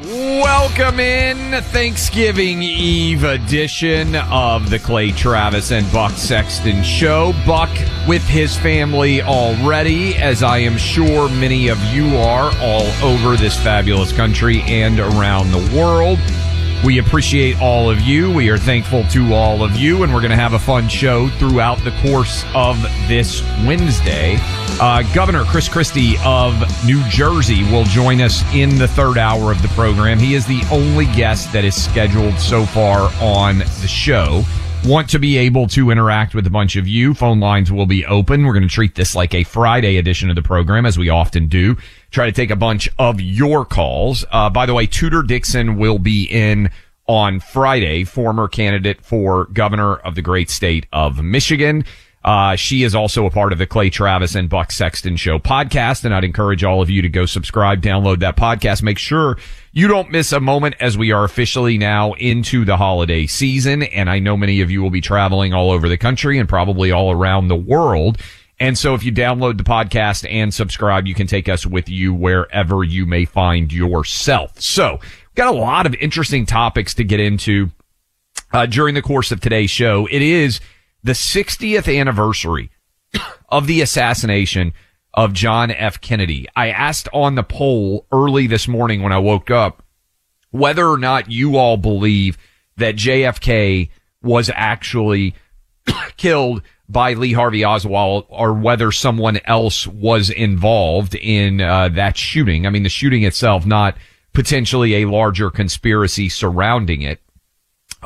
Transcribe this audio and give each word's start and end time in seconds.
Welcome 0.00 1.00
in 1.00 1.62
Thanksgiving 1.64 2.62
Eve 2.62 3.24
edition 3.24 4.16
of 4.16 4.70
the 4.70 4.78
Clay 4.78 5.10
Travis 5.10 5.70
and 5.70 5.90
Buck 5.92 6.12
Sexton 6.12 6.82
Show. 6.82 7.34
Buck 7.44 7.68
with 8.08 8.26
his 8.26 8.56
family 8.56 9.20
already, 9.20 10.14
as 10.14 10.42
I 10.42 10.58
am 10.58 10.78
sure 10.78 11.28
many 11.28 11.68
of 11.68 11.78
you 11.92 12.16
are 12.16 12.50
all 12.58 12.86
over 13.04 13.36
this 13.36 13.62
fabulous 13.62 14.14
country 14.14 14.62
and 14.62 14.98
around 14.98 15.50
the 15.50 15.76
world. 15.76 16.18
We 16.84 16.98
appreciate 16.98 17.60
all 17.60 17.88
of 17.88 18.00
you. 18.00 18.28
We 18.32 18.50
are 18.50 18.58
thankful 18.58 19.04
to 19.04 19.34
all 19.34 19.62
of 19.62 19.76
you, 19.76 20.02
and 20.02 20.12
we're 20.12 20.20
going 20.20 20.32
to 20.32 20.36
have 20.36 20.54
a 20.54 20.58
fun 20.58 20.88
show 20.88 21.28
throughout 21.28 21.78
the 21.84 21.92
course 22.02 22.44
of 22.56 22.76
this 23.06 23.40
Wednesday. 23.64 24.36
Uh, 24.80 25.04
Governor 25.14 25.44
Chris 25.44 25.68
Christie 25.68 26.16
of 26.24 26.54
New 26.84 27.00
Jersey 27.08 27.62
will 27.70 27.84
join 27.84 28.20
us 28.20 28.42
in 28.52 28.78
the 28.78 28.88
third 28.88 29.16
hour 29.16 29.52
of 29.52 29.62
the 29.62 29.68
program. 29.68 30.18
He 30.18 30.34
is 30.34 30.44
the 30.44 30.62
only 30.72 31.06
guest 31.06 31.52
that 31.52 31.64
is 31.64 31.80
scheduled 31.80 32.36
so 32.40 32.66
far 32.66 33.12
on 33.20 33.58
the 33.58 33.88
show 33.88 34.42
want 34.84 35.08
to 35.10 35.18
be 35.18 35.38
able 35.38 35.68
to 35.68 35.90
interact 35.90 36.34
with 36.34 36.46
a 36.46 36.50
bunch 36.50 36.74
of 36.76 36.88
you, 36.88 37.14
phone 37.14 37.38
lines 37.38 37.70
will 37.70 37.86
be 37.86 38.04
open. 38.06 38.44
We're 38.44 38.52
going 38.52 38.64
to 38.64 38.68
treat 38.68 38.94
this 38.94 39.14
like 39.14 39.32
a 39.34 39.44
Friday 39.44 39.96
edition 39.96 40.28
of 40.28 40.34
the 40.34 40.42
program, 40.42 40.86
as 40.86 40.98
we 40.98 41.08
often 41.08 41.46
do. 41.46 41.76
Try 42.12 42.26
to 42.26 42.32
take 42.32 42.50
a 42.50 42.56
bunch 42.56 42.88
of 42.98 43.20
your 43.20 43.64
calls. 43.64 44.24
Uh, 44.30 44.50
by 44.50 44.66
the 44.66 44.74
way, 44.74 44.86
Tudor 44.86 45.22
Dixon 45.22 45.76
will 45.78 45.98
be 45.98 46.24
in 46.24 46.70
on 47.06 47.40
Friday, 47.40 48.04
former 48.04 48.48
candidate 48.48 49.04
for 49.04 49.46
governor 49.46 49.96
of 49.96 50.14
the 50.14 50.22
great 50.22 50.50
state 50.50 50.86
of 50.92 51.22
Michigan. 51.22 51.84
Uh, 52.24 52.54
she 52.54 52.84
is 52.84 52.94
also 52.94 53.26
a 53.26 53.30
part 53.30 53.52
of 53.52 53.58
the 53.58 53.66
Clay 53.66 53.90
Travis 53.90 54.36
and 54.36 54.48
Buck 54.48 54.70
Sexton 54.70 55.16
Show 55.16 55.38
podcast, 55.40 56.04
and 56.04 56.14
I'd 56.14 56.22
encourage 56.22 56.62
all 56.62 56.80
of 56.80 56.88
you 56.88 57.02
to 57.02 57.08
go 57.08 57.26
subscribe, 57.26 57.82
download 57.82 58.20
that 58.20 58.36
podcast. 58.36 58.82
Make 58.82 58.98
sure 58.98 59.38
you 59.72 59.88
don't 59.88 60.10
miss 60.10 60.32
a 60.32 60.38
moment 60.38 60.76
as 60.78 60.96
we 60.96 61.10
are 61.10 61.24
officially 61.24 61.78
now 61.78 62.12
into 62.12 62.64
the 62.64 62.76
holiday 62.76 63.26
season. 63.26 63.82
And 63.82 64.08
I 64.08 64.20
know 64.20 64.36
many 64.36 64.60
of 64.60 64.70
you 64.70 64.82
will 64.82 64.90
be 64.90 65.00
traveling 65.00 65.52
all 65.52 65.72
over 65.72 65.88
the 65.88 65.96
country 65.96 66.38
and 66.38 66.48
probably 66.48 66.92
all 66.92 67.10
around 67.10 67.48
the 67.48 67.56
world. 67.56 68.18
And 68.62 68.78
so 68.78 68.94
if 68.94 69.02
you 69.02 69.10
download 69.10 69.58
the 69.58 69.64
podcast 69.64 70.24
and 70.30 70.54
subscribe, 70.54 71.08
you 71.08 71.16
can 71.16 71.26
take 71.26 71.48
us 71.48 71.66
with 71.66 71.88
you 71.88 72.14
wherever 72.14 72.84
you 72.84 73.06
may 73.06 73.24
find 73.24 73.72
yourself. 73.72 74.60
So 74.60 75.00
we've 75.00 75.34
got 75.34 75.52
a 75.52 75.58
lot 75.58 75.84
of 75.84 75.96
interesting 75.96 76.46
topics 76.46 76.94
to 76.94 77.02
get 77.02 77.18
into 77.18 77.72
uh, 78.52 78.66
during 78.66 78.94
the 78.94 79.02
course 79.02 79.32
of 79.32 79.40
today's 79.40 79.72
show. 79.72 80.06
It 80.08 80.22
is 80.22 80.60
the 81.02 81.10
60th 81.10 81.92
anniversary 81.92 82.70
of 83.48 83.66
the 83.66 83.80
assassination 83.80 84.74
of 85.12 85.32
John 85.32 85.72
F. 85.72 86.00
Kennedy. 86.00 86.46
I 86.54 86.70
asked 86.70 87.08
on 87.12 87.34
the 87.34 87.42
poll 87.42 88.06
early 88.12 88.46
this 88.46 88.68
morning 88.68 89.02
when 89.02 89.12
I 89.12 89.18
woke 89.18 89.50
up 89.50 89.82
whether 90.52 90.86
or 90.86 90.98
not 90.98 91.28
you 91.28 91.56
all 91.56 91.78
believe 91.78 92.38
that 92.76 92.94
JFK 92.94 93.88
was 94.22 94.52
actually 94.54 95.34
killed 96.16 96.62
by 96.92 97.14
Lee 97.14 97.32
Harvey 97.32 97.64
Oswald 97.64 98.26
or 98.28 98.52
whether 98.52 98.92
someone 98.92 99.40
else 99.44 99.86
was 99.86 100.30
involved 100.30 101.14
in 101.14 101.60
uh, 101.60 101.88
that 101.88 102.16
shooting. 102.16 102.66
I 102.66 102.70
mean, 102.70 102.82
the 102.82 102.88
shooting 102.88 103.24
itself, 103.24 103.64
not 103.64 103.96
potentially 104.32 104.96
a 104.96 105.08
larger 105.08 105.50
conspiracy 105.50 106.28
surrounding 106.28 107.02
it. 107.02 107.20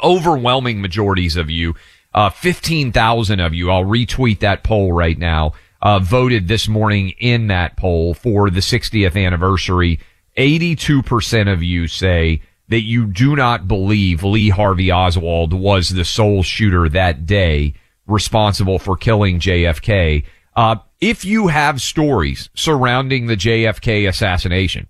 Overwhelming 0.03 0.81
majorities 0.81 1.37
of 1.37 1.51
you 1.51 1.75
uh, 2.17 2.31
15,000 2.31 3.41
of 3.41 3.53
you, 3.53 3.71
I'll 3.71 3.85
retweet 3.85 4.41
that 4.41 4.63
poll 4.63 4.91
right 4.91 5.19
now, 5.19 5.53
uh, 5.83 5.99
voted 5.99 6.49
this 6.49 6.67
morning 6.67 7.11
in 7.19 7.49
that 7.49 7.77
poll 7.77 8.15
for 8.15 8.49
the 8.49 8.61
60th 8.61 9.23
anniversary. 9.23 10.01
82% 10.39 11.53
of 11.53 11.63
you 11.63 11.87
say 11.87 12.41
that 12.69 12.81
you 12.81 13.05
do 13.05 13.37
not 13.37 13.69
believe 13.69 14.25
Lee 14.25 14.49
Harvey 14.49 14.91
Oswald 14.91 15.53
was 15.53 15.91
the 15.91 16.07
sole 16.07 16.43
shooter 16.43 16.89
that 16.89 17.27
day 17.27 17.75
responsible 18.07 18.79
for 18.79 18.97
killing 18.97 19.41
JFK. 19.41 20.25
Uh, 20.55 20.77
if 21.01 21.25
you 21.25 21.49
have 21.49 21.81
stories 21.81 22.49
surrounding 22.55 23.27
the 23.27 23.37
JFK 23.37 24.09
assassination, 24.09 24.89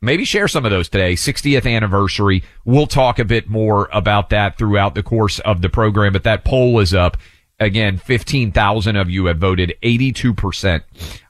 maybe 0.00 0.24
share 0.24 0.48
some 0.48 0.64
of 0.64 0.70
those 0.70 0.88
today. 0.88 1.14
60th 1.14 1.70
anniversary. 1.70 2.42
We'll 2.64 2.86
talk 2.86 3.18
a 3.18 3.24
bit 3.24 3.48
more 3.48 3.88
about 3.92 4.30
that 4.30 4.58
throughout 4.58 4.94
the 4.94 5.02
course 5.02 5.38
of 5.40 5.62
the 5.62 5.70
program, 5.70 6.12
but 6.12 6.24
that 6.24 6.44
poll 6.44 6.80
is 6.80 6.92
up. 6.92 7.16
Again, 7.58 7.96
15,000 7.96 8.96
of 8.96 9.08
you 9.08 9.26
have 9.26 9.38
voted. 9.38 9.74
82% 9.82 10.82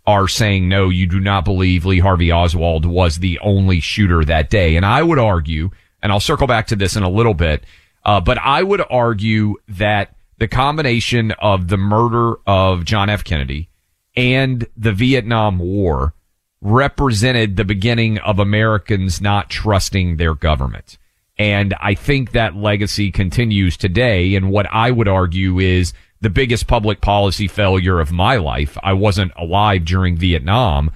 are 0.07 0.27
saying 0.27 0.69
no, 0.69 0.89
you 0.89 1.07
do 1.07 1.21
not 1.21 1.45
believe 1.45 1.85
Lee 1.87 2.01
Harvey 2.01 2.33
Oswald 2.33 2.85
was 2.85 3.21
the 3.21 3.39
only 3.39 3.79
shooter 3.79 4.25
that 4.25 4.51
day. 4.51 4.75
And 4.75 4.85
I 4.85 5.05
would 5.05 5.21
argue, 5.21 5.71
and 6.03 6.11
I'll 6.11 6.19
circle 6.19 6.49
back 6.49 6.67
to 6.69 6.77
this 6.77 6.97
in 6.97 7.05
a 7.05 7.09
little 7.09 7.35
bit, 7.35 7.63
uh, 8.05 8.21
but 8.21 8.39
I 8.39 8.65
would 8.65 8.83
argue 8.91 9.55
that 9.69 10.16
the 10.39 10.49
combination 10.49 11.33
of 11.33 11.69
the 11.69 11.77
murder 11.77 12.37
of 12.47 12.85
John 12.85 13.09
F. 13.09 13.25
Kennedy 13.25 13.69
and 14.17 14.67
the 14.77 14.93
Vietnam 14.93 15.59
War 15.59 16.15
represented 16.61 17.57
the 17.57 17.65
beginning 17.65 18.19
of 18.19 18.39
Americans 18.39 19.21
not 19.21 19.51
trusting 19.51 20.17
their 20.17 20.35
government. 20.35 20.99
And 21.39 21.75
I 21.81 21.95
think 21.95 22.33
that 22.33 22.57
legacy 22.57 23.13
continues 23.13 23.77
today. 23.77 24.35
And 24.35 24.51
what 24.51 24.67
I 24.73 24.91
would 24.91 25.09
argue 25.09 25.59
is 25.59 25.93
the 26.21 26.31
biggest 26.31 26.67
public 26.67 27.01
policy 27.03 27.47
failure 27.47 28.01
of 28.01 28.11
my 28.11 28.37
life. 28.37 28.79
I 28.83 28.95
wasn't 28.95 29.33
alive 29.37 29.85
during 29.85 30.17
Vietnam. 30.17 30.91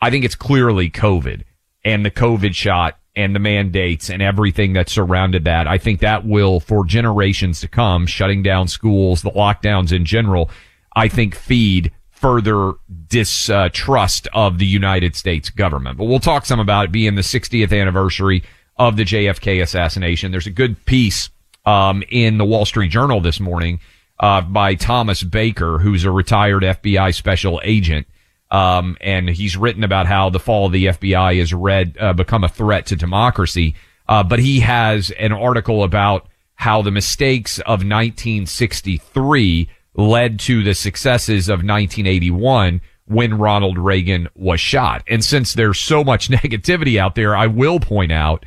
I 0.00 0.10
think 0.10 0.24
it's 0.24 0.36
clearly 0.36 0.90
COVID 0.90 1.42
and 1.84 2.04
the 2.04 2.10
COVID 2.10 2.54
shot 2.54 2.99
and 3.16 3.34
the 3.34 3.40
mandates 3.40 4.08
and 4.08 4.22
everything 4.22 4.72
that 4.74 4.88
surrounded 4.88 5.44
that. 5.44 5.66
I 5.66 5.78
think 5.78 6.00
that 6.00 6.24
will, 6.24 6.60
for 6.60 6.84
generations 6.84 7.60
to 7.60 7.68
come, 7.68 8.06
shutting 8.06 8.42
down 8.42 8.68
schools, 8.68 9.22
the 9.22 9.30
lockdowns 9.30 9.92
in 9.92 10.04
general, 10.04 10.50
I 10.94 11.08
think 11.08 11.34
feed 11.34 11.92
further 12.10 12.74
distrust 13.08 14.28
of 14.34 14.58
the 14.58 14.66
United 14.66 15.16
States 15.16 15.50
government. 15.50 15.96
But 15.96 16.04
we'll 16.04 16.20
talk 16.20 16.44
some 16.44 16.60
about 16.60 16.86
it 16.86 16.92
being 16.92 17.14
the 17.14 17.22
60th 17.22 17.78
anniversary 17.78 18.42
of 18.76 18.96
the 18.96 19.04
JFK 19.04 19.62
assassination. 19.62 20.30
There's 20.30 20.46
a 20.46 20.50
good 20.50 20.84
piece 20.84 21.30
um, 21.64 22.02
in 22.10 22.38
the 22.38 22.44
Wall 22.44 22.64
Street 22.64 22.90
Journal 22.90 23.20
this 23.20 23.40
morning 23.40 23.80
uh, 24.20 24.42
by 24.42 24.74
Thomas 24.74 25.22
Baker, 25.22 25.78
who's 25.78 26.04
a 26.04 26.10
retired 26.10 26.62
FBI 26.62 27.14
special 27.14 27.60
agent. 27.64 28.06
Um, 28.50 28.96
and 29.00 29.28
he's 29.28 29.56
written 29.56 29.84
about 29.84 30.06
how 30.06 30.30
the 30.30 30.40
fall 30.40 30.66
of 30.66 30.72
the 30.72 30.86
FBI 30.86 31.38
has 31.38 31.54
read, 31.54 31.96
uh, 32.00 32.12
become 32.12 32.44
a 32.44 32.48
threat 32.48 32.86
to 32.86 32.96
democracy. 32.96 33.74
Uh, 34.08 34.24
but 34.24 34.40
he 34.40 34.60
has 34.60 35.10
an 35.12 35.32
article 35.32 35.84
about 35.84 36.26
how 36.56 36.82
the 36.82 36.90
mistakes 36.90 37.58
of 37.60 37.84
1963 37.84 39.68
led 39.94 40.38
to 40.40 40.62
the 40.62 40.74
successes 40.74 41.48
of 41.48 41.58
1981 41.58 42.80
when 43.06 43.38
Ronald 43.38 43.78
Reagan 43.78 44.28
was 44.34 44.60
shot. 44.60 45.02
And 45.08 45.24
since 45.24 45.54
there's 45.54 45.78
so 45.78 46.04
much 46.04 46.28
negativity 46.30 46.98
out 46.98 47.14
there, 47.14 47.36
I 47.36 47.46
will 47.46 47.80
point 47.80 48.12
out 48.12 48.44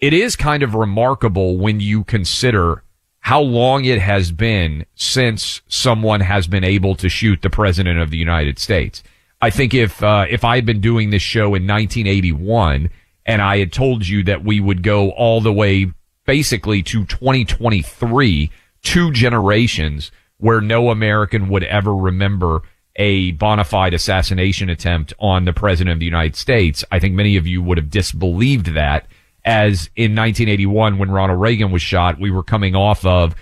it 0.00 0.12
is 0.12 0.36
kind 0.36 0.62
of 0.62 0.74
remarkable 0.74 1.58
when 1.58 1.80
you 1.80 2.04
consider 2.04 2.82
how 3.20 3.40
long 3.40 3.84
it 3.84 4.00
has 4.00 4.32
been 4.32 4.84
since 4.94 5.62
someone 5.66 6.20
has 6.20 6.46
been 6.46 6.64
able 6.64 6.94
to 6.96 7.08
shoot 7.08 7.40
the 7.40 7.50
president 7.50 7.98
of 7.98 8.10
the 8.10 8.18
United 8.18 8.58
States. 8.58 9.02
I 9.44 9.50
think 9.50 9.74
if 9.74 10.02
uh, 10.02 10.24
if 10.30 10.42
I 10.42 10.54
had 10.54 10.64
been 10.64 10.80
doing 10.80 11.10
this 11.10 11.20
show 11.20 11.54
in 11.54 11.66
1981 11.66 12.88
and 13.26 13.42
I 13.42 13.58
had 13.58 13.74
told 13.74 14.08
you 14.08 14.22
that 14.22 14.42
we 14.42 14.58
would 14.58 14.82
go 14.82 15.10
all 15.10 15.42
the 15.42 15.52
way 15.52 15.92
basically 16.24 16.82
to 16.84 17.04
2023, 17.04 18.50
two 18.82 19.12
generations 19.12 20.10
where 20.38 20.62
no 20.62 20.88
American 20.88 21.50
would 21.50 21.62
ever 21.62 21.94
remember 21.94 22.62
a 22.96 23.32
bona 23.32 23.64
fide 23.64 23.92
assassination 23.92 24.70
attempt 24.70 25.12
on 25.18 25.44
the 25.44 25.52
president 25.52 25.92
of 25.92 25.98
the 25.98 26.06
United 26.06 26.36
States, 26.36 26.82
I 26.90 26.98
think 26.98 27.14
many 27.14 27.36
of 27.36 27.46
you 27.46 27.60
would 27.60 27.76
have 27.76 27.90
disbelieved 27.90 28.68
that 28.68 29.06
as 29.44 29.90
in 29.94 30.16
1981 30.16 30.96
when 30.96 31.10
Ronald 31.10 31.38
Reagan 31.38 31.70
was 31.70 31.82
shot, 31.82 32.18
we 32.18 32.30
were 32.30 32.44
coming 32.44 32.74
off 32.74 33.04
of 33.04 33.34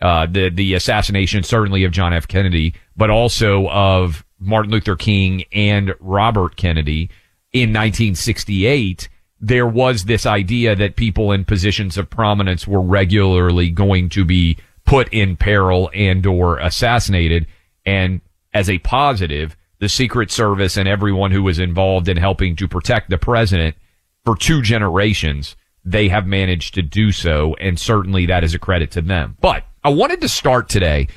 uh, 0.00 0.24
the 0.24 0.48
the 0.48 0.72
assassination 0.72 1.42
certainly 1.42 1.84
of 1.84 1.92
John 1.92 2.14
F. 2.14 2.26
Kennedy, 2.26 2.72
but 2.96 3.10
also 3.10 3.68
of 3.68 4.24
Martin 4.40 4.72
Luther 4.72 4.96
King 4.96 5.44
and 5.52 5.94
Robert 6.00 6.56
Kennedy 6.56 7.10
in 7.52 7.70
1968. 7.70 9.08
There 9.40 9.66
was 9.66 10.04
this 10.04 10.26
idea 10.26 10.74
that 10.76 10.96
people 10.96 11.32
in 11.32 11.44
positions 11.44 11.96
of 11.96 12.10
prominence 12.10 12.66
were 12.66 12.80
regularly 12.80 13.70
going 13.70 14.08
to 14.10 14.24
be 14.24 14.58
put 14.84 15.08
in 15.12 15.36
peril 15.36 15.90
and 15.94 16.26
or 16.26 16.58
assassinated. 16.58 17.46
And 17.86 18.20
as 18.52 18.68
a 18.68 18.78
positive, 18.78 19.56
the 19.78 19.88
Secret 19.88 20.30
Service 20.30 20.76
and 20.76 20.88
everyone 20.88 21.30
who 21.30 21.42
was 21.42 21.58
involved 21.58 22.08
in 22.08 22.16
helping 22.16 22.56
to 22.56 22.68
protect 22.68 23.08
the 23.08 23.18
president 23.18 23.76
for 24.24 24.36
two 24.36 24.60
generations, 24.62 25.56
they 25.84 26.08
have 26.08 26.26
managed 26.26 26.74
to 26.74 26.82
do 26.82 27.12
so. 27.12 27.54
And 27.60 27.78
certainly 27.78 28.26
that 28.26 28.44
is 28.44 28.54
a 28.54 28.58
credit 28.58 28.90
to 28.92 29.00
them. 29.00 29.36
But 29.40 29.64
I 29.82 29.88
wanted 29.88 30.20
to 30.20 30.28
start 30.28 30.68
today 30.68 31.08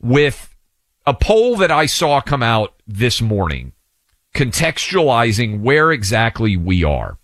with 0.00 0.54
a 1.06 1.14
poll 1.14 1.56
that 1.56 1.70
I 1.70 1.86
saw 1.86 2.20
come 2.20 2.42
out 2.42 2.74
this 2.86 3.22
morning, 3.22 3.72
contextualizing 4.34 5.60
where 5.60 5.92
exactly 5.92 6.56
we 6.56 6.84
are. 6.84 7.18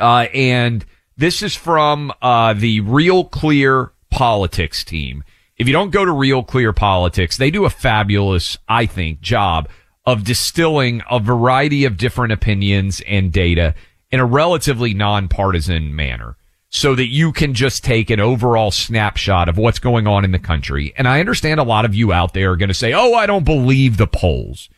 Uh, 0.00 0.26
and 0.32 0.84
this 1.16 1.42
is 1.42 1.54
from 1.54 2.12
uh, 2.22 2.54
the 2.54 2.80
Real 2.80 3.24
Clear 3.24 3.92
Politics 4.10 4.84
team. 4.84 5.24
If 5.56 5.66
you 5.66 5.72
don't 5.72 5.90
go 5.90 6.04
to 6.04 6.12
Real 6.12 6.42
Clear 6.42 6.72
Politics, 6.72 7.36
they 7.36 7.50
do 7.50 7.64
a 7.64 7.70
fabulous, 7.70 8.58
I 8.68 8.86
think, 8.86 9.20
job 9.20 9.68
of 10.06 10.24
distilling 10.24 11.02
a 11.10 11.18
variety 11.18 11.84
of 11.84 11.96
different 11.96 12.32
opinions 12.32 13.00
and 13.06 13.32
data 13.32 13.74
in 14.10 14.20
a 14.20 14.26
relatively 14.26 14.94
nonpartisan 14.94 15.94
manner 15.94 16.36
so 16.74 16.96
that 16.96 17.06
you 17.06 17.30
can 17.30 17.54
just 17.54 17.84
take 17.84 18.10
an 18.10 18.18
overall 18.18 18.72
snapshot 18.72 19.48
of 19.48 19.56
what's 19.56 19.78
going 19.78 20.08
on 20.08 20.24
in 20.24 20.32
the 20.32 20.40
country. 20.40 20.92
And 20.96 21.06
I 21.06 21.20
understand 21.20 21.60
a 21.60 21.62
lot 21.62 21.84
of 21.84 21.94
you 21.94 22.12
out 22.12 22.34
there 22.34 22.50
are 22.50 22.56
going 22.56 22.68
to 22.68 22.74
say, 22.74 22.92
Oh, 22.92 23.14
I 23.14 23.26
don't 23.26 23.44
believe 23.44 23.96
the 23.96 24.08
polls. 24.08 24.68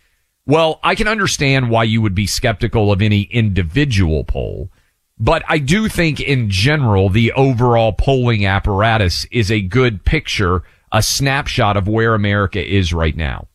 Well, 0.45 0.79
I 0.83 0.95
can 0.95 1.09
understand 1.09 1.71
why 1.71 1.85
you 1.85 2.03
would 2.03 2.15
be 2.15 2.27
skeptical 2.27 2.93
of 2.93 3.01
any 3.01 3.23
individual 3.23 4.25
poll, 4.25 4.71
but 5.19 5.43
I 5.49 5.57
do 5.57 5.89
think 5.89 6.21
in 6.21 6.51
general, 6.51 7.09
the 7.09 7.33
overall 7.33 7.95
polling 7.95 8.45
apparatus 8.45 9.25
is 9.33 9.51
a 9.51 9.63
good 9.63 10.05
picture, 10.05 10.65
a 10.93 11.03
snapshot 11.03 11.79
of 11.79 11.89
where 11.89 12.15
America 12.15 12.63
is 12.63 12.93
right 12.93 13.17
now. 13.17 13.49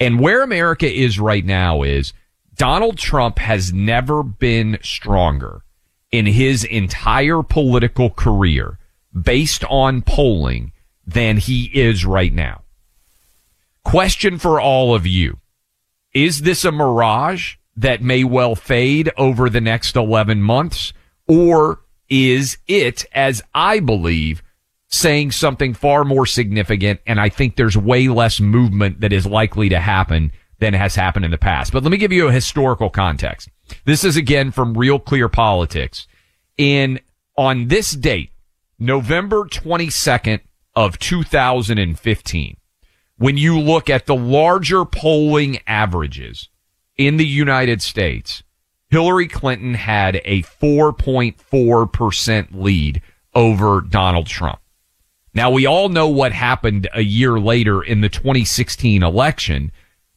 And 0.00 0.18
where 0.18 0.42
America 0.42 0.92
is 0.92 1.20
right 1.20 1.44
now 1.44 1.82
is 1.82 2.12
Donald 2.56 2.98
Trump 2.98 3.38
has 3.38 3.72
never 3.72 4.24
been 4.24 4.78
stronger 4.82 5.62
in 6.16 6.24
his 6.24 6.64
entire 6.64 7.42
political 7.42 8.08
career 8.08 8.78
based 9.20 9.64
on 9.64 10.00
polling 10.00 10.72
than 11.06 11.36
he 11.36 11.64
is 11.74 12.06
right 12.06 12.32
now. 12.32 12.62
Question 13.84 14.38
for 14.38 14.58
all 14.58 14.94
of 14.94 15.06
you. 15.06 15.38
Is 16.14 16.40
this 16.40 16.64
a 16.64 16.72
mirage 16.72 17.56
that 17.76 18.00
may 18.00 18.24
well 18.24 18.54
fade 18.54 19.10
over 19.18 19.50
the 19.50 19.60
next 19.60 19.94
11 19.94 20.40
months? 20.40 20.94
Or 21.28 21.80
is 22.08 22.56
it, 22.66 23.04
as 23.12 23.42
I 23.54 23.80
believe, 23.80 24.42
saying 24.88 25.32
something 25.32 25.74
far 25.74 26.02
more 26.02 26.24
significant? 26.24 27.00
And 27.06 27.20
I 27.20 27.28
think 27.28 27.56
there's 27.56 27.76
way 27.76 28.08
less 28.08 28.40
movement 28.40 29.00
that 29.00 29.12
is 29.12 29.26
likely 29.26 29.68
to 29.68 29.80
happen 29.80 30.32
than 30.58 30.74
has 30.74 30.94
happened 30.94 31.24
in 31.24 31.30
the 31.30 31.38
past. 31.38 31.72
But 31.72 31.82
let 31.82 31.90
me 31.90 31.98
give 31.98 32.12
you 32.12 32.28
a 32.28 32.32
historical 32.32 32.90
context. 32.90 33.48
This 33.84 34.04
is 34.04 34.16
again 34.16 34.50
from 34.50 34.76
Real 34.76 34.98
Clear 34.98 35.28
Politics. 35.28 36.06
In 36.56 37.00
on 37.36 37.68
this 37.68 37.92
date, 37.92 38.30
November 38.78 39.44
22nd 39.44 40.40
of 40.74 40.98
2015, 40.98 42.56
when 43.18 43.36
you 43.36 43.58
look 43.58 43.90
at 43.90 44.06
the 44.06 44.16
larger 44.16 44.84
polling 44.84 45.58
averages 45.66 46.48
in 46.96 47.16
the 47.16 47.26
United 47.26 47.82
States, 47.82 48.42
Hillary 48.88 49.28
Clinton 49.28 49.74
had 49.74 50.20
a 50.24 50.42
4.4% 50.42 52.48
lead 52.52 53.02
over 53.34 53.80
Donald 53.80 54.26
Trump. 54.26 54.60
Now 55.34 55.50
we 55.50 55.66
all 55.66 55.90
know 55.90 56.08
what 56.08 56.32
happened 56.32 56.88
a 56.94 57.02
year 57.02 57.38
later 57.38 57.82
in 57.82 58.00
the 58.00 58.08
2016 58.08 59.02
election 59.02 59.70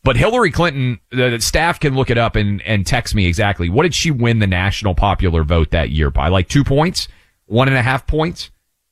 but 0.03 0.15
Hillary 0.15 0.51
Clinton, 0.51 0.99
the 1.11 1.39
staff 1.39 1.79
can 1.79 1.95
look 1.95 2.09
it 2.09 2.17
up 2.17 2.35
and, 2.35 2.61
and 2.61 2.85
text 2.85 3.13
me 3.13 3.25
exactly. 3.25 3.69
What 3.69 3.83
did 3.83 3.93
she 3.93 4.11
win 4.11 4.39
the 4.39 4.47
national 4.47 4.95
popular 4.95 5.43
vote 5.43 5.71
that 5.71 5.89
year 5.89 6.09
by? 6.09 6.29
Like 6.29 6.47
two 6.47 6.63
points? 6.63 7.07
One 7.47 7.67
and 7.67 7.77
a 7.77 7.81
half 7.81 8.07
points? 8.07 8.51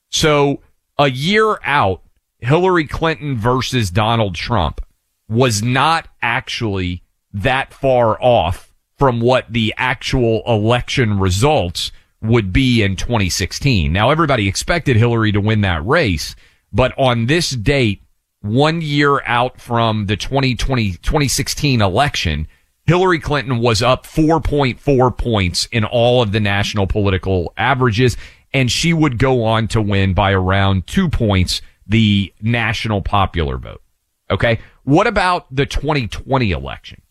So 0.10 0.62
a 0.98 1.10
year 1.10 1.60
out, 1.64 2.02
Hillary 2.40 2.88
Clinton 2.88 3.38
versus 3.38 3.90
Donald 3.90 4.36
Trump 4.36 4.82
was 5.30 5.62
not 5.62 6.08
actually 6.22 7.04
that 7.34 7.74
far 7.74 8.22
off 8.22 8.74
from 8.98 9.20
what 9.20 9.52
the 9.52 9.74
actual 9.78 10.42
election 10.48 11.20
results 11.20 11.92
would 12.22 12.52
be 12.52 12.82
in 12.82 12.96
2016. 12.96 13.94
Now 13.94 14.10
everybody 14.10 14.48
expected 14.48 14.98
Hillary 14.98 15.32
to 15.32 15.42
win 15.42 15.62
that 15.62 15.86
race, 15.86 16.36
but 16.74 16.94
on 16.98 17.28
this 17.28 17.52
date, 17.52 18.02
one 18.42 18.82
year 18.82 19.22
out 19.26 19.60
from 19.60 20.06
the 20.06 20.16
2020, 20.16 20.92
2016 20.92 21.82
election, 21.82 22.48
Hillary 22.86 23.20
Clinton 23.20 23.60
was 23.60 23.82
up 23.82 24.06
4.4 24.06 25.18
points 25.18 25.68
in 25.72 25.84
all 25.84 26.22
of 26.22 26.32
the 26.32 26.40
national 26.40 26.88
political 26.88 27.54
averages, 27.58 28.16
and 28.54 28.72
she 28.72 28.94
would 28.94 29.18
go 29.18 29.44
on 29.44 29.68
to 29.70 29.82
win 29.82 30.14
by 30.14 30.32
around 30.32 30.88
two 30.88 31.10
points 31.10 31.62
the 31.86 32.34
national 32.42 33.02
popular 33.02 33.58
vote. 33.58 33.82
Okay. 34.30 34.60
What 34.84 35.08
about 35.08 35.54
the 35.54 35.66
2020 35.66 36.52
election? 36.52 37.02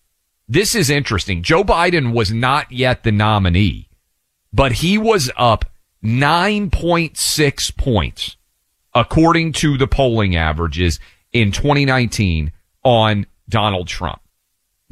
This 0.48 0.74
is 0.74 0.90
interesting. 0.90 1.42
Joe 1.42 1.64
Biden 1.64 2.12
was 2.12 2.32
not 2.32 2.70
yet 2.70 3.02
the 3.02 3.12
nominee, 3.12 3.88
but 4.52 4.72
he 4.72 4.96
was 4.96 5.30
up 5.36 5.64
9.6 6.04 7.76
points 7.76 8.36
according 8.94 9.52
to 9.52 9.76
the 9.76 9.86
polling 9.86 10.36
averages 10.36 11.00
in 11.40 11.52
2019 11.52 12.52
on 12.82 13.26
Donald 13.48 13.88
Trump. 13.88 14.20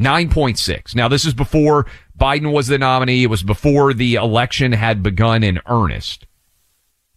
9.6. 0.00 0.94
Now, 0.94 1.08
this 1.08 1.24
is 1.24 1.34
before 1.34 1.86
Biden 2.18 2.52
was 2.52 2.66
the 2.66 2.78
nominee. 2.78 3.22
It 3.22 3.30
was 3.30 3.42
before 3.42 3.94
the 3.94 4.14
election 4.14 4.72
had 4.72 5.02
begun 5.02 5.42
in 5.42 5.60
earnest. 5.66 6.26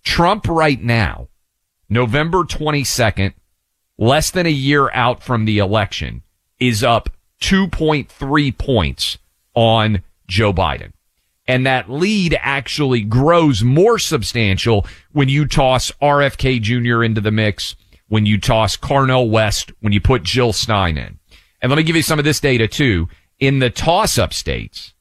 Trump 0.04 0.48
right 0.48 0.82
now, 0.82 1.28
November 1.90 2.44
22nd, 2.44 3.34
less 3.98 4.32
than 4.32 4.46
a 4.46 4.50
year 4.50 4.92
out 4.92 5.24
from 5.24 5.46
the 5.46 5.58
election, 5.58 6.22
is 6.60 6.84
up 6.84 7.10
2.3 7.42 8.58
points 8.58 9.18
on 9.54 10.04
Joe 10.28 10.54
Biden. 10.54 10.92
And 11.48 11.66
that 11.66 11.90
lead 11.90 12.38
actually 12.40 13.02
grows 13.02 13.64
more 13.64 13.98
substantial 13.98 14.86
when 15.14 15.30
you 15.30 15.48
toss 15.48 15.92
RFK 16.02 16.62
Jr. 16.62 17.04
into 17.04 17.22
the 17.22 17.32
mix 17.32 17.76
when 18.08 18.26
you 18.26 18.40
toss 18.40 18.76
Cornel 18.76 19.30
West, 19.30 19.72
when 19.82 19.94
you 19.94 20.02
put 20.02 20.24
Jill 20.24 20.54
Stein 20.54 20.98
in. 20.98 21.20
And 21.62 21.70
let 21.70 21.78
me 21.78 21.84
give 21.84 21.96
you 21.96 22.02
some 22.02 22.20
of 22.20 22.26
this 22.26 22.40
data 22.40 22.68
too. 22.68 23.08
In 23.40 23.60
the 23.60 23.70
toss 23.70 24.18
up 24.18 24.34
states, 24.34 24.94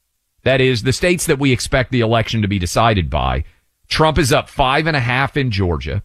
that 0.43 0.61
is 0.61 0.83
the 0.83 0.93
states 0.93 1.25
that 1.27 1.39
we 1.39 1.51
expect 1.51 1.91
the 1.91 2.01
election 2.01 2.41
to 2.41 2.47
be 2.47 2.59
decided 2.59 3.09
by, 3.09 3.43
Trump 3.87 4.17
is 4.17 4.31
up 4.31 4.49
five 4.49 4.87
and 4.87 4.95
a 4.97 4.99
half 5.01 5.37
in 5.37 5.51
Georgia. 5.51 6.03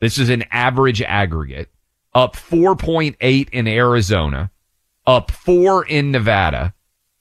This 0.00 0.18
is 0.18 0.28
an 0.30 0.44
average 0.50 1.02
aggregate. 1.02 1.68
Up 2.14 2.34
4.8 2.36 3.48
in 3.50 3.66
Arizona. 3.68 4.50
up 5.06 5.30
four 5.30 5.86
in 5.86 6.10
Nevada, 6.10 6.74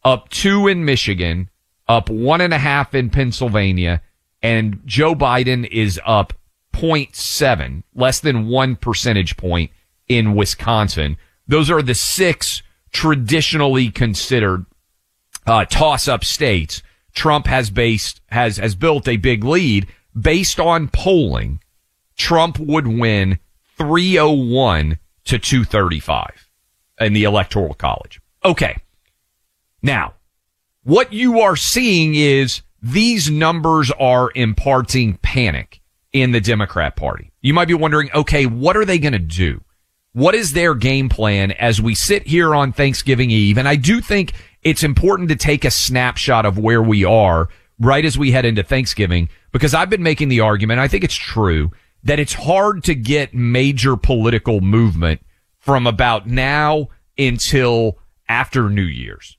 up 0.04 0.28
two 0.30 0.68
in 0.68 0.84
Michigan, 0.84 1.50
up 1.88 2.10
one 2.10 2.42
and 2.42 2.54
a 2.54 2.58
half 2.58 2.94
in 2.94 3.10
Pennsylvania, 3.10 4.02
and 4.42 4.82
Joe 4.86 5.16
Biden 5.16 5.66
is 5.66 6.00
up 6.06 6.34
0.7, 6.78 7.84
less 7.96 8.20
than 8.20 8.48
one 8.48 8.76
percentage 8.76 9.38
point 9.38 9.72
in 10.08 10.36
Wisconsin. 10.36 11.18
Those 11.48 11.70
are 11.70 11.82
the 11.82 11.96
six 11.96 12.62
traditionally 12.92 13.90
considered 13.90 14.66
uh, 15.46 15.66
toss-up 15.66 16.24
states. 16.24 16.82
Trump 17.14 17.48
has 17.48 17.70
based 17.70 18.22
has 18.28 18.58
has 18.58 18.76
built 18.76 19.08
a 19.08 19.18
big 19.18 19.44
lead 19.44 19.88
based 20.20 20.60
on 20.60 20.88
polling. 20.88 21.60
Trump 22.16 22.60
would 22.60 22.88
win 22.88 23.40
301 23.78 25.00
to 25.26 25.40
235 25.40 26.50
in 27.00 27.14
the 27.14 27.24
electoral 27.24 27.74
college. 27.74 28.20
Okay. 28.44 28.78
Now, 29.82 30.14
what 30.84 31.14
you 31.14 31.40
are 31.40 31.56
seeing 31.56 32.16
is 32.16 32.62
these 32.82 33.30
numbers 33.30 33.92
are 34.00 34.32
imparting 34.36 35.18
panic 35.18 35.82
in 36.14 36.32
the 36.32 36.42
Democrat 36.42 36.96
party. 36.96 37.32
You 37.42 37.54
might 37.54 37.68
be 37.68 37.74
wondering, 37.74 38.10
okay, 38.14 38.46
what 38.46 38.78
are 38.78 38.86
they 38.86 39.00
going 39.00 39.14
to 39.14 39.20
do? 39.20 39.62
What 40.14 40.36
is 40.36 40.54
their 40.54 40.74
game 40.74 41.10
plan 41.10 41.52
as 41.52 41.82
we 41.82 41.94
sit 41.94 42.26
here 42.26 42.56
on 42.56 42.72
Thanksgiving 42.72 43.30
Eve? 43.30 43.58
And 43.58 43.68
I 43.68 43.76
do 43.76 44.02
think 44.02 44.34
it's 44.64 44.84
important 44.84 45.30
to 45.30 45.36
take 45.36 45.64
a 45.64 45.72
snapshot 45.72 46.46
of 46.46 46.58
where 46.58 46.82
we 46.82 47.06
are 47.06 47.50
right 47.80 48.04
as 48.04 48.18
we 48.18 48.32
head 48.32 48.46
into 48.46 48.64
Thanksgiving 48.64 49.30
because 49.52 49.74
I've 49.74 49.90
been 49.90 50.04
making 50.04 50.30
the 50.30 50.40
argument. 50.40 50.80
I 50.80 50.88
think 50.88 51.04
it's 51.04 51.16
true 51.16 51.72
that 52.04 52.20
it's 52.20 52.34
hard 52.34 52.84
to 52.86 52.96
get 52.96 53.34
major 53.34 53.96
political 53.96 54.62
movement 54.62 55.22
from 55.60 55.86
about 55.86 56.28
now 56.28 56.88
until 57.18 58.00
after 58.30 58.70
New 58.70 58.82
Year's. 58.82 59.38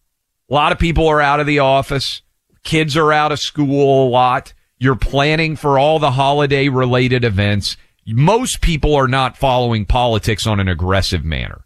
A 0.50 0.54
lot 0.54 0.72
of 0.72 0.78
people 0.78 1.08
are 1.08 1.20
out 1.20 1.40
of 1.40 1.46
the 1.46 1.58
office. 1.58 2.22
Kids 2.62 2.96
are 2.96 3.12
out 3.12 3.32
of 3.32 3.40
school 3.40 4.06
a 4.06 4.10
lot. 4.10 4.52
You're 4.78 4.96
planning 4.96 5.56
for 5.56 5.78
all 5.78 5.98
the 5.98 6.12
holiday 6.12 6.68
related 6.68 7.24
events. 7.24 7.76
Most 8.06 8.60
people 8.60 8.94
are 8.94 9.08
not 9.08 9.36
following 9.36 9.84
politics 9.84 10.46
on 10.46 10.60
an 10.60 10.68
aggressive 10.68 11.24
manner. 11.24 11.64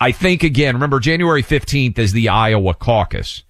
I 0.00 0.12
think 0.12 0.42
again, 0.42 0.74
remember 0.74 1.00
January 1.00 1.42
15th 1.42 1.98
is 1.98 2.12
the 2.12 2.28
Iowa 2.28 2.74
caucus. 2.74 3.44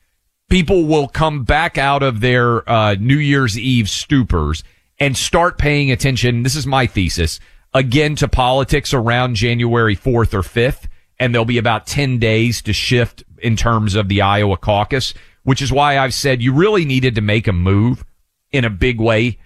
People 0.51 0.85
will 0.85 1.09
come 1.09 1.45
back 1.45 1.79
out 1.79 2.03
of 2.03 2.21
their 2.21 2.69
uh, 2.69 2.95
New 2.95 3.19
Year's 3.19 3.59
Eve 3.59 3.87
stupors 3.87 4.63
and 4.99 5.17
start 5.17 5.59
paying 5.59 5.91
attention. 5.91 6.43
This 6.43 6.57
is 6.57 6.67
my 6.67 6.87
thesis 6.87 7.41
again 7.75 8.15
to 8.17 8.29
politics 8.29 8.93
around 8.95 9.37
January 9.37 9.97
4th 9.97 10.35
or 10.35 10.43
5th. 10.43 10.87
And 11.19 11.35
there'll 11.35 11.45
be 11.45 11.59
about 11.59 11.87
10 11.87 12.19
days 12.19 12.63
to 12.63 12.73
shift 12.73 13.25
in 13.39 13.57
terms 13.57 13.95
of 13.95 14.09
the 14.09 14.23
Iowa 14.23 14.57
caucus, 14.57 15.15
which 15.43 15.61
is 15.61 15.73
why 15.73 15.99
I've 15.99 16.15
said 16.15 16.43
you 16.43 16.53
really 16.53 16.85
needed 16.85 17.15
to 17.17 17.21
make 17.21 17.49
a 17.49 17.53
move 17.53 18.05
in 18.53 18.65
a 18.65 18.71
big 18.71 19.01
way 19.01 19.39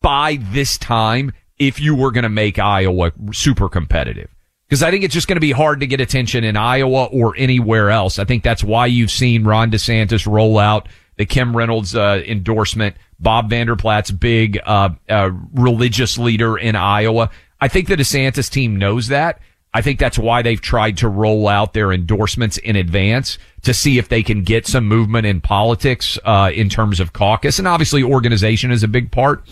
by 0.00 0.38
this 0.52 0.78
time 0.78 1.32
if 1.58 1.78
you 1.80 1.94
were 1.94 2.10
going 2.10 2.24
to 2.24 2.28
make 2.30 2.58
Iowa 2.58 3.12
super 3.32 3.68
competitive. 3.68 4.30
Because 4.68 4.82
I 4.82 4.90
think 4.90 5.02
it's 5.04 5.14
just 5.14 5.26
going 5.26 5.36
to 5.36 5.40
be 5.40 5.50
hard 5.52 5.80
to 5.80 5.86
get 5.86 6.00
attention 6.00 6.44
in 6.44 6.56
Iowa 6.56 7.06
or 7.06 7.34
anywhere 7.36 7.90
else. 7.90 8.18
I 8.18 8.24
think 8.24 8.44
that's 8.44 8.62
why 8.62 8.86
you've 8.86 9.10
seen 9.10 9.44
Ron 9.44 9.70
DeSantis 9.70 10.30
roll 10.30 10.58
out 10.58 10.88
the 11.16 11.26
Kim 11.26 11.56
Reynolds 11.56 11.94
uh, 11.94 12.22
endorsement, 12.26 12.96
Bob 13.18 13.50
Vander 13.50 13.76
Plaats 13.76 14.10
big 14.10 14.58
uh, 14.64 14.90
uh, 15.08 15.30
religious 15.52 16.16
leader 16.16 16.56
in 16.56 16.76
Iowa. 16.76 17.30
I 17.60 17.68
think 17.68 17.88
the 17.88 17.96
DeSantis 17.96 18.48
team 18.48 18.76
knows 18.76 19.08
that. 19.08 19.40
I 19.72 19.82
think 19.82 20.00
that's 20.00 20.18
why 20.18 20.42
they've 20.42 20.60
tried 20.60 20.96
to 20.98 21.08
roll 21.08 21.46
out 21.46 21.74
their 21.74 21.92
endorsements 21.92 22.58
in 22.58 22.74
advance 22.74 23.38
to 23.62 23.72
see 23.72 23.98
if 23.98 24.08
they 24.08 24.22
can 24.22 24.42
get 24.42 24.66
some 24.66 24.86
movement 24.86 25.26
in 25.26 25.40
politics 25.40 26.18
uh, 26.24 26.50
in 26.52 26.68
terms 26.68 26.98
of 26.98 27.12
caucus. 27.12 27.58
And 27.58 27.68
obviously 27.68 28.02
organization 28.02 28.72
is 28.72 28.82
a 28.82 28.88
big 28.88 29.12
part. 29.12 29.44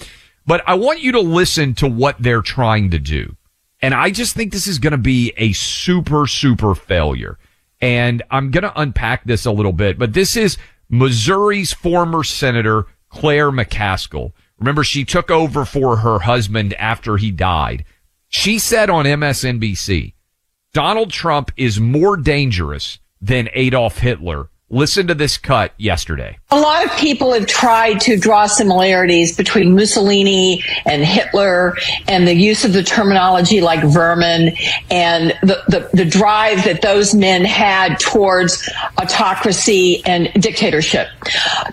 But 0.44 0.62
I 0.66 0.75
want 0.75 1.02
you 1.02 1.12
to 1.12 1.20
listen 1.20 1.75
to 1.75 1.87
what 1.87 2.16
they're 2.18 2.42
trying 2.42 2.90
to 2.90 2.98
do. 2.98 3.37
And 3.80 3.94
I 3.94 4.10
just 4.10 4.34
think 4.34 4.52
this 4.52 4.66
is 4.66 4.78
going 4.78 4.92
to 4.92 4.98
be 4.98 5.32
a 5.37 5.52
super, 5.52 6.26
super 6.26 6.75
failure. 6.75 7.38
And 7.80 8.22
I'm 8.30 8.50
going 8.50 8.64
to 8.64 8.80
unpack 8.80 9.25
this 9.25 9.46
a 9.46 9.52
little 9.52 9.72
bit, 9.72 9.98
but 9.98 10.14
this 10.14 10.37
is 10.37 10.58
Missouri's 10.88 11.72
former 11.72 12.25
Senator 12.25 12.87
Claire 13.08 13.52
McCaskill. 13.52 14.32
Remember, 14.58 14.82
she 14.82 15.04
took 15.04 15.30
over 15.30 15.64
for 15.64 15.98
her 15.98 16.18
husband 16.18 16.75
after 16.75 17.18
he 17.18 17.30
died. 17.30 17.84
She 18.28 18.58
said 18.58 18.90
on 18.90 19.06
MSNBC, 19.06 20.14
Donald 20.75 21.11
Trump 21.11 21.50
is 21.56 21.80
more 21.80 22.16
dangerous 22.16 22.99
than 23.20 23.49
Adolf 23.54 23.99
Hitler 23.99 24.50
Listen 24.70 25.06
to 25.06 25.14
this 25.14 25.38
cut 25.38 25.72
yesterday. 25.78 26.38
A 26.50 26.60
lot 26.60 26.84
of 26.84 26.92
people 26.98 27.32
have 27.32 27.46
tried 27.46 28.02
to 28.02 28.18
draw 28.18 28.46
similarities 28.46 29.34
between 29.34 29.75
Mussolini 29.75 30.62
and 30.84 31.02
Hitler 31.02 31.75
and 32.06 32.28
the 32.28 32.34
use 32.34 32.66
of 32.66 32.75
the 32.75 32.82
terminology 32.82 33.62
like 33.62 33.82
vermin 33.82 34.54
and 34.90 35.30
the, 35.42 35.62
the, 35.68 35.88
the 35.94 36.04
drive 36.04 36.64
that 36.64 36.82
those 36.82 37.14
men 37.14 37.46
had 37.46 37.98
towards 37.98 38.68
autocracy 38.98 40.02
and 40.04 40.30
dictatorship. 40.34 41.08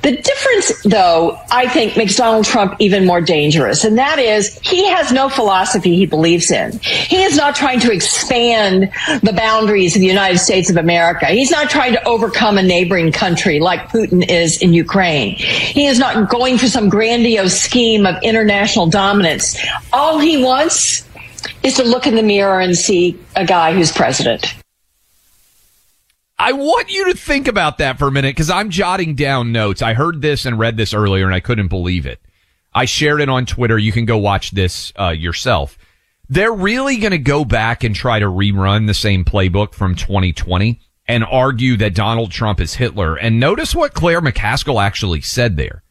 The 0.02 0.16
difference, 0.16 0.82
though, 0.84 1.38
I 1.52 1.68
think 1.68 1.98
makes 1.98 2.16
Donald 2.16 2.46
Trump 2.46 2.76
even 2.80 3.06
more 3.06 3.20
dangerous, 3.20 3.84
and 3.84 3.98
that 3.98 4.20
is 4.20 4.58
he 4.60 4.88
has 4.88 5.12
no 5.12 5.28
philosophy 5.28 5.98
he 5.98 6.06
believes 6.06 6.50
in. 6.50 6.80
He 6.80 7.24
is 7.24 7.36
not 7.36 7.56
trying 7.58 7.82
to 7.82 7.92
expand 7.92 8.90
the 9.22 9.34
boundaries 9.34 9.96
of 9.96 10.00
the 10.00 10.08
United 10.08 10.38
States 10.38 10.70
of 10.70 10.78
America. 10.78 11.26
He's 11.26 11.52
not 11.52 11.70
trying 11.70 11.92
to 11.92 12.08
overcome 12.08 12.58
a 12.58 12.64
neighbor 12.64 12.85
neighboring 12.86 13.12
country 13.12 13.60
like 13.60 13.90
Putin 13.90 14.30
is 14.30 14.62
in 14.62 14.74
Ukraine. 14.74 15.36
He 15.36 15.88
is 15.88 15.98
not 15.98 16.30
going 16.30 16.60
for 16.60 16.68
some 16.68 16.88
grandiose 16.88 17.60
scheme 17.60 18.06
of 18.06 18.16
international 18.22 18.86
dominance. 18.86 19.58
All 19.92 20.20
he 20.20 20.44
wants 20.44 21.08
is 21.64 21.76
to 21.78 21.84
look 21.84 22.06
in 22.06 22.16
the 22.16 22.22
mirror 22.22 22.60
and 22.60 22.78
see 22.78 23.20
a 23.36 23.44
guy 23.44 23.74
who's 23.74 23.92
president. 23.92 24.54
I 26.38 26.52
want 26.52 26.92
you 26.92 27.12
to 27.12 27.18
think 27.18 27.48
about 27.48 27.80
that 27.80 27.98
for 27.98 28.08
a 28.08 28.12
minute 28.12 28.36
because 28.36 28.52
I'm 28.52 28.70
jotting 28.70 29.16
down 29.16 29.52
notes. 29.52 29.82
I 29.82 29.94
heard 29.96 30.22
this 30.22 30.46
and 30.46 30.60
read 30.60 30.78
this 30.78 30.94
earlier 30.94 31.26
and 31.26 31.34
I 31.34 31.40
couldn't 31.40 31.70
believe 31.70 32.06
it. 32.06 32.20
I 32.72 32.86
shared 32.86 33.22
it 33.22 33.30
on 33.30 33.48
Twitter. 33.48 33.80
You 33.80 33.92
can 33.92 34.06
go 34.06 34.18
watch 34.18 34.52
this 34.52 34.94
uh, 35.00 35.10
yourself. 35.10 35.78
They're 36.30 36.54
really 36.54 36.98
going 36.98 37.12
to 37.12 37.18
go 37.18 37.46
back 37.46 37.84
and 37.84 37.96
try 37.96 38.20
to 38.20 38.26
rerun 38.26 38.86
the 38.86 38.94
same 38.94 39.26
playbook 39.26 39.74
from 39.74 39.96
2020 39.96 40.82
and 41.08 41.24
argue 41.24 41.78
that 41.78 41.94
Donald 41.94 42.32
Trump 42.32 42.60
is 42.60 42.76
Hitler. 42.76 43.16
And 43.16 43.40
notice 43.40 43.76
what 43.76 43.94
Claire 43.94 44.22
McCaskill 44.22 44.84
actually 44.84 45.22
said 45.22 45.58
there. 45.58 45.84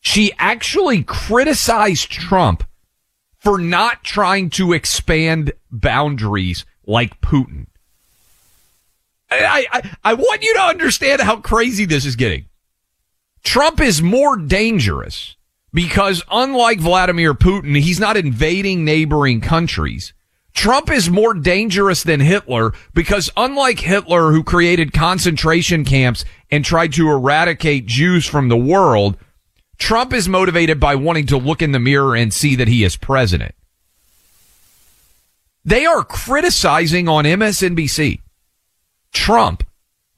She 0.00 0.32
actually 0.38 1.02
criticized 1.02 2.10
Trump 2.10 2.64
for 3.38 3.58
not 3.58 4.02
trying 4.02 4.50
to 4.50 4.72
expand 4.72 5.52
boundaries 5.70 6.64
like 6.86 7.20
Putin. 7.20 7.66
I, 9.30 9.66
I, 9.72 9.90
I 10.04 10.14
want 10.14 10.42
you 10.42 10.54
to 10.54 10.62
understand 10.62 11.20
how 11.20 11.36
crazy 11.36 11.84
this 11.84 12.04
is 12.04 12.16
getting. 12.16 12.46
Trump 13.44 13.80
is 13.80 14.02
more 14.02 14.36
dangerous 14.36 15.36
because 15.72 16.22
unlike 16.30 16.80
Vladimir 16.80 17.34
Putin, 17.34 17.78
he's 17.80 18.00
not 18.00 18.16
invading 18.16 18.84
neighboring 18.84 19.40
countries. 19.40 20.12
Trump 20.54 20.90
is 20.90 21.08
more 21.08 21.34
dangerous 21.34 22.02
than 22.02 22.20
Hitler 22.20 22.72
because 22.92 23.30
unlike 23.36 23.80
Hitler 23.80 24.32
who 24.32 24.42
created 24.42 24.92
concentration 24.92 25.84
camps 25.84 26.24
and 26.50 26.64
tried 26.64 26.92
to 26.94 27.08
eradicate 27.08 27.86
Jews 27.86 28.26
from 28.26 28.48
the 28.48 28.56
world, 28.56 29.16
Trump 29.78 30.12
is 30.12 30.28
motivated 30.28 30.78
by 30.78 30.94
wanting 30.94 31.26
to 31.26 31.38
look 31.38 31.62
in 31.62 31.72
the 31.72 31.78
mirror 31.78 32.14
and 32.14 32.34
see 32.34 32.56
that 32.56 32.68
he 32.68 32.84
is 32.84 32.96
president. 32.96 33.54
They 35.64 35.86
are 35.86 36.04
criticizing 36.04 37.08
on 37.08 37.24
MSNBC 37.24 38.20
Trump 39.12 39.64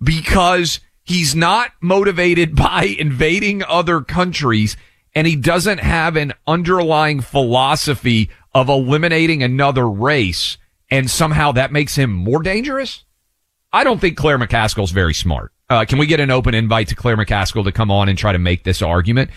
because 0.02 0.80
he's 1.04 1.34
not 1.34 1.72
motivated 1.80 2.56
by 2.56 2.84
invading 2.98 3.62
other 3.64 4.00
countries 4.00 4.76
and 5.14 5.26
he 5.26 5.36
doesn't 5.36 5.78
have 5.78 6.16
an 6.16 6.32
underlying 6.46 7.20
philosophy 7.20 8.30
of 8.54 8.68
eliminating 8.68 9.42
another 9.42 9.88
race 9.88 10.58
and 10.90 11.10
somehow 11.10 11.52
that 11.52 11.72
makes 11.72 11.96
him 11.96 12.12
more 12.12 12.42
dangerous? 12.42 13.04
I 13.72 13.84
don't 13.84 14.00
think 14.00 14.16
Claire 14.16 14.38
McCaskill's 14.38 14.90
very 14.90 15.14
smart. 15.14 15.52
Uh, 15.70 15.86
can 15.86 15.98
we 15.98 16.06
get 16.06 16.20
an 16.20 16.30
open 16.30 16.54
invite 16.54 16.88
to 16.88 16.94
Claire 16.94 17.16
McCaskill 17.16 17.64
to 17.64 17.72
come 17.72 17.90
on 17.90 18.08
and 18.08 18.18
try 18.18 18.32
to 18.32 18.38
make 18.38 18.64
this 18.64 18.82
argument? 18.82 19.30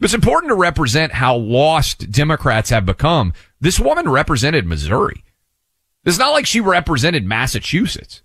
It's 0.00 0.14
important 0.14 0.50
to 0.50 0.54
represent 0.54 1.12
how 1.12 1.36
lost 1.36 2.10
Democrats 2.10 2.70
have 2.70 2.86
become. 2.86 3.32
This 3.60 3.80
woman 3.80 4.08
represented 4.08 4.66
Missouri. 4.66 5.24
It's 6.04 6.18
not 6.18 6.32
like 6.32 6.46
she 6.46 6.60
represented 6.60 7.26
Massachusetts. 7.26 8.22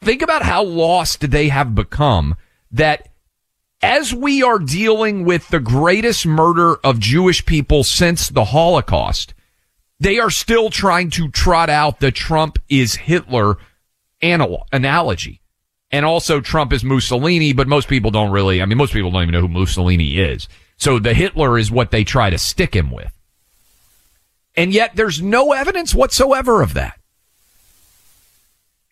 Think 0.00 0.22
about 0.22 0.42
how 0.42 0.62
lost 0.62 1.30
they 1.30 1.48
have 1.48 1.74
become 1.74 2.36
that 2.70 3.08
as 3.84 4.14
we 4.14 4.42
are 4.42 4.58
dealing 4.58 5.26
with 5.26 5.46
the 5.48 5.60
greatest 5.60 6.26
murder 6.26 6.76
of 6.76 6.98
Jewish 6.98 7.44
people 7.44 7.84
since 7.84 8.30
the 8.30 8.46
Holocaust, 8.46 9.34
they 10.00 10.18
are 10.18 10.30
still 10.30 10.70
trying 10.70 11.10
to 11.10 11.28
trot 11.28 11.68
out 11.68 12.00
the 12.00 12.10
Trump 12.10 12.58
is 12.70 12.94
Hitler 12.94 13.58
anal- 14.22 14.66
analogy. 14.72 15.42
And 15.90 16.06
also 16.06 16.40
Trump 16.40 16.72
is 16.72 16.82
Mussolini, 16.82 17.52
but 17.52 17.68
most 17.68 17.86
people 17.86 18.10
don't 18.10 18.32
really, 18.32 18.62
I 18.62 18.64
mean, 18.64 18.78
most 18.78 18.94
people 18.94 19.10
don't 19.10 19.22
even 19.22 19.34
know 19.34 19.42
who 19.42 19.48
Mussolini 19.48 20.18
is. 20.18 20.48
So 20.78 20.98
the 20.98 21.12
Hitler 21.12 21.58
is 21.58 21.70
what 21.70 21.90
they 21.90 22.04
try 22.04 22.30
to 22.30 22.38
stick 22.38 22.74
him 22.74 22.90
with. 22.90 23.12
And 24.56 24.72
yet 24.72 24.96
there's 24.96 25.20
no 25.20 25.52
evidence 25.52 25.94
whatsoever 25.94 26.62
of 26.62 26.72
that. 26.72 26.98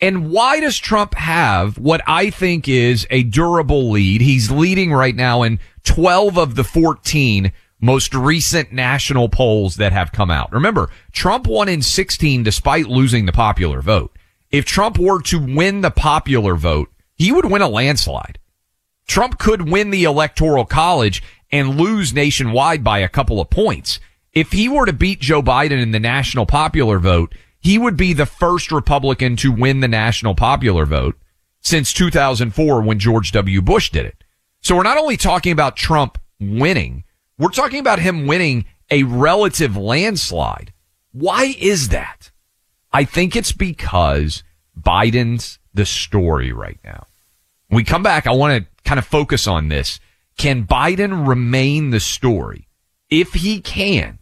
And 0.03 0.31
why 0.31 0.59
does 0.59 0.77
Trump 0.79 1.15
have 1.15 1.77
what 1.77 2.01
I 2.05 2.29
think 2.29 2.67
is 2.67 3.07
a 3.09 3.23
durable 3.23 3.89
lead? 3.89 4.19
He's 4.19 4.51
leading 4.51 4.91
right 4.91 5.15
now 5.15 5.43
in 5.43 5.59
12 5.85 6.37
of 6.37 6.55
the 6.55 6.65
14 6.65 7.53
most 7.79 8.13
recent 8.13 8.73
national 8.73 9.29
polls 9.29 9.77
that 9.77 9.93
have 9.93 10.11
come 10.11 10.29
out. 10.29 10.51
Remember, 10.51 10.89
Trump 11.13 11.47
won 11.47 11.69
in 11.69 11.81
16 11.81 12.43
despite 12.43 12.87
losing 12.87 13.25
the 13.25 13.31
popular 13.31 13.81
vote. 13.81 14.13
If 14.51 14.65
Trump 14.65 14.99
were 14.99 15.21
to 15.21 15.39
win 15.39 15.79
the 15.79 15.89
popular 15.89 16.55
vote, 16.55 16.89
he 17.15 17.31
would 17.31 17.45
win 17.45 17.61
a 17.61 17.69
landslide. 17.69 18.39
Trump 19.07 19.39
could 19.39 19.69
win 19.69 19.89
the 19.89 20.03
electoral 20.03 20.65
college 20.65 21.23
and 21.49 21.79
lose 21.79 22.13
nationwide 22.13 22.83
by 22.83 22.99
a 22.99 23.07
couple 23.07 23.39
of 23.39 23.49
points. 23.49 24.01
If 24.33 24.51
he 24.51 24.67
were 24.67 24.85
to 24.85 24.91
beat 24.91 25.21
Joe 25.21 25.41
Biden 25.41 25.81
in 25.81 25.91
the 25.91 25.99
national 26.01 26.45
popular 26.45 26.99
vote, 26.99 27.33
he 27.63 27.77
would 27.77 27.95
be 27.95 28.11
the 28.11 28.25
first 28.25 28.71
Republican 28.71 29.37
to 29.37 29.51
win 29.51 29.79
the 29.79 29.87
national 29.87 30.35
popular 30.35 30.85
vote 30.85 31.15
since 31.61 31.93
2004 31.93 32.81
when 32.81 32.99
George 32.99 33.31
W. 33.31 33.61
Bush 33.61 33.89
did 33.89 34.05
it. 34.05 34.23
So 34.61 34.75
we're 34.75 34.83
not 34.83 34.97
only 34.97 35.15
talking 35.15 35.53
about 35.53 35.77
Trump 35.77 36.17
winning, 36.39 37.05
we're 37.37 37.49
talking 37.49 37.79
about 37.79 37.99
him 37.99 38.27
winning 38.27 38.65
a 38.91 39.03
relative 39.03 39.77
landslide. 39.77 40.73
Why 41.13 41.55
is 41.57 41.89
that? 41.89 42.31
I 42.91 43.05
think 43.05 43.35
it's 43.35 43.53
because 43.53 44.43
Biden's 44.79 45.57
the 45.73 45.85
story 45.85 46.51
right 46.51 46.79
now. 46.83 47.07
When 47.67 47.77
we 47.77 47.83
come 47.85 48.03
back, 48.03 48.27
I 48.27 48.31
want 48.31 48.65
to 48.65 48.83
kind 48.83 48.99
of 48.99 49.05
focus 49.05 49.47
on 49.47 49.69
this. 49.69 49.99
Can 50.37 50.67
Biden 50.67 51.27
remain 51.27 51.91
the 51.91 51.99
story? 51.99 52.67
If 53.09 53.33
he 53.33 53.61
can, 53.61 54.19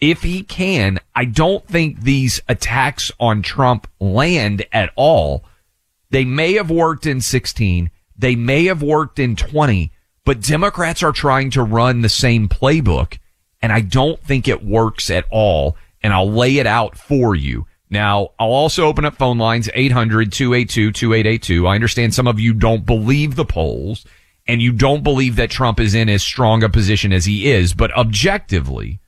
if 0.00 0.22
he 0.22 0.42
can, 0.42 0.98
I 1.14 1.26
don't 1.26 1.66
think 1.66 2.00
these 2.00 2.40
attacks 2.48 3.12
on 3.20 3.42
Trump 3.42 3.86
land 4.00 4.64
at 4.72 4.90
all. 4.96 5.44
They 6.10 6.24
may 6.24 6.54
have 6.54 6.70
worked 6.70 7.06
in 7.06 7.20
16. 7.20 7.90
They 8.16 8.36
may 8.36 8.66
have 8.66 8.82
worked 8.82 9.18
in 9.18 9.36
20, 9.36 9.92
but 10.24 10.40
Democrats 10.40 11.02
are 11.02 11.12
trying 11.12 11.50
to 11.50 11.62
run 11.62 12.00
the 12.00 12.08
same 12.08 12.48
playbook. 12.48 13.18
And 13.62 13.72
I 13.72 13.80
don't 13.80 14.22
think 14.22 14.48
it 14.48 14.64
works 14.64 15.10
at 15.10 15.26
all. 15.30 15.76
And 16.02 16.14
I'll 16.14 16.30
lay 16.30 16.56
it 16.56 16.66
out 16.66 16.96
for 16.96 17.34
you. 17.34 17.66
Now, 17.90 18.30
I'll 18.38 18.52
also 18.52 18.86
open 18.86 19.04
up 19.04 19.16
phone 19.16 19.38
lines 19.38 19.68
800-282-2882. 19.68 21.68
I 21.68 21.74
understand 21.74 22.14
some 22.14 22.28
of 22.28 22.40
you 22.40 22.54
don't 22.54 22.86
believe 22.86 23.34
the 23.34 23.44
polls 23.44 24.06
and 24.46 24.62
you 24.62 24.72
don't 24.72 25.02
believe 25.02 25.36
that 25.36 25.50
Trump 25.50 25.80
is 25.80 25.94
in 25.94 26.08
as 26.08 26.22
strong 26.22 26.62
a 26.62 26.68
position 26.68 27.12
as 27.12 27.24
he 27.24 27.50
is, 27.50 27.74
but 27.74 27.92
objectively, 27.96 28.99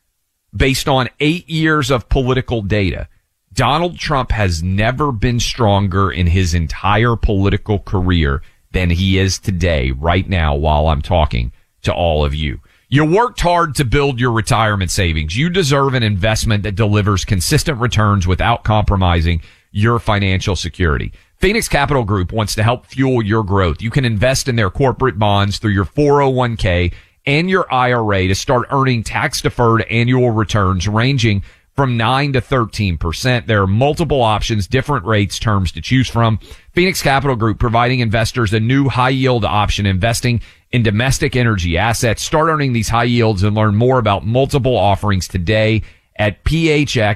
based 0.54 0.88
on 0.88 1.08
eight 1.20 1.48
years 1.48 1.90
of 1.90 2.08
political 2.08 2.62
data, 2.62 3.08
Donald 3.52 3.98
Trump 3.98 4.32
has 4.32 4.62
never 4.62 5.12
been 5.12 5.38
stronger 5.38 6.10
in 6.10 6.26
his 6.26 6.54
entire 6.54 7.16
political 7.16 7.78
career 7.78 8.42
than 8.72 8.90
he 8.90 9.18
is 9.18 9.38
today, 9.38 9.90
right 9.90 10.28
now, 10.28 10.54
while 10.54 10.88
I'm 10.88 11.02
talking 11.02 11.52
to 11.82 11.92
all 11.92 12.24
of 12.24 12.34
you. 12.34 12.60
You 12.88 13.04
worked 13.04 13.40
hard 13.40 13.74
to 13.76 13.84
build 13.84 14.20
your 14.20 14.32
retirement 14.32 14.90
savings. 14.90 15.36
You 15.36 15.48
deserve 15.48 15.94
an 15.94 16.02
investment 16.02 16.62
that 16.62 16.76
delivers 16.76 17.24
consistent 17.24 17.78
returns 17.78 18.26
without 18.26 18.64
compromising 18.64 19.42
your 19.70 19.98
financial 19.98 20.56
security. 20.56 21.12
Phoenix 21.38 21.68
Capital 21.68 22.04
Group 22.04 22.32
wants 22.32 22.54
to 22.54 22.62
help 22.62 22.86
fuel 22.86 23.22
your 23.22 23.42
growth. 23.44 23.82
You 23.82 23.90
can 23.90 24.04
invest 24.04 24.46
in 24.46 24.56
their 24.56 24.70
corporate 24.70 25.18
bonds 25.18 25.58
through 25.58 25.72
your 25.72 25.86
401k 25.86 26.92
and 27.26 27.48
your 27.48 27.72
IRA 27.72 28.28
to 28.28 28.34
start 28.34 28.68
earning 28.70 29.02
tax 29.02 29.40
deferred 29.40 29.82
annual 29.82 30.30
returns 30.30 30.88
ranging 30.88 31.42
from 31.74 31.96
9 31.96 32.34
to 32.34 32.40
13%. 32.40 33.46
There 33.46 33.62
are 33.62 33.66
multiple 33.66 34.22
options, 34.22 34.66
different 34.66 35.06
rates, 35.06 35.38
terms 35.38 35.72
to 35.72 35.80
choose 35.80 36.08
from. 36.08 36.38
Phoenix 36.72 37.00
Capital 37.02 37.36
Group 37.36 37.58
providing 37.58 38.00
investors 38.00 38.52
a 38.52 38.60
new 38.60 38.88
high 38.88 39.08
yield 39.10 39.44
option 39.44 39.86
investing 39.86 40.42
in 40.70 40.82
domestic 40.82 41.34
energy 41.36 41.78
assets. 41.78 42.22
Start 42.22 42.48
earning 42.48 42.72
these 42.72 42.88
high 42.88 43.04
yields 43.04 43.42
and 43.42 43.56
learn 43.56 43.74
more 43.76 43.98
about 43.98 44.26
multiple 44.26 44.76
offerings 44.76 45.28
today 45.28 45.82
at 46.16 46.44
phxonair.com. 46.44 47.10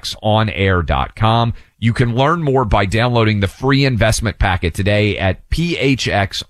You 1.78 1.92
can 1.92 2.14
learn 2.14 2.42
more 2.42 2.64
by 2.64 2.86
downloading 2.86 3.40
the 3.40 3.48
free 3.48 3.84
investment 3.84 4.38
packet 4.38 4.72
today 4.72 5.18
at 5.18 5.46
phxonair.com. 5.50 6.42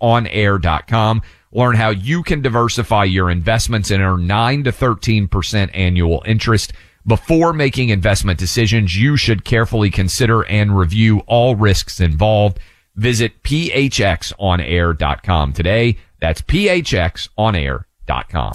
Learn 1.52 1.76
how 1.76 1.90
you 1.90 2.22
can 2.22 2.40
diversify 2.42 3.04
your 3.04 3.30
investments 3.30 3.90
and 3.90 4.02
earn 4.02 4.26
9 4.26 4.64
to 4.64 4.72
13% 4.72 5.70
annual 5.74 6.22
interest. 6.26 6.72
Before 7.06 7.52
making 7.52 7.90
investment 7.90 8.38
decisions, 8.38 9.00
you 9.00 9.16
should 9.16 9.44
carefully 9.44 9.90
consider 9.90 10.44
and 10.46 10.76
review 10.76 11.20
all 11.26 11.54
risks 11.54 12.00
involved. 12.00 12.58
Visit 12.96 13.42
phxonair.com 13.44 15.52
today. 15.52 15.98
That's 16.20 16.42
phxonair.com. 16.42 18.52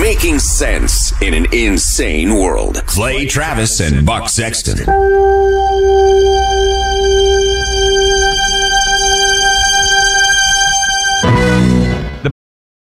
Making 0.00 0.38
sense 0.38 1.20
in 1.20 1.34
an 1.34 1.46
insane 1.52 2.32
world. 2.34 2.76
Clay 2.86 3.26
Travis 3.26 3.80
and 3.80 4.06
Buck 4.06 4.28
Sexton. 4.28 4.78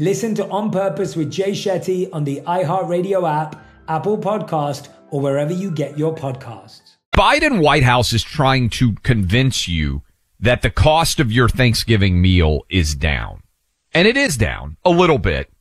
Listen 0.00 0.34
to 0.36 0.48
On 0.48 0.70
Purpose 0.70 1.14
with 1.14 1.30
Jay 1.30 1.50
Shetty 1.50 2.08
on 2.10 2.24
the 2.24 2.40
iHeartRadio 2.46 3.30
app, 3.30 3.62
Apple 3.86 4.16
Podcast, 4.16 4.88
or 5.10 5.20
wherever 5.20 5.52
you 5.52 5.70
get 5.70 5.98
your 5.98 6.14
podcasts. 6.14 6.96
Biden 7.14 7.60
White 7.60 7.82
House 7.82 8.14
is 8.14 8.22
trying 8.22 8.70
to 8.70 8.94
convince 9.02 9.68
you 9.68 10.00
that 10.38 10.62
the 10.62 10.70
cost 10.70 11.20
of 11.20 11.30
your 11.30 11.50
Thanksgiving 11.50 12.22
meal 12.22 12.62
is 12.70 12.94
down. 12.94 13.42
And 13.92 14.08
it 14.08 14.16
is 14.16 14.38
down 14.38 14.78
a 14.86 14.90
little 14.90 15.18
bit 15.18 15.52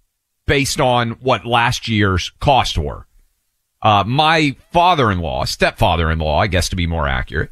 based 0.45 0.79
on 0.79 1.17
what 1.19 1.45
last 1.45 1.89
year's 1.89 2.31
costs 2.39 2.77
were. 2.77 3.07
Uh, 3.81 4.05
my 4.07 4.55
father-in-law, 4.71 5.43
stepfather-in-law, 5.43 6.39
I 6.39 6.47
guess 6.47 6.69
to 6.69 6.77
be 6.77 6.87
more 6.87 7.09
accurate, 7.09 7.51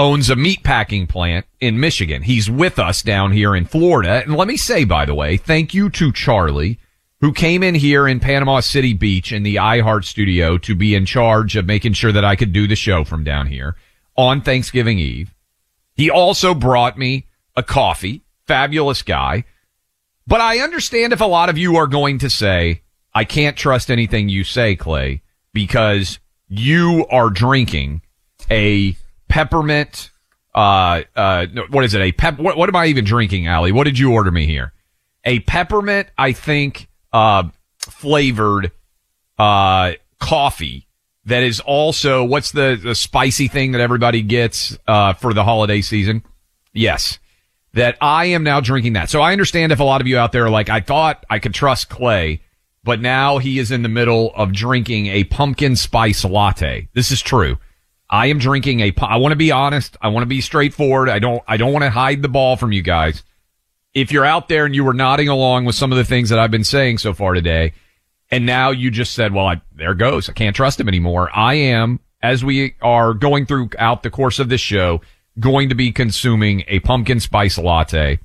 owns 0.00 0.30
a 0.30 0.34
meat 0.36 0.62
packing 0.62 1.06
plant 1.06 1.44
in 1.60 1.78
Michigan. 1.78 2.22
He's 2.22 2.48
with 2.48 2.78
us 2.78 3.02
down 3.02 3.32
here 3.32 3.54
in 3.54 3.66
Florida. 3.66 4.22
And 4.24 4.34
let 4.34 4.48
me 4.48 4.56
say, 4.56 4.84
by 4.84 5.04
the 5.04 5.14
way, 5.14 5.36
thank 5.36 5.74
you 5.74 5.90
to 5.90 6.10
Charlie, 6.10 6.78
who 7.20 7.34
came 7.34 7.62
in 7.62 7.74
here 7.74 8.08
in 8.08 8.18
Panama 8.18 8.60
City 8.60 8.94
Beach 8.94 9.30
in 9.30 9.42
the 9.42 9.56
iHeart 9.56 10.06
studio 10.06 10.56
to 10.56 10.74
be 10.74 10.94
in 10.94 11.04
charge 11.04 11.54
of 11.54 11.66
making 11.66 11.92
sure 11.92 12.12
that 12.12 12.24
I 12.24 12.34
could 12.34 12.54
do 12.54 12.66
the 12.66 12.76
show 12.76 13.04
from 13.04 13.24
down 13.24 13.48
here 13.48 13.76
on 14.16 14.40
Thanksgiving 14.40 14.98
Eve. 14.98 15.34
He 15.94 16.10
also 16.10 16.54
brought 16.54 16.96
me 16.96 17.26
a 17.54 17.62
coffee. 17.62 18.22
Fabulous 18.46 19.02
guy. 19.02 19.44
But 20.26 20.40
I 20.40 20.60
understand 20.60 21.12
if 21.12 21.20
a 21.20 21.26
lot 21.26 21.50
of 21.50 21.58
you 21.58 21.76
are 21.76 21.86
going 21.86 22.20
to 22.20 22.30
say, 22.30 22.80
I 23.12 23.24
can't 23.24 23.56
trust 23.56 23.90
anything 23.90 24.30
you 24.30 24.44
say, 24.44 24.76
Clay, 24.76 25.20
because 25.52 26.18
you 26.48 27.06
are 27.10 27.28
drinking 27.28 28.00
a 28.50 28.96
peppermint, 29.30 30.10
uh, 30.54 31.02
uh, 31.16 31.46
what 31.70 31.84
is 31.84 31.94
it? 31.94 32.02
A 32.02 32.12
pep, 32.12 32.38
what, 32.38 32.56
what 32.56 32.68
am 32.68 32.76
I 32.76 32.86
even 32.86 33.04
drinking, 33.04 33.46
Allie? 33.46 33.72
What 33.72 33.84
did 33.84 33.98
you 33.98 34.12
order 34.12 34.30
me 34.30 34.46
here? 34.46 34.72
A 35.24 35.40
peppermint, 35.40 36.08
I 36.18 36.32
think, 36.32 36.88
uh, 37.12 37.44
flavored, 37.78 38.72
uh, 39.38 39.92
coffee 40.18 40.86
that 41.24 41.42
is 41.42 41.60
also, 41.60 42.24
what's 42.24 42.52
the, 42.52 42.78
the 42.82 42.94
spicy 42.94 43.48
thing 43.48 43.72
that 43.72 43.80
everybody 43.80 44.22
gets, 44.22 44.76
uh, 44.86 45.14
for 45.14 45.32
the 45.32 45.44
holiday 45.44 45.80
season? 45.80 46.22
Yes. 46.72 47.18
That 47.74 47.96
I 48.00 48.26
am 48.26 48.42
now 48.42 48.60
drinking 48.60 48.94
that. 48.94 49.10
So 49.10 49.20
I 49.20 49.32
understand 49.32 49.70
if 49.70 49.78
a 49.78 49.84
lot 49.84 50.00
of 50.00 50.08
you 50.08 50.18
out 50.18 50.32
there 50.32 50.46
are 50.46 50.50
like, 50.50 50.68
I 50.68 50.80
thought 50.80 51.24
I 51.30 51.38
could 51.38 51.54
trust 51.54 51.88
Clay, 51.88 52.42
but 52.82 53.00
now 53.00 53.38
he 53.38 53.58
is 53.60 53.70
in 53.70 53.82
the 53.82 53.88
middle 53.88 54.32
of 54.34 54.52
drinking 54.52 55.06
a 55.06 55.24
pumpkin 55.24 55.76
spice 55.76 56.24
latte. 56.24 56.88
This 56.94 57.12
is 57.12 57.22
true. 57.22 57.58
I 58.10 58.26
am 58.26 58.38
drinking 58.38 58.80
a, 58.80 58.92
I 59.00 59.16
want 59.16 59.32
to 59.32 59.36
be 59.36 59.52
honest. 59.52 59.96
I 60.02 60.08
want 60.08 60.22
to 60.22 60.28
be 60.28 60.40
straightforward. 60.40 61.08
I 61.08 61.20
don't, 61.20 61.42
I 61.46 61.56
don't 61.56 61.72
want 61.72 61.84
to 61.84 61.90
hide 61.90 62.22
the 62.22 62.28
ball 62.28 62.56
from 62.56 62.72
you 62.72 62.82
guys. 62.82 63.22
If 63.94 64.10
you're 64.10 64.24
out 64.24 64.48
there 64.48 64.66
and 64.66 64.74
you 64.74 64.84
were 64.84 64.94
nodding 64.94 65.28
along 65.28 65.64
with 65.64 65.76
some 65.76 65.92
of 65.92 65.98
the 65.98 66.04
things 66.04 66.28
that 66.30 66.38
I've 66.38 66.50
been 66.50 66.64
saying 66.64 66.98
so 66.98 67.14
far 67.14 67.34
today, 67.34 67.72
and 68.30 68.46
now 68.46 68.70
you 68.70 68.90
just 68.90 69.14
said, 69.14 69.32
well, 69.32 69.46
I, 69.46 69.60
there 69.74 69.94
goes. 69.94 70.28
I 70.28 70.32
can't 70.32 70.54
trust 70.54 70.78
him 70.78 70.88
anymore. 70.88 71.30
I 71.32 71.54
am, 71.54 72.00
as 72.22 72.44
we 72.44 72.74
are 72.80 73.14
going 73.14 73.46
throughout 73.46 74.02
the 74.02 74.10
course 74.10 74.38
of 74.38 74.48
this 74.48 74.60
show, 74.60 75.00
going 75.38 75.68
to 75.68 75.74
be 75.74 75.92
consuming 75.92 76.64
a 76.68 76.80
pumpkin 76.80 77.20
spice 77.20 77.58
latte. 77.58 78.18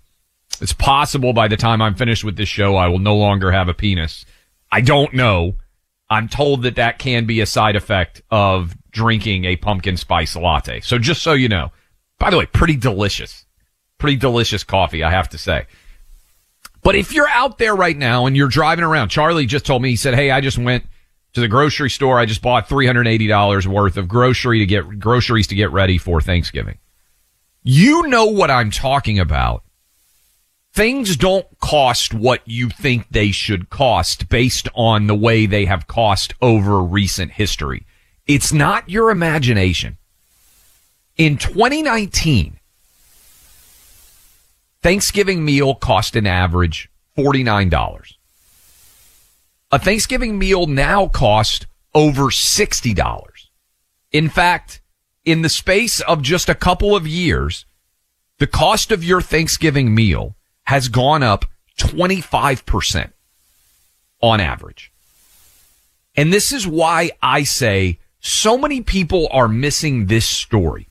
It's 0.61 0.73
possible 0.73 1.33
by 1.33 1.47
the 1.47 1.57
time 1.57 1.81
I'm 1.81 1.95
finished 1.95 2.23
with 2.23 2.37
this 2.37 2.49
show, 2.49 2.75
I 2.75 2.87
will 2.87 2.99
no 2.99 3.15
longer 3.15 3.51
have 3.51 3.67
a 3.67 3.73
penis. 3.73 4.25
I 4.71 4.81
don't 4.81 5.13
know. 5.13 5.55
I'm 6.09 6.27
told 6.27 6.63
that 6.63 6.75
that 6.75 6.99
can 6.99 7.25
be 7.25 7.41
a 7.41 7.45
side 7.45 7.75
effect 7.75 8.21
of 8.29 8.75
drinking 8.91 9.45
a 9.45 9.55
pumpkin 9.55 9.97
spice 9.97 10.35
latte. 10.35 10.81
So 10.81 10.97
just 10.97 11.21
so 11.21 11.33
you 11.33 11.49
know, 11.49 11.71
by 12.19 12.29
the 12.29 12.37
way, 12.37 12.45
pretty 12.45 12.75
delicious, 12.75 13.45
pretty 13.97 14.17
delicious 14.17 14.63
coffee, 14.63 15.03
I 15.03 15.11
have 15.11 15.29
to 15.29 15.37
say. 15.37 15.65
But 16.83 16.95
if 16.95 17.13
you're 17.13 17.29
out 17.29 17.57
there 17.57 17.75
right 17.75 17.97
now 17.97 18.27
and 18.27 18.37
you're 18.37 18.47
driving 18.47 18.85
around, 18.85 19.09
Charlie 19.09 19.47
just 19.47 19.65
told 19.65 19.81
me, 19.81 19.89
he 19.89 19.95
said, 19.95 20.13
Hey, 20.13 20.29
I 20.29 20.39
just 20.39 20.59
went 20.59 20.85
to 21.33 21.41
the 21.41 21.47
grocery 21.47 21.89
store. 21.89 22.19
I 22.19 22.25
just 22.25 22.41
bought 22.41 22.69
$380 22.69 23.65
worth 23.65 23.97
of 23.97 24.07
grocery 24.07 24.59
to 24.59 24.65
get 24.65 24.99
groceries 24.99 25.47
to 25.47 25.55
get 25.55 25.71
ready 25.71 25.97
for 25.97 26.21
Thanksgiving. 26.21 26.77
You 27.63 28.03
know 28.07 28.27
what 28.27 28.51
I'm 28.51 28.69
talking 28.69 29.19
about. 29.19 29.64
Things 30.75 31.15
don't 31.15 31.47
cost 31.61 32.13
what 32.13 32.41
you 32.43 32.67
think 32.67 33.07
they 33.09 33.31
should 33.31 33.69
cost 33.69 34.27
based 34.27 34.67
on 34.75 35.07
the 35.07 35.15
way 35.15 35.45
they 35.45 35.63
have 35.63 35.87
cost 35.87 36.33
over 36.41 36.83
recent 36.83 37.31
history. 37.31 37.85
It's 38.27 38.51
not 38.51 38.89
your 38.89 39.09
imagination. 39.09 39.97
In 41.15 41.37
2019, 41.37 42.59
Thanksgiving 44.81 45.45
meal 45.45 45.75
cost 45.75 46.17
an 46.17 46.27
average 46.27 46.89
$49. 47.17 48.13
A 49.71 49.79
Thanksgiving 49.79 50.37
meal 50.37 50.67
now 50.67 51.07
costs 51.07 51.65
over 51.93 52.23
$60. 52.23 53.23
In 54.11 54.27
fact, 54.27 54.81
in 55.23 55.41
the 55.41 55.47
space 55.47 56.01
of 56.01 56.21
just 56.21 56.49
a 56.49 56.53
couple 56.53 56.97
of 56.97 57.07
years, 57.07 57.65
the 58.39 58.47
cost 58.47 58.91
of 58.91 59.05
your 59.05 59.21
Thanksgiving 59.21 59.95
meal 59.95 60.35
has 60.65 60.87
gone 60.87 61.23
up 61.23 61.45
25% 61.79 63.11
on 64.21 64.39
average. 64.39 64.91
And 66.15 66.31
this 66.31 66.51
is 66.51 66.65
why 66.65 67.11
I 67.21 67.43
say 67.43 67.99
so 68.19 68.57
many 68.57 68.81
people 68.81 69.27
are 69.31 69.47
missing 69.47 70.05
this 70.05 70.27
story. 70.27 70.87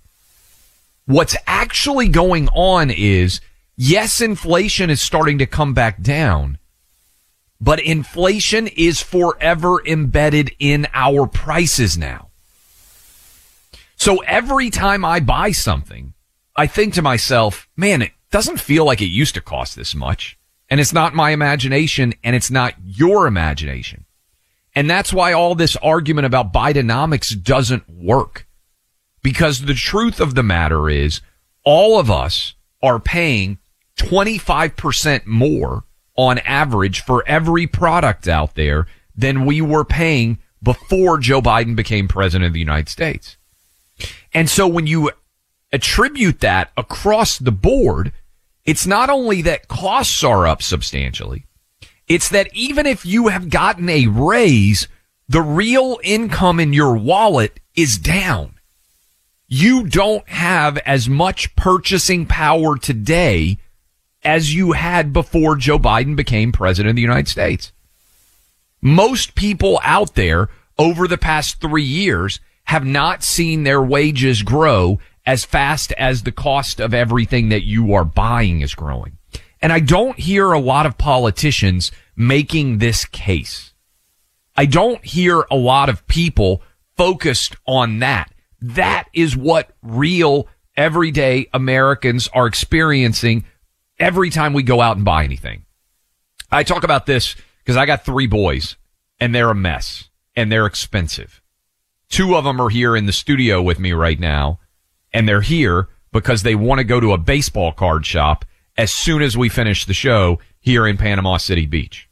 What's 1.07 1.37
actually 1.47 2.09
going 2.09 2.49
on 2.49 2.91
is, 2.91 3.41
yes, 3.77 4.21
inflation 4.21 4.89
is 4.89 5.03
starting 5.03 5.39
to 5.39 5.47
come 5.47 5.75
back 5.75 6.01
down, 6.01 6.59
but 7.61 7.81
inflation 7.81 8.69
is 8.69 9.01
forever 9.01 9.85
embedded 9.87 10.53
in 10.59 10.87
our 10.95 11.27
prices 11.27 11.99
now. 11.99 12.29
So 13.97 14.19
every 14.19 14.71
time 14.71 15.05
I 15.05 15.21
buy 15.21 15.53
something, 15.53 16.15
I 16.57 16.67
think 16.67 16.95
to 16.95 17.03
myself, 17.03 17.69
man, 17.77 18.09
doesn't 18.35 18.59
feel 18.59 18.85
like 18.85 19.01
it 19.01 19.05
used 19.05 19.35
to 19.35 19.41
cost 19.41 19.77
this 19.77 19.95
much. 19.95 20.37
And 20.69 20.81
it's 20.81 20.93
not 20.93 21.15
my 21.15 21.31
imagination 21.31 22.15
and 22.25 22.35
it's 22.35 22.51
not 22.51 22.75
your 22.85 23.29
imagination. 23.29 24.07
And 24.75 24.91
that's 24.91 25.13
why 25.13 25.33
all 25.33 25.55
this 25.55 25.77
argument 25.77 26.27
about 26.27 26.53
Bidenomics 26.53 27.41
doesn't 27.41 27.89
work. 27.89 28.49
Because 29.23 29.61
the 29.61 29.75
truth 29.75 30.19
of 30.19 30.35
the 30.35 30.43
matter 30.43 30.91
is 30.91 31.21
all 31.63 32.01
of 32.01 32.11
us 32.11 32.55
are 32.83 32.99
paying 32.99 33.59
25% 33.99 35.27
more 35.27 35.85
on 36.17 36.39
average 36.41 37.05
for 37.05 37.23
every 37.29 37.69
product 37.69 38.27
out 38.27 38.57
there 38.57 38.89
than 39.15 39.47
we 39.47 39.61
were 39.61 39.85
paying 39.85 40.39
before 40.61 41.19
Joe 41.19 41.41
Biden 41.41 41.77
became 41.77 42.09
president 42.09 42.49
of 42.49 42.53
the 42.53 42.59
United 42.59 42.89
States. 42.89 43.37
And 44.33 44.51
so 44.51 44.67
when 44.67 44.89
you 44.89 45.13
attribute 45.73 46.41
that 46.41 46.73
across 46.77 47.39
the 47.39 47.53
board, 47.53 48.11
it's 48.65 48.87
not 48.87 49.11
only 49.11 49.43
that 49.43 49.69
costs 49.69 50.25
are 50.25 50.47
up 50.47 50.63
substantially, 50.63 51.47
it's 52.09 52.29
that 52.31 52.49
even 52.55 52.87
if 52.87 53.05
you 53.07 53.29
have 53.29 53.51
gotten 53.51 53.89
a 53.89 54.07
raise, 54.07 54.89
the 55.29 55.43
real 55.43 55.99
income 56.03 56.61
in 56.61 56.73
your 56.73 56.97
wallet 56.97 57.61
is 57.75 57.99
down. 57.99 58.55
You 59.49 59.87
don't 59.87 60.29
have 60.29 60.79
as 60.79 61.09
much 61.09 61.55
purchasing 61.57 62.27
power 62.27 62.77
today 62.77 63.59
as 64.23 64.55
you 64.55 64.73
had 64.73 65.13
before 65.13 65.57
Joe 65.57 65.79
Biden 65.79 66.17
became 66.17 66.51
president 66.51 66.91
of 66.91 66.97
the 66.97 67.03
United 67.03 67.29
States. 67.29 67.73
Most 68.81 69.35
people 69.35 69.81
out 69.83 70.15
there 70.15 70.49
over 70.79 71.07
the 71.07 71.19
past 71.19 71.61
three 71.61 71.85
years 71.85 72.41
have 72.65 72.85
not 72.85 73.23
seen 73.23 73.63
their 73.63 73.83
wages 73.83 74.43
grow 74.43 74.99
as 75.27 75.45
fast 75.45 75.93
as 75.93 76.23
the 76.23 76.33
cost 76.33 76.81
of 76.81 76.93
everything 76.93 77.49
that 77.49 77.65
you 77.65 77.95
are 77.95 78.05
buying 78.05 78.61
is 78.61 78.75
growing. 78.75 79.19
And 79.63 79.73
I 79.73 79.81
don't 79.81 80.19
hear 80.19 80.53
a 80.53 80.61
lot 80.61 80.87
of 80.87 80.99
politicians 80.99 81.91
making 82.17 82.79
this 82.79 83.05
case. 83.07 83.73
I 84.57 84.67
don't 84.67 85.05
hear 85.05 85.45
a 85.51 85.57
lot 85.57 85.89
of 85.89 86.07
people 86.07 86.63
focused 86.97 87.57
on 87.67 88.01
that. 88.01 88.33
That 88.61 89.09
is 89.13 89.37
what 89.37 89.71
real 89.83 90.49
everyday 90.77 91.49
Americans 91.53 92.29
are 92.35 92.47
experiencing 92.47 93.45
every 93.99 94.31
time 94.31 94.53
we 94.53 94.63
go 94.63 94.81
out 94.81 94.97
and 94.97 95.05
buy 95.05 95.25
anything. 95.25 95.65
I 96.51 96.63
talk 96.63 96.85
about 96.85 97.07
this 97.07 97.35
because 97.59 97.77
I 97.77 97.87
got 97.87 98.05
three 98.05 98.27
boys 98.27 98.77
and 99.19 99.35
they're 99.35 99.51
a 99.51 99.55
mess 99.55 100.09
and 100.37 100.53
they're 100.53 100.67
expensive. 100.67 101.41
Two 102.09 102.37
of 102.37 102.45
them 102.45 102.61
are 102.61 102.69
here 102.69 102.95
in 102.95 103.07
the 103.07 103.13
studio 103.13 103.63
with 103.63 103.79
me 103.79 103.93
right 103.93 104.21
now 104.21 104.61
and 105.15 105.27
they're 105.27 105.41
here 105.41 105.89
because 106.13 106.43
they 106.43 106.55
want 106.55 106.81
to 106.81 106.85
go 106.85 107.01
to 107.01 107.13
a 107.13 107.19
baseball 107.19 107.73
card 107.73 108.05
shop 108.05 108.45
as 108.77 108.93
soon 108.93 109.23
as 109.23 109.37
we 109.37 109.49
finish 109.49 109.87
the 109.87 109.95
show 109.95 110.41
here 110.61 110.87
in 110.87 110.99
Panama 110.99 111.39
City 111.39 111.65
Beach. 111.65 112.09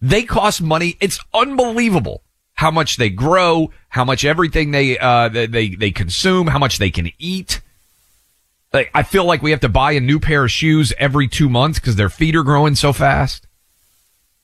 They 0.00 0.24
cost 0.24 0.60
money. 0.60 0.96
It's 1.00 1.20
unbelievable 1.32 2.22
how 2.54 2.70
much 2.70 2.96
they 2.96 3.08
grow, 3.08 3.70
how 3.88 4.04
much 4.04 4.24
everything 4.24 4.72
they, 4.72 4.98
uh, 4.98 5.28
they, 5.28 5.46
they 5.46 5.90
consume, 5.90 6.48
how 6.48 6.58
much 6.58 6.78
they 6.78 6.90
can 6.90 7.10
eat. 7.18 7.60
Like, 8.72 8.90
I 8.94 9.04
feel 9.04 9.24
like 9.24 9.42
we 9.42 9.52
have 9.52 9.60
to 9.60 9.68
buy 9.68 9.92
a 9.92 10.00
new 10.00 10.18
pair 10.18 10.44
of 10.44 10.50
shoes 10.50 10.92
every 10.98 11.28
two 11.28 11.48
months 11.48 11.78
because 11.78 11.96
their 11.96 12.08
feet 12.08 12.34
are 12.34 12.42
growing 12.42 12.74
so 12.74 12.92
fast. 12.92 13.46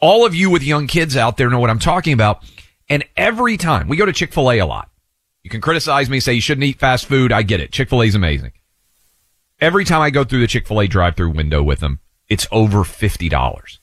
All 0.00 0.24
of 0.24 0.35
you 0.35 0.48
with 0.50 0.62
young 0.62 0.87
kids 0.87 1.16
out 1.16 1.37
there 1.37 1.50
know 1.50 1.59
what 1.59 1.70
I'm 1.70 1.78
talking 1.78 2.12
about. 2.12 2.44
And 2.88 3.04
every 3.16 3.57
time 3.57 3.88
we 3.88 3.96
go 3.96 4.07
to 4.07 4.12
Chick-fil-A 4.12 4.59
a 4.59 4.66
lot, 4.66 4.90
you 5.48 5.50
can 5.50 5.62
criticize 5.62 6.11
me, 6.11 6.20
say 6.20 6.34
you 6.34 6.42
shouldn't 6.42 6.66
eat 6.66 6.78
fast 6.78 7.06
food. 7.06 7.32
I 7.32 7.40
get 7.40 7.58
it. 7.58 7.72
Chick-fil-A 7.72 8.04
is 8.04 8.14
amazing. 8.14 8.52
Every 9.58 9.87
time 9.87 10.02
I 10.02 10.11
go 10.11 10.22
through 10.22 10.40
the 10.40 10.46
Chick-fil-A 10.46 10.88
drive-through 10.88 11.30
window 11.30 11.62
with 11.62 11.80
them, 11.80 12.00
it's 12.28 12.46
over 12.52 12.80
$50. 12.80 13.78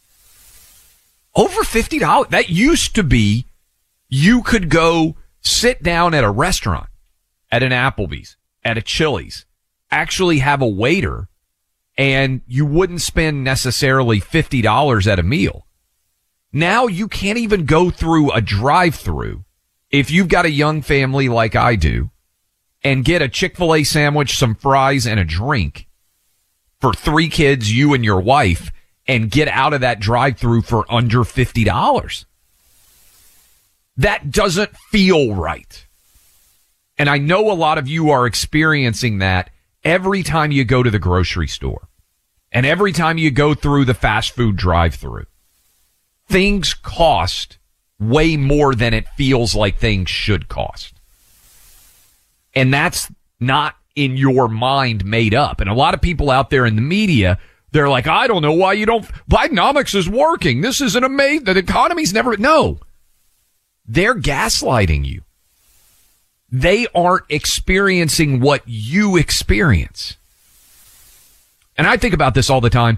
Over 1.35 1.61
$50. 1.61 2.29
That 2.29 2.49
used 2.49 2.93
to 2.93 3.03
be 3.03 3.47
you 4.09 4.43
could 4.43 4.69
go 4.69 5.15
sit 5.41 5.81
down 5.81 6.13
at 6.13 6.23
a 6.23 6.29
restaurant, 6.29 6.89
at 7.51 7.63
an 7.63 7.71
Applebee's, 7.71 8.37
at 8.63 8.77
a 8.77 8.81
Chili's, 8.83 9.47
actually 9.89 10.39
have 10.39 10.61
a 10.61 10.67
waiter 10.67 11.29
and 11.97 12.41
you 12.45 12.67
wouldn't 12.67 13.01
spend 13.01 13.43
necessarily 13.43 14.21
$50 14.21 15.07
at 15.07 15.17
a 15.17 15.23
meal. 15.23 15.65
Now 16.53 16.85
you 16.85 17.07
can't 17.07 17.39
even 17.39 17.65
go 17.65 17.89
through 17.89 18.31
a 18.33 18.41
drive 18.41 18.93
through 18.93 19.44
if 19.89 20.11
you've 20.11 20.27
got 20.27 20.45
a 20.45 20.51
young 20.51 20.81
family 20.81 21.29
like 21.29 21.55
I 21.55 21.75
do 21.75 22.09
and 22.83 23.05
get 23.05 23.21
a 23.21 23.29
Chick-fil-A 23.29 23.83
sandwich, 23.83 24.37
some 24.37 24.55
fries 24.55 25.05
and 25.07 25.19
a 25.19 25.25
drink 25.25 25.87
for 26.79 26.93
three 26.93 27.29
kids, 27.29 27.71
you 27.71 27.93
and 27.93 28.03
your 28.03 28.21
wife 28.21 28.71
and 29.07 29.31
get 29.31 29.47
out 29.47 29.73
of 29.73 29.81
that 29.81 29.99
drive 29.99 30.37
through 30.37 30.61
for 30.61 30.85
under 30.91 31.19
$50. 31.19 32.25
That 33.97 34.31
doesn't 34.31 34.75
feel 34.91 35.33
right. 35.33 35.85
And 36.97 37.09
I 37.09 37.17
know 37.17 37.51
a 37.51 37.53
lot 37.53 37.77
of 37.77 37.87
you 37.87 38.09
are 38.09 38.25
experiencing 38.25 39.19
that 39.19 39.49
every 39.83 40.23
time 40.23 40.51
you 40.51 40.63
go 40.63 40.81
to 40.81 40.89
the 40.89 40.99
grocery 40.99 41.47
store 41.47 41.87
and 42.51 42.65
every 42.65 42.91
time 42.91 43.17
you 43.17 43.31
go 43.31 43.53
through 43.53 43.85
the 43.85 43.93
fast 43.93 44.31
food 44.31 44.55
drive 44.55 44.95
through. 44.95 45.25
Things 46.27 46.73
cost 46.73 47.57
way 47.99 48.37
more 48.37 48.75
than 48.75 48.93
it 48.93 49.07
feels 49.17 49.55
like 49.55 49.77
things 49.77 50.09
should 50.09 50.47
cost. 50.47 50.93
And 52.53 52.73
that's 52.73 53.11
not 53.39 53.75
in 53.95 54.17
your 54.17 54.47
mind 54.47 55.05
made 55.05 55.33
up. 55.33 55.61
And 55.61 55.69
a 55.69 55.73
lot 55.73 55.93
of 55.93 56.01
people 56.01 56.29
out 56.29 56.49
there 56.49 56.65
in 56.65 56.75
the 56.75 56.81
media, 56.81 57.39
they're 57.71 57.89
like, 57.89 58.07
I 58.07 58.27
don't 58.27 58.41
know 58.41 58.53
why 58.53 58.73
you 58.73 58.85
don't, 58.85 59.05
Bidenomics 59.29 59.95
is 59.95 60.09
working. 60.09 60.61
This 60.61 60.81
is 60.81 60.95
an 60.95 61.03
amazing. 61.03 61.45
The 61.45 61.57
economy's 61.57 62.13
never, 62.13 62.35
no. 62.37 62.79
They're 63.87 64.15
gaslighting 64.15 65.05
you. 65.05 65.21
They 66.51 66.87
aren't 66.93 67.25
experiencing 67.29 68.39
what 68.39 68.63
you 68.65 69.17
experience. 69.17 70.17
And 71.77 71.85
I 71.85 71.97
think 71.97 72.13
about 72.13 72.33
this 72.33 72.49
all 72.49 72.61
the 72.61 72.69
time. 72.69 72.97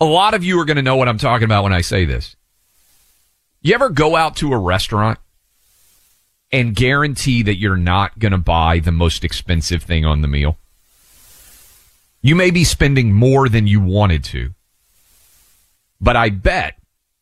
A 0.00 0.04
lot 0.04 0.34
of 0.34 0.44
you 0.44 0.60
are 0.60 0.64
going 0.64 0.76
to 0.76 0.82
know 0.82 0.96
what 0.96 1.08
I'm 1.08 1.18
talking 1.18 1.44
about 1.44 1.64
when 1.64 1.72
I 1.72 1.80
say 1.80 2.04
this. 2.04 2.36
You 3.68 3.74
ever 3.74 3.90
go 3.90 4.16
out 4.16 4.36
to 4.36 4.54
a 4.54 4.56
restaurant 4.56 5.18
and 6.50 6.74
guarantee 6.74 7.42
that 7.42 7.58
you're 7.58 7.76
not 7.76 8.18
going 8.18 8.32
to 8.32 8.38
buy 8.38 8.78
the 8.78 8.92
most 8.92 9.24
expensive 9.24 9.82
thing 9.82 10.06
on 10.06 10.22
the 10.22 10.26
meal? 10.26 10.56
You 12.22 12.34
may 12.34 12.50
be 12.50 12.64
spending 12.64 13.12
more 13.12 13.46
than 13.46 13.66
you 13.66 13.78
wanted 13.82 14.24
to, 14.24 14.54
but 16.00 16.16
I 16.16 16.30
bet 16.30 16.78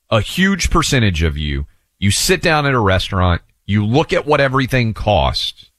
a 0.09 0.21
huge 0.21 0.71
percentage 0.71 1.25
of 1.25 1.37
you, 1.37 1.67
you 1.99 2.13
sit 2.13 2.43
down 2.43 2.65
at 2.65 2.75
a 2.75 2.79
restaurant, 2.79 3.43
you 3.65 3.85
look 3.85 4.13
at 4.13 4.25
what 4.25 4.41
everything 4.41 4.95
costs, 4.95 5.73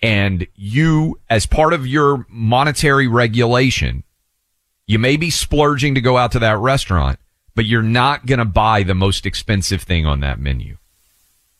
and 0.00 0.46
you, 0.54 1.18
as 1.28 1.44
part 1.44 1.72
of 1.72 1.88
your 1.88 2.24
monetary 2.28 3.08
regulation, 3.08 4.04
you 4.86 5.00
may 5.00 5.16
be 5.16 5.30
splurging 5.30 5.96
to 5.96 6.00
go 6.00 6.16
out 6.16 6.30
to 6.30 6.38
that 6.38 6.58
restaurant, 6.58 7.18
but 7.54 7.66
you're 7.66 7.82
not 7.82 8.26
going 8.26 8.38
to 8.38 8.44
buy 8.44 8.82
the 8.82 8.94
most 8.94 9.26
expensive 9.26 9.82
thing 9.82 10.06
on 10.06 10.20
that 10.20 10.40
menu. 10.40 10.76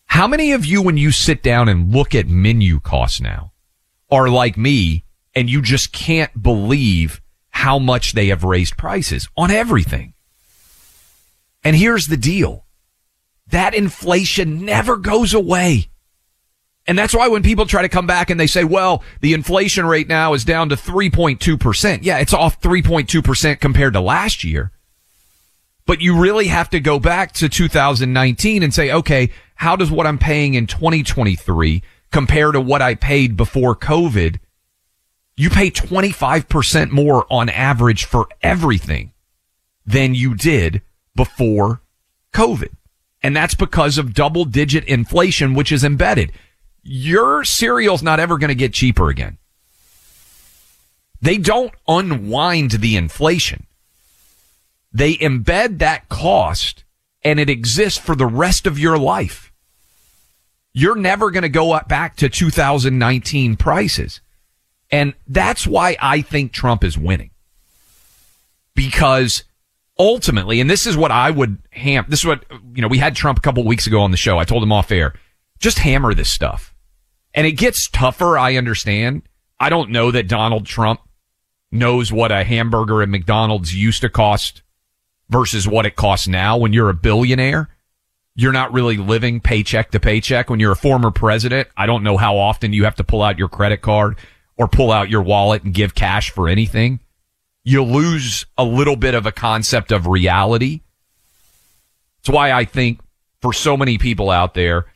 How 0.06 0.26
many 0.26 0.52
of 0.52 0.64
you, 0.64 0.82
when 0.82 0.96
you 0.96 1.10
sit 1.10 1.42
down 1.42 1.68
and 1.68 1.92
look 1.92 2.14
at 2.14 2.28
menu 2.28 2.80
costs 2.80 3.20
now, 3.20 3.52
are 4.10 4.28
like 4.28 4.56
me 4.56 5.04
and 5.34 5.50
you 5.50 5.60
just 5.60 5.92
can't 5.92 6.42
believe 6.42 7.20
how 7.50 7.78
much 7.78 8.12
they 8.12 8.28
have 8.28 8.44
raised 8.44 8.76
prices 8.76 9.28
on 9.36 9.50
everything? 9.50 10.14
And 11.64 11.74
here's 11.74 12.06
the 12.06 12.16
deal. 12.16 12.64
That 13.48 13.74
inflation 13.74 14.64
never 14.64 14.96
goes 14.96 15.34
away. 15.34 15.88
And 16.86 16.98
that's 16.98 17.14
why 17.14 17.28
when 17.28 17.42
people 17.42 17.64
try 17.64 17.82
to 17.82 17.88
come 17.88 18.06
back 18.06 18.28
and 18.28 18.38
they 18.38 18.46
say, 18.46 18.62
well, 18.62 19.02
the 19.20 19.32
inflation 19.32 19.86
rate 19.86 20.06
now 20.06 20.34
is 20.34 20.44
down 20.44 20.68
to 20.68 20.76
3.2%. 20.76 22.00
Yeah, 22.02 22.18
it's 22.18 22.34
off 22.34 22.60
3.2% 22.60 23.58
compared 23.58 23.94
to 23.94 24.00
last 24.00 24.44
year. 24.44 24.70
But 25.86 26.00
you 26.00 26.18
really 26.18 26.46
have 26.46 26.70
to 26.70 26.80
go 26.80 26.98
back 26.98 27.32
to 27.34 27.48
2019 27.48 28.62
and 28.62 28.72
say, 28.72 28.90
okay, 28.90 29.30
how 29.56 29.76
does 29.76 29.90
what 29.90 30.06
I'm 30.06 30.18
paying 30.18 30.54
in 30.54 30.66
2023 30.66 31.82
compare 32.10 32.52
to 32.52 32.60
what 32.60 32.82
I 32.82 32.94
paid 32.94 33.36
before 33.36 33.76
COVID? 33.76 34.38
You 35.36 35.50
pay 35.50 35.70
25% 35.70 36.90
more 36.90 37.26
on 37.30 37.48
average 37.48 38.04
for 38.04 38.28
everything 38.40 39.12
than 39.84 40.14
you 40.14 40.34
did 40.34 40.80
before 41.14 41.82
COVID. 42.32 42.74
And 43.22 43.36
that's 43.36 43.54
because 43.54 43.98
of 43.98 44.14
double 44.14 44.44
digit 44.44 44.84
inflation, 44.84 45.54
which 45.54 45.72
is 45.72 45.84
embedded 45.84 46.32
your 46.84 47.44
cereal's 47.44 48.02
not 48.02 48.20
ever 48.20 48.38
going 48.38 48.48
to 48.48 48.54
get 48.54 48.74
cheaper 48.74 49.08
again. 49.08 49.38
They 51.20 51.38
don't 51.38 51.72
unwind 51.88 52.72
the 52.72 52.96
inflation. 52.96 53.66
They 54.94 55.16
embed 55.16 55.78
that 55.80 56.08
cost 56.08 56.84
and 57.22 57.38
it 57.38 57.50
exists 57.50 57.98
for 57.98 58.14
the 58.14 58.26
rest 58.26 58.66
of 58.66 58.78
your 58.78 58.96
life. 58.96 59.52
You're 60.72 60.96
never 60.96 61.30
going 61.30 61.42
to 61.42 61.48
go 61.48 61.78
back 61.88 62.16
to 62.16 62.28
2019 62.28 63.56
prices. 63.56 64.20
And 64.90 65.14
that's 65.26 65.66
why 65.66 65.96
I 66.00 66.22
think 66.22 66.52
Trump 66.52 66.84
is 66.84 66.96
winning. 66.96 67.30
Because 68.74 69.44
ultimately, 69.98 70.60
and 70.60 70.70
this 70.70 70.86
is 70.86 70.96
what 70.96 71.10
I 71.10 71.30
would 71.30 71.58
ham, 71.70 72.06
this 72.08 72.20
is 72.20 72.26
what, 72.26 72.44
you 72.74 72.80
know, 72.80 72.88
we 72.88 72.98
had 72.98 73.14
Trump 73.14 73.38
a 73.38 73.42
couple 73.42 73.64
weeks 73.64 73.86
ago 73.86 74.00
on 74.00 74.12
the 74.12 74.16
show. 74.16 74.38
I 74.38 74.44
told 74.44 74.62
him 74.62 74.72
off 74.72 74.90
air, 74.90 75.14
just 75.58 75.78
hammer 75.80 76.14
this 76.14 76.32
stuff 76.32 76.74
and 77.34 77.46
it 77.46 77.52
gets 77.52 77.88
tougher, 77.88 78.38
I 78.38 78.56
understand. 78.56 79.22
I 79.58 79.68
don't 79.68 79.90
know 79.90 80.10
that 80.12 80.28
Donald 80.28 80.66
Trump 80.66 81.00
knows 81.70 82.12
what 82.12 82.30
a 82.30 82.44
hamburger 82.44 83.02
at 83.02 83.08
McDonald's 83.08 83.74
used 83.74 84.02
to 84.02 84.08
cost 84.08 84.62
versus 85.34 85.66
what 85.66 85.84
it 85.84 85.96
costs 85.96 86.28
now 86.28 86.56
when 86.56 86.72
you're 86.72 86.90
a 86.90 86.94
billionaire. 86.94 87.68
You're 88.36 88.52
not 88.52 88.72
really 88.72 88.96
living 88.96 89.40
paycheck 89.40 89.90
to 89.90 89.98
paycheck. 89.98 90.48
When 90.48 90.60
you're 90.60 90.70
a 90.70 90.76
former 90.76 91.10
president, 91.10 91.66
I 91.76 91.86
don't 91.86 92.04
know 92.04 92.16
how 92.16 92.36
often 92.36 92.72
you 92.72 92.84
have 92.84 92.94
to 92.96 93.04
pull 93.04 93.20
out 93.20 93.36
your 93.36 93.48
credit 93.48 93.82
card 93.82 94.16
or 94.56 94.68
pull 94.68 94.92
out 94.92 95.10
your 95.10 95.22
wallet 95.22 95.64
and 95.64 95.74
give 95.74 95.92
cash 95.92 96.30
for 96.30 96.48
anything. 96.48 97.00
You 97.64 97.82
lose 97.82 98.46
a 98.56 98.62
little 98.62 98.94
bit 98.94 99.16
of 99.16 99.26
a 99.26 99.32
concept 99.32 99.90
of 99.90 100.06
reality. 100.06 100.82
That's 102.18 102.32
why 102.32 102.52
I 102.52 102.64
think 102.64 103.00
for 103.42 103.52
so 103.52 103.76
many 103.76 103.98
people 103.98 104.30
out 104.30 104.54
there, 104.54 104.86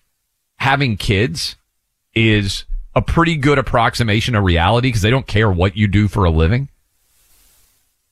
having 0.59 0.97
kids 0.97 1.57
is 2.15 2.65
a 2.95 3.03
pretty 3.03 3.35
good 3.35 3.59
approximation 3.59 4.37
of 4.37 4.45
reality 4.45 4.87
because 4.87 5.03
they 5.03 5.11
don't 5.11 5.27
care 5.27 5.51
what 5.51 5.77
you 5.77 5.89
do 5.89 6.07
for 6.07 6.25
a 6.25 6.31
living. 6.31 6.69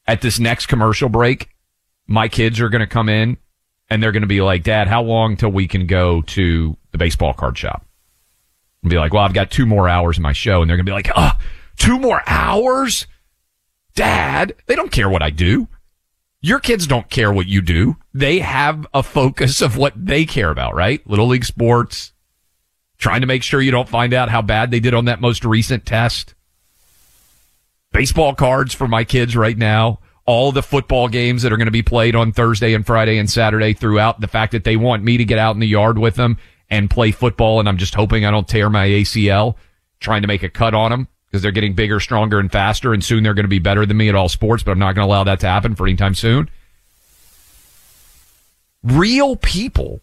At 0.09 0.23
this 0.23 0.41
next 0.41 0.67
commercial 0.67 1.09
break, 1.09 1.51
my 2.07 2.29
kids 2.29 2.61
are 2.61 2.69
going 2.69 2.81
to 2.81 2.87
come 2.87 3.09
in 3.09 3.37
and 3.89 4.03
they're 4.03 4.13
going 4.13 4.23
to 4.23 4.29
be 4.29 4.41
like, 4.41 4.63
Dad, 4.63 4.89
how 4.89 5.03
long 5.03 5.37
till 5.37 5.51
we 5.51 5.69
can 5.69 5.87
go 5.87 6.23
to 6.23 6.77
the 6.93 6.99
baseball 6.99 7.35
card 7.35 7.57
shop? 7.57 7.85
And 8.83 8.91
be 8.91 8.99
like, 8.99 9.13
well, 9.13 9.23
I've 9.23 9.35
got 9.35 9.51
two 9.51 9.67
more 9.67 9.89
hours 9.89 10.17
in 10.17 10.23
my 10.23 10.33
show. 10.33 10.61
And 10.63 10.71
they're 10.71 10.77
going 10.77 10.87
to 10.87 10.91
be 10.91 10.95
like, 10.95 11.11
ah, 11.17 11.39
two 11.77 11.99
more 11.99 12.23
hours? 12.27 13.07
Dad, 13.95 14.55
they 14.67 14.77
don't 14.77 14.93
care 14.93 15.09
what 15.09 15.23
I 15.23 15.31
do. 15.31 15.69
Your 16.41 16.61
kids 16.61 16.87
don't 16.87 17.09
care 17.09 17.33
what 17.33 17.47
you 17.47 17.63
do. 17.63 17.97
They 18.15 18.39
have 18.41 18.87
a 18.95 19.03
focus 19.03 19.61
of 19.63 19.77
what 19.77 19.95
they 19.97 20.25
care 20.25 20.51
about, 20.51 20.75
right? 20.75 21.05
Little 21.09 21.27
league 21.27 21.45
sports, 21.45 22.13
trying 22.99 23.23
to 23.23 23.27
make 23.27 23.43
sure 23.43 23.61
you 23.61 23.71
don't 23.71 23.89
find 23.89 24.13
out 24.13 24.29
how 24.29 24.43
bad 24.43 24.71
they 24.71 24.81
did 24.81 24.95
on 24.95 25.07
that 25.07 25.21
most 25.21 25.45
recent 25.45 25.87
test. 25.87 26.35
Baseball 27.93 28.35
cards 28.35 28.75
for 28.75 28.87
my 28.87 29.03
kids 29.03 29.35
right 29.35 29.57
now. 29.57 30.01
All 30.27 30.53
the 30.53 30.63
football 30.63 31.09
games 31.09 31.43
that 31.43 31.53
are 31.53 31.57
going 31.57 31.67
to 31.67 31.73
be 31.73 31.83
played 31.83 32.17
on 32.17 32.33
Thursday 32.33 32.75
and 32.75 32.85
Friday 32.85 33.19
and 33.19 33.31
Saturday 33.31 33.73
throughout 33.73 34.21
the 34.21 34.29
fact 34.29 34.53
that 34.53 34.65
they 34.65 34.77
want 34.77 35.05
me 35.05 35.17
to 35.17 35.25
get 35.25 35.39
out 35.39 35.55
in 35.55 35.61
the 35.61 35.69
yard 35.69 35.99
with 35.99 36.17
them 36.17 36.37
and 36.69 36.91
play 36.91 37.13
football. 37.13 37.61
And 37.61 37.69
I'm 37.69 37.79
just 37.79 37.95
hoping 37.95 38.25
I 38.25 38.31
don't 38.31 38.49
tear 38.49 38.69
my 38.69 38.87
ACL 38.89 39.55
trying 40.01 40.23
to 40.23 40.29
make 40.29 40.43
a 40.43 40.49
cut 40.49 40.75
on 40.75 40.91
them 40.91 41.09
because 41.27 41.43
they're 41.43 41.53
getting 41.53 41.75
bigger, 41.75 42.01
stronger 42.01 42.39
and 42.39 42.51
faster. 42.51 42.93
And 42.93 43.05
soon 43.05 43.23
they're 43.23 43.35
going 43.35 43.45
to 43.45 43.49
be 43.49 43.59
better 43.59 43.87
than 43.87 43.97
me 43.97 44.09
at 44.09 44.15
all 44.15 44.29
sports, 44.29 44.63
but 44.63 44.73
I'm 44.73 44.79
not 44.79 44.95
going 44.95 45.07
to 45.07 45.11
allow 45.11 45.25
that 45.25 45.41
to 45.41 45.47
happen 45.47 45.75
for 45.75 45.87
any 45.87 45.97
time 45.97 46.15
soon. 46.15 46.51
Real 48.83 49.37
people 49.37 50.01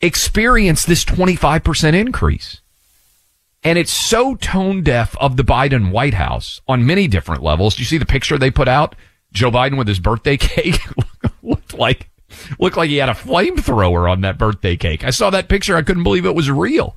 experience 0.00 0.84
this 0.84 1.04
25% 1.04 1.94
increase. 1.94 2.60
And 3.62 3.78
it's 3.78 3.92
so 3.92 4.34
tone 4.34 4.82
deaf 4.82 5.16
of 5.18 5.36
the 5.36 5.42
Biden 5.42 5.90
White 5.90 6.14
House 6.14 6.60
on 6.68 6.84
many 6.84 7.08
different 7.08 7.42
levels. 7.42 7.76
Do 7.76 7.82
you 7.82 7.86
see 7.86 7.96
the 7.96 8.04
picture 8.04 8.36
they 8.36 8.50
put 8.50 8.68
out? 8.68 8.94
Joe 9.34 9.50
Biden 9.50 9.76
with 9.76 9.88
his 9.88 9.98
birthday 9.98 10.36
cake 10.38 10.80
looked 11.42 11.74
like 11.74 12.08
looked 12.58 12.76
like 12.76 12.88
he 12.88 12.96
had 12.96 13.08
a 13.08 13.14
flamethrower 13.14 14.10
on 14.10 14.22
that 14.22 14.38
birthday 14.38 14.76
cake. 14.76 15.04
I 15.04 15.10
saw 15.10 15.30
that 15.30 15.48
picture. 15.48 15.76
I 15.76 15.82
couldn't 15.82 16.02
believe 16.02 16.24
it 16.24 16.34
was 16.34 16.50
real. 16.50 16.96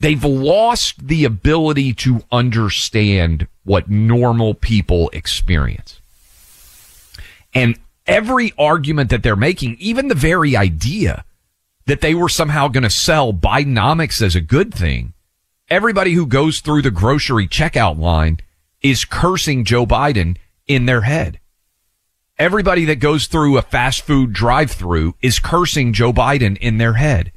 They've 0.00 0.24
lost 0.24 1.06
the 1.06 1.24
ability 1.24 1.92
to 1.94 2.24
understand 2.32 3.46
what 3.62 3.88
normal 3.88 4.54
people 4.54 5.10
experience. 5.10 6.00
And 7.54 7.78
every 8.06 8.52
argument 8.58 9.10
that 9.10 9.22
they're 9.22 9.36
making, 9.36 9.76
even 9.78 10.08
the 10.08 10.16
very 10.16 10.56
idea 10.56 11.24
that 11.86 12.00
they 12.00 12.14
were 12.14 12.28
somehow 12.28 12.68
going 12.68 12.82
to 12.82 12.90
sell 12.90 13.32
Bidenomics 13.32 14.20
as 14.22 14.34
a 14.34 14.40
good 14.40 14.74
thing, 14.74 15.12
everybody 15.68 16.14
who 16.14 16.26
goes 16.26 16.60
through 16.60 16.82
the 16.82 16.90
grocery 16.90 17.46
checkout 17.46 17.98
line 17.98 18.38
is 18.82 19.04
cursing 19.04 19.64
Joe 19.64 19.86
Biden 19.86 20.36
in 20.66 20.86
their 20.86 21.02
head. 21.02 21.38
Everybody 22.38 22.84
that 22.86 22.96
goes 22.96 23.26
through 23.26 23.56
a 23.56 23.62
fast 23.62 24.02
food 24.02 24.32
drive 24.32 24.70
through 24.70 25.14
is 25.22 25.38
cursing 25.38 25.92
Joe 25.92 26.12
Biden 26.12 26.56
in 26.58 26.78
their 26.78 26.94
head. 26.94 27.32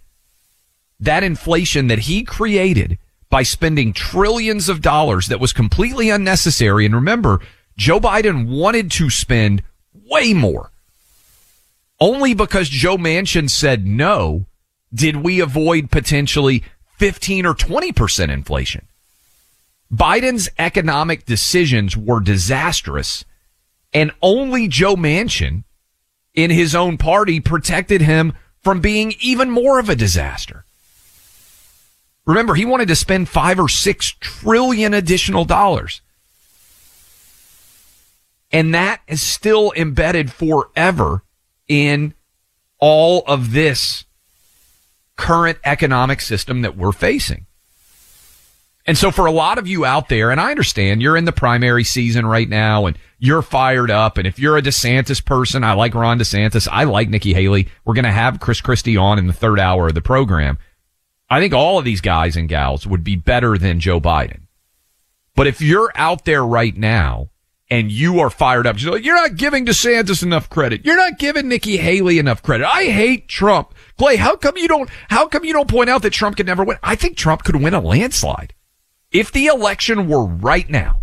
That 1.00 1.24
inflation 1.24 1.88
that 1.88 2.00
he 2.00 2.24
created 2.24 2.98
by 3.30 3.44
spending 3.44 3.94
trillions 3.94 4.70
of 4.70 4.82
dollars 4.82 5.28
that 5.28 5.40
was 5.40 5.54
completely 5.54 6.10
unnecessary. 6.10 6.86
And 6.86 6.96
remember, 6.96 7.42
Joe 7.78 8.00
Biden 8.00 8.48
wanted 8.48 8.90
to 8.92 9.10
spend 9.10 9.64
way 10.10 10.34
more. 10.34 10.72
Only 12.00 12.34
because 12.34 12.70
Joe 12.70 12.98
Manchin 12.98 13.50
said 13.50 13.86
no 13.86 14.46
did 14.94 15.18
we 15.18 15.40
avoid 15.40 15.92
potentially 15.92 16.64
15 16.98 17.46
or 17.46 17.54
20% 17.54 18.30
inflation. 18.30 18.88
Biden's 19.92 20.50
economic 20.58 21.26
decisions 21.26 21.96
were 21.96 22.20
disastrous 22.20 23.26
and 23.94 24.12
only 24.22 24.68
Joe 24.68 24.96
Manchin 24.96 25.64
in 26.34 26.52
his 26.52 26.76
own 26.76 26.98
party 26.98 27.40
protected 27.40 28.02
him 28.02 28.34
from 28.62 28.82
being 28.82 29.14
even 29.22 29.50
more 29.50 29.80
of 29.80 29.90
a 29.90 29.96
disaster. 29.96 30.66
Remember, 32.26 32.56
he 32.56 32.66
wanted 32.66 32.88
to 32.88 32.96
spend 32.96 33.30
five 33.30 33.60
or 33.60 33.70
six 33.70 34.14
trillion 34.20 34.94
additional 34.94 35.46
dollars. 35.46 36.02
And 38.52 38.74
that 38.74 39.02
is 39.08 39.22
still 39.22 39.72
embedded 39.76 40.32
forever 40.32 41.24
in 41.68 42.14
all 42.80 43.24
of 43.28 43.52
this 43.52 44.06
current 45.16 45.60
economic 45.64 46.20
system 46.20 46.62
that 46.64 46.76
we're 46.76 46.92
facing. 46.92 47.45
And 48.88 48.98
so 48.98 49.10
for 49.10 49.26
a 49.26 49.32
lot 49.32 49.58
of 49.58 49.68
you 49.68 49.84
out 49.84 50.10
there, 50.10 50.30
and 50.30 50.40
I 50.40 50.52
understand 50.52 51.02
you're 51.02 51.18
in 51.18 51.26
the 51.26 51.32
primary 51.32 51.84
season 51.84 52.26
right 52.26 52.48
now 52.48 52.86
and 52.86 52.98
you're 53.18 53.42
fired 53.42 53.90
up. 53.90 54.18
And 54.18 54.28
if 54.28 54.38
you're 54.38 54.58
a 54.58 54.62
DeSantis 54.62 55.24
person, 55.26 55.64
I 55.64 55.74
like 55.74 55.96
Ron 55.96 56.20
DeSantis. 56.20 56.68
I 56.72 56.84
like 56.84 57.10
Nikki 57.10 57.34
Haley. 57.34 57.68
We're 57.84 57.96
going 57.96 58.06
to 58.06 58.12
have 58.12 58.40
Chris 58.40 58.62
Christie 58.62 58.98
on 58.98 59.18
in 59.18 59.26
the 59.26 59.34
third 59.34 59.60
hour 59.60 59.88
of 59.88 59.96
the 59.96 60.02
program. 60.02 60.60
I 61.30 61.40
think 61.40 61.54
all 61.54 61.80
of 61.80 61.86
these 61.86 62.02
guys 62.02 62.36
and 62.36 62.48
gals 62.48 62.86
would 62.86 63.04
be 63.04 63.16
better 63.16 63.58
than 63.58 63.80
Joe 63.80 64.00
Biden. 64.00 64.42
But 65.36 65.48
if 65.48 65.62
you're 65.62 65.92
out 65.96 66.26
there 66.26 66.46
right 66.46 66.76
now 66.76 67.30
and 67.72 67.92
you 67.92 68.20
are 68.20 68.30
fired 68.30 68.68
up, 68.68 68.80
you're, 68.80 69.16
not 69.16 69.36
giving 69.36 69.66
DeSantis 69.66 70.22
enough 70.22 70.50
credit. 70.50 70.86
You're 70.86 70.96
not 70.96 71.18
giving 71.18 71.48
Nikki 71.48 71.78
Haley 71.78 72.20
enough 72.20 72.44
credit. 72.44 72.68
I 72.68 72.86
hate 72.86 73.28
Trump. 73.28 73.74
Clay, 73.98 74.18
how 74.18 74.36
come 74.36 74.58
you 74.58 74.68
don't, 74.68 74.90
how 75.10 75.28
come 75.28 75.44
you 75.44 75.54
don't 75.54 75.70
point 75.70 75.90
out 75.90 76.04
that 76.04 76.14
Trump 76.14 76.38
could 76.38 76.46
never 76.46 76.64
win? 76.64 76.78
I 76.84 76.96
think 76.96 77.18
Trump 77.18 77.44
could 77.44 77.56
win 77.56 77.74
a 77.74 77.82
landslide. 77.82 78.54
If 79.16 79.32
the 79.32 79.46
election 79.46 80.10
were 80.10 80.26
right 80.26 80.70
now, 80.70 81.00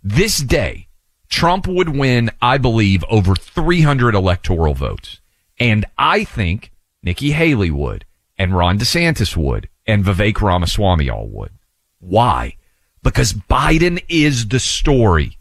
this 0.00 0.38
day, 0.38 0.86
Trump 1.28 1.66
would 1.66 1.88
win, 1.88 2.30
I 2.40 2.58
believe, 2.58 3.02
over 3.10 3.34
300 3.34 4.14
electoral 4.14 4.72
votes. 4.72 5.20
And 5.58 5.84
I 5.98 6.22
think 6.22 6.70
Nikki 7.02 7.32
Haley 7.32 7.72
would, 7.72 8.04
and 8.38 8.56
Ron 8.56 8.78
DeSantis 8.78 9.36
would, 9.36 9.68
and 9.84 10.04
Vivek 10.04 10.40
Ramaswamy 10.40 11.10
all 11.10 11.26
would. 11.26 11.50
Why? 11.98 12.54
Because 13.02 13.32
Biden 13.32 14.00
is 14.08 14.46
the 14.46 14.60
story. 14.60 15.36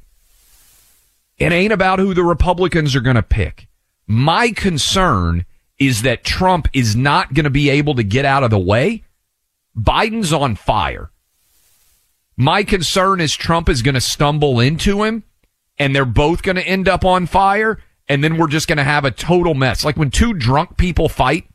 It 1.37 1.51
ain't 1.51 1.73
about 1.73 1.99
who 1.99 2.15
the 2.15 2.23
Republicans 2.23 2.95
are 2.95 3.01
going 3.01 3.17
to 3.17 3.21
pick. 3.21 3.67
My 4.07 4.49
concern 4.49 5.45
is 5.77 6.01
that 6.01 6.23
Trump 6.23 6.69
is 6.73 6.95
not 6.95 7.35
going 7.35 7.43
to 7.43 7.51
be 7.51 7.69
able 7.69 7.93
to 7.93 8.03
get 8.03 8.25
out 8.25 8.43
of 8.43 8.49
the 8.49 8.57
way. 8.57 9.03
Biden's 9.77 10.33
on 10.33 10.55
fire. 10.55 11.11
My 12.37 12.63
concern 12.63 13.21
is 13.21 13.35
Trump 13.35 13.69
is 13.69 13.81
going 13.81 13.95
to 13.95 14.01
stumble 14.01 14.59
into 14.59 15.03
him 15.03 15.23
and 15.77 15.95
they're 15.95 16.05
both 16.05 16.43
going 16.43 16.57
to 16.57 16.67
end 16.67 16.87
up 16.87 17.05
on 17.05 17.27
fire. 17.27 17.79
And 18.07 18.23
then 18.23 18.37
we're 18.37 18.47
just 18.47 18.67
going 18.67 18.77
to 18.77 18.83
have 18.83 19.05
a 19.05 19.11
total 19.11 19.53
mess. 19.53 19.83
Like 19.83 19.97
when 19.97 20.11
two 20.11 20.33
drunk 20.33 20.77
people 20.77 21.09
fight. 21.09 21.47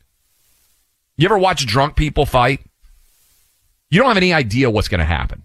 You 1.17 1.25
ever 1.25 1.37
watch 1.37 1.65
drunk 1.65 1.95
people 1.95 2.25
fight? 2.25 2.61
You 3.89 3.99
don't 3.99 4.07
have 4.07 4.17
any 4.17 4.33
idea 4.33 4.69
what's 4.69 4.87
going 4.87 4.99
to 4.99 5.05
happen, 5.05 5.43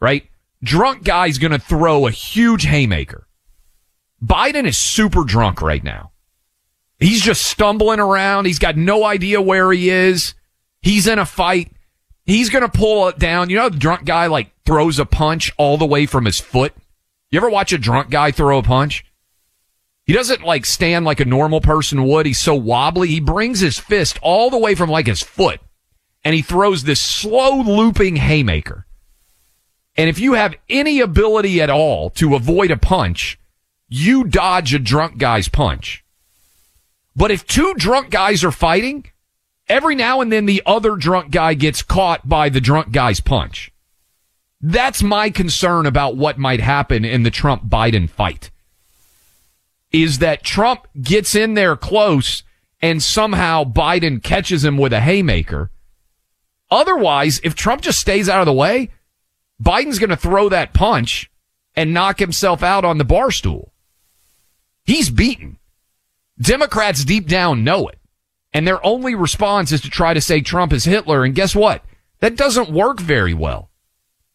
right? 0.00 0.28
Drunk 0.62 1.04
guy's 1.04 1.38
going 1.38 1.52
to 1.52 1.58
throw 1.58 2.06
a 2.06 2.10
huge 2.10 2.64
haymaker. 2.64 3.26
Biden 4.24 4.66
is 4.66 4.78
super 4.78 5.24
drunk 5.24 5.60
right 5.60 5.82
now. 5.82 6.12
He's 6.98 7.20
just 7.20 7.44
stumbling 7.44 7.98
around. 7.98 8.44
He's 8.44 8.60
got 8.60 8.76
no 8.76 9.04
idea 9.04 9.42
where 9.42 9.72
he 9.72 9.90
is. 9.90 10.34
He's 10.80 11.08
in 11.08 11.18
a 11.18 11.26
fight. 11.26 11.72
He's 12.24 12.50
going 12.50 12.62
to 12.62 12.68
pull 12.68 13.08
it 13.08 13.18
down. 13.18 13.50
You 13.50 13.56
know, 13.56 13.68
the 13.68 13.78
drunk 13.78 14.04
guy 14.04 14.26
like 14.26 14.50
throws 14.64 14.98
a 14.98 15.04
punch 15.04 15.52
all 15.56 15.76
the 15.76 15.86
way 15.86 16.06
from 16.06 16.24
his 16.24 16.40
foot. 16.40 16.74
You 17.30 17.38
ever 17.38 17.50
watch 17.50 17.72
a 17.72 17.78
drunk 17.78 18.10
guy 18.10 18.30
throw 18.30 18.58
a 18.58 18.62
punch? 18.62 19.04
He 20.04 20.12
doesn't 20.12 20.42
like 20.42 20.66
stand 20.66 21.04
like 21.04 21.20
a 21.20 21.24
normal 21.24 21.60
person 21.60 22.04
would. 22.04 22.26
He's 22.26 22.40
so 22.40 22.54
wobbly. 22.54 23.08
He 23.08 23.20
brings 23.20 23.60
his 23.60 23.78
fist 23.78 24.18
all 24.22 24.50
the 24.50 24.58
way 24.58 24.74
from 24.74 24.90
like 24.90 25.06
his 25.06 25.22
foot 25.22 25.60
and 26.24 26.34
he 26.34 26.42
throws 26.42 26.84
this 26.84 27.00
slow 27.00 27.60
looping 27.60 28.16
haymaker. 28.16 28.86
And 29.96 30.08
if 30.08 30.18
you 30.18 30.34
have 30.34 30.54
any 30.68 31.00
ability 31.00 31.60
at 31.60 31.70
all 31.70 32.10
to 32.10 32.34
avoid 32.34 32.70
a 32.70 32.76
punch, 32.76 33.38
you 33.88 34.24
dodge 34.24 34.72
a 34.72 34.78
drunk 34.78 35.18
guy's 35.18 35.48
punch. 35.48 36.04
But 37.14 37.30
if 37.30 37.46
two 37.46 37.74
drunk 37.74 38.10
guys 38.10 38.42
are 38.42 38.52
fighting, 38.52 39.10
every 39.68 39.94
now 39.94 40.20
and 40.20 40.32
then 40.32 40.46
the 40.46 40.62
other 40.66 40.96
drunk 40.96 41.30
guy 41.30 41.54
gets 41.54 41.82
caught 41.82 42.28
by 42.28 42.48
the 42.48 42.60
drunk 42.60 42.92
guy's 42.92 43.20
punch. 43.20 43.72
That's 44.60 45.02
my 45.02 45.30
concern 45.30 45.86
about 45.86 46.16
what 46.16 46.38
might 46.38 46.60
happen 46.60 47.04
in 47.04 47.24
the 47.24 47.30
Trump 47.30 47.64
Biden 47.64 48.08
fight. 48.08 48.50
Is 49.90 50.20
that 50.20 50.44
Trump 50.44 50.86
gets 51.00 51.34
in 51.34 51.54
there 51.54 51.76
close 51.76 52.44
and 52.80 53.02
somehow 53.02 53.64
Biden 53.64 54.22
catches 54.22 54.64
him 54.64 54.76
with 54.76 54.92
a 54.92 55.00
haymaker. 55.00 55.70
Otherwise, 56.70 57.40
if 57.44 57.54
Trump 57.54 57.82
just 57.82 58.00
stays 58.00 58.28
out 58.28 58.40
of 58.40 58.46
the 58.46 58.52
way, 58.52 58.90
Biden's 59.62 59.98
going 59.98 60.10
to 60.10 60.16
throw 60.16 60.48
that 60.48 60.72
punch 60.72 61.30
and 61.76 61.94
knock 61.94 62.18
himself 62.18 62.62
out 62.62 62.84
on 62.84 62.98
the 62.98 63.04
bar 63.04 63.30
stool. 63.30 63.72
He's 64.84 65.10
beaten. 65.10 65.58
Democrats 66.40 67.04
deep 67.04 67.28
down 67.28 67.62
know 67.62 67.88
it. 67.88 67.98
And 68.52 68.66
their 68.66 68.84
only 68.84 69.14
response 69.14 69.72
is 69.72 69.80
to 69.82 69.90
try 69.90 70.14
to 70.14 70.20
say 70.20 70.40
Trump 70.40 70.72
is 70.72 70.84
Hitler. 70.84 71.24
And 71.24 71.34
guess 71.34 71.54
what? 71.54 71.84
That 72.20 72.36
doesn't 72.36 72.70
work 72.70 73.00
very 73.00 73.34
well. 73.34 73.70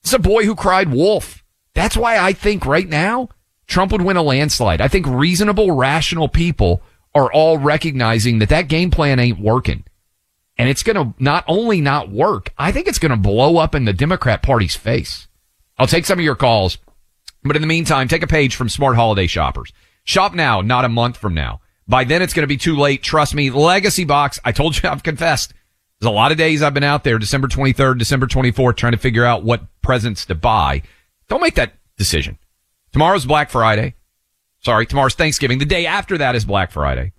It's 0.02 0.14
a 0.14 0.20
boy 0.20 0.46
who 0.46 0.56
cried 0.56 0.92
wolf. 0.92 1.44
That's 1.74 1.98
why 1.98 2.18
I 2.18 2.34
think 2.34 2.66
right 2.66 2.88
now 2.88 3.30
Trump 3.68 3.92
would 3.92 4.02
win 4.02 4.18
a 4.18 4.24
landslide. 4.24 4.82
I 4.82 4.88
think 4.88 5.06
reasonable, 5.06 5.72
rational 5.72 6.28
people 6.28 6.82
are 7.14 7.32
all 7.32 7.58
recognizing 7.58 8.40
that 8.40 8.50
that 8.50 8.68
game 8.68 8.92
plan 8.92 9.20
ain't 9.20 9.40
working. 9.40 9.84
And 10.58 10.70
it's 10.70 10.84
going 10.84 10.96
to 10.96 11.14
not 11.22 11.44
only 11.48 11.82
not 11.82 12.10
work, 12.10 12.52
I 12.58 12.72
think 12.72 12.88
it's 12.88 13.00
going 13.00 13.12
to 13.12 13.18
blow 13.18 13.58
up 13.58 13.76
in 13.76 13.86
the 13.86 13.94
Democrat 13.94 14.42
Party's 14.42 14.76
face. 14.76 15.28
I'll 15.78 15.88
take 15.88 16.06
some 16.06 16.18
of 16.18 16.26
your 16.26 16.36
calls, 16.36 16.80
but 17.44 17.56
in 17.56 17.62
the 17.62 17.68
meantime, 17.68 18.08
take 18.08 18.24
a 18.24 18.28
page 18.28 18.56
from 18.56 18.70
Smart 18.70 18.96
Holiday 18.96 19.28
Shoppers. 19.28 19.72
Shop 20.04 20.34
now, 20.34 20.62
not 20.62 20.86
a 20.86 20.90
month 20.90 21.18
from 21.18 21.34
now. 21.36 21.62
By 21.88 22.04
then, 22.04 22.22
it's 22.22 22.34
going 22.34 22.44
to 22.44 22.48
be 22.48 22.58
too 22.58 22.76
late. 22.76 23.02
Trust 23.02 23.34
me. 23.34 23.50
Legacy 23.50 24.04
Box. 24.04 24.40
I 24.44 24.52
told 24.52 24.82
you, 24.82 24.90
I've 24.90 25.04
confessed. 25.04 25.54
There's 26.00 26.10
a 26.10 26.14
lot 26.14 26.32
of 26.32 26.38
days 26.38 26.62
I've 26.62 26.74
been 26.74 26.84
out 26.84 27.04
there, 27.04 27.18
December 27.18 27.48
23rd, 27.48 27.98
December 27.98 28.28
24th, 28.28 28.76
trying 28.76 28.92
to 28.92 29.00
figure 29.00 29.26
out 29.26 29.44
what 29.44 29.64
presents 29.82 30.26
to 30.28 30.36
buy. 30.36 30.84
Don't 31.28 31.42
make 31.42 31.56
that 31.56 31.74
decision. 31.98 32.38
Tomorrow's 32.92 33.26
Black 33.26 33.50
Friday. 33.50 33.96
Sorry, 34.60 34.86
tomorrow's 34.86 35.16
Thanksgiving. 35.16 35.58
The 35.58 35.66
day 35.66 35.86
after 35.86 36.18
that 36.20 36.36
is 36.36 36.46
Black 36.46 36.72
Friday. 36.72 37.14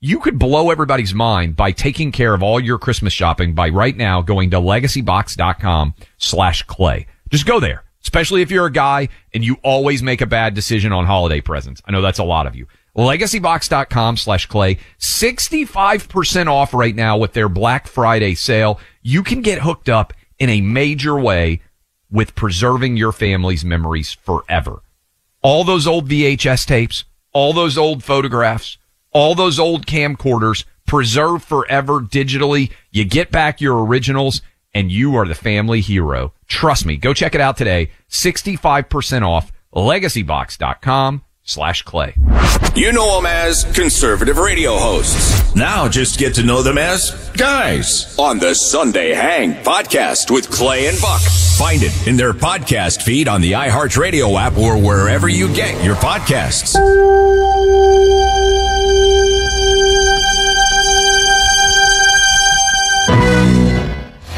You 0.00 0.18
could 0.20 0.38
blow 0.38 0.70
everybody's 0.70 1.14
mind 1.14 1.56
by 1.56 1.72
taking 1.72 2.12
care 2.12 2.34
of 2.34 2.42
all 2.42 2.60
your 2.60 2.78
Christmas 2.78 3.12
shopping 3.12 3.54
by 3.54 3.68
right 3.68 3.96
now 3.96 4.22
going 4.22 4.50
to 4.50 4.58
legacybox.com 4.58 5.94
slash 6.18 6.62
clay. 6.64 7.06
Just 7.30 7.46
go 7.46 7.60
there, 7.60 7.84
especially 8.02 8.42
if 8.42 8.50
you're 8.50 8.66
a 8.66 8.72
guy 8.72 9.08
and 9.32 9.44
you 9.44 9.56
always 9.62 10.02
make 10.02 10.20
a 10.20 10.26
bad 10.26 10.54
decision 10.54 10.92
on 10.92 11.06
holiday 11.06 11.40
presents. 11.40 11.80
I 11.86 11.92
know 11.92 12.02
that's 12.02 12.18
a 12.18 12.24
lot 12.24 12.46
of 12.46 12.54
you 12.56 12.66
legacybox.com 12.96 14.16
slash 14.16 14.46
clay 14.46 14.78
65% 14.98 16.46
off 16.46 16.72
right 16.72 16.94
now 16.94 17.16
with 17.18 17.34
their 17.34 17.48
black 17.48 17.86
friday 17.86 18.34
sale 18.34 18.80
you 19.02 19.22
can 19.22 19.42
get 19.42 19.60
hooked 19.60 19.88
up 19.88 20.12
in 20.38 20.48
a 20.48 20.60
major 20.60 21.18
way 21.18 21.60
with 22.10 22.34
preserving 22.34 22.96
your 22.96 23.12
family's 23.12 23.64
memories 23.64 24.12
forever. 24.12 24.82
All 25.42 25.64
those 25.64 25.86
old 25.86 26.08
VHS 26.08 26.66
tapes, 26.66 27.04
all 27.32 27.52
those 27.52 27.78
old 27.78 28.02
photographs, 28.02 28.78
all 29.12 29.34
those 29.34 29.58
old 29.58 29.86
camcorders 29.86 30.64
preserved 30.86 31.44
forever 31.44 32.00
digitally. 32.00 32.72
You 32.90 33.04
get 33.04 33.30
back 33.30 33.60
your 33.60 33.84
originals 33.84 34.42
and 34.74 34.90
you 34.90 35.16
are 35.16 35.26
the 35.26 35.34
family 35.34 35.80
hero. 35.80 36.32
Trust 36.48 36.86
me. 36.86 36.96
Go 36.96 37.14
check 37.14 37.34
it 37.34 37.40
out 37.40 37.56
today. 37.56 37.90
65% 38.08 39.22
off 39.22 39.52
legacybox.com 39.74 41.22
slash 41.46 41.82
clay. 41.82 42.14
You 42.74 42.92
know 42.92 43.16
them 43.16 43.24
as 43.26 43.64
conservative 43.74 44.36
radio 44.36 44.76
hosts. 44.76 45.54
Now 45.54 45.88
just 45.88 46.18
get 46.18 46.34
to 46.34 46.42
know 46.42 46.60
them 46.62 46.76
as 46.76 47.30
guys 47.36 48.14
on 48.18 48.38
the 48.38 48.54
Sunday 48.54 49.14
Hang 49.14 49.54
podcast 49.54 50.30
with 50.30 50.50
Clay 50.50 50.86
and 50.88 51.00
Buck. 51.00 51.22
Find 51.56 51.82
it 51.82 52.06
in 52.06 52.16
their 52.18 52.34
podcast 52.34 53.02
feed 53.02 53.28
on 53.28 53.40
the 53.40 53.52
iHeartRadio 53.52 54.38
app 54.38 54.58
or 54.58 54.76
wherever 54.76 55.28
you 55.28 55.48
get 55.54 55.82
your 55.82 55.96
podcasts. 55.96 56.76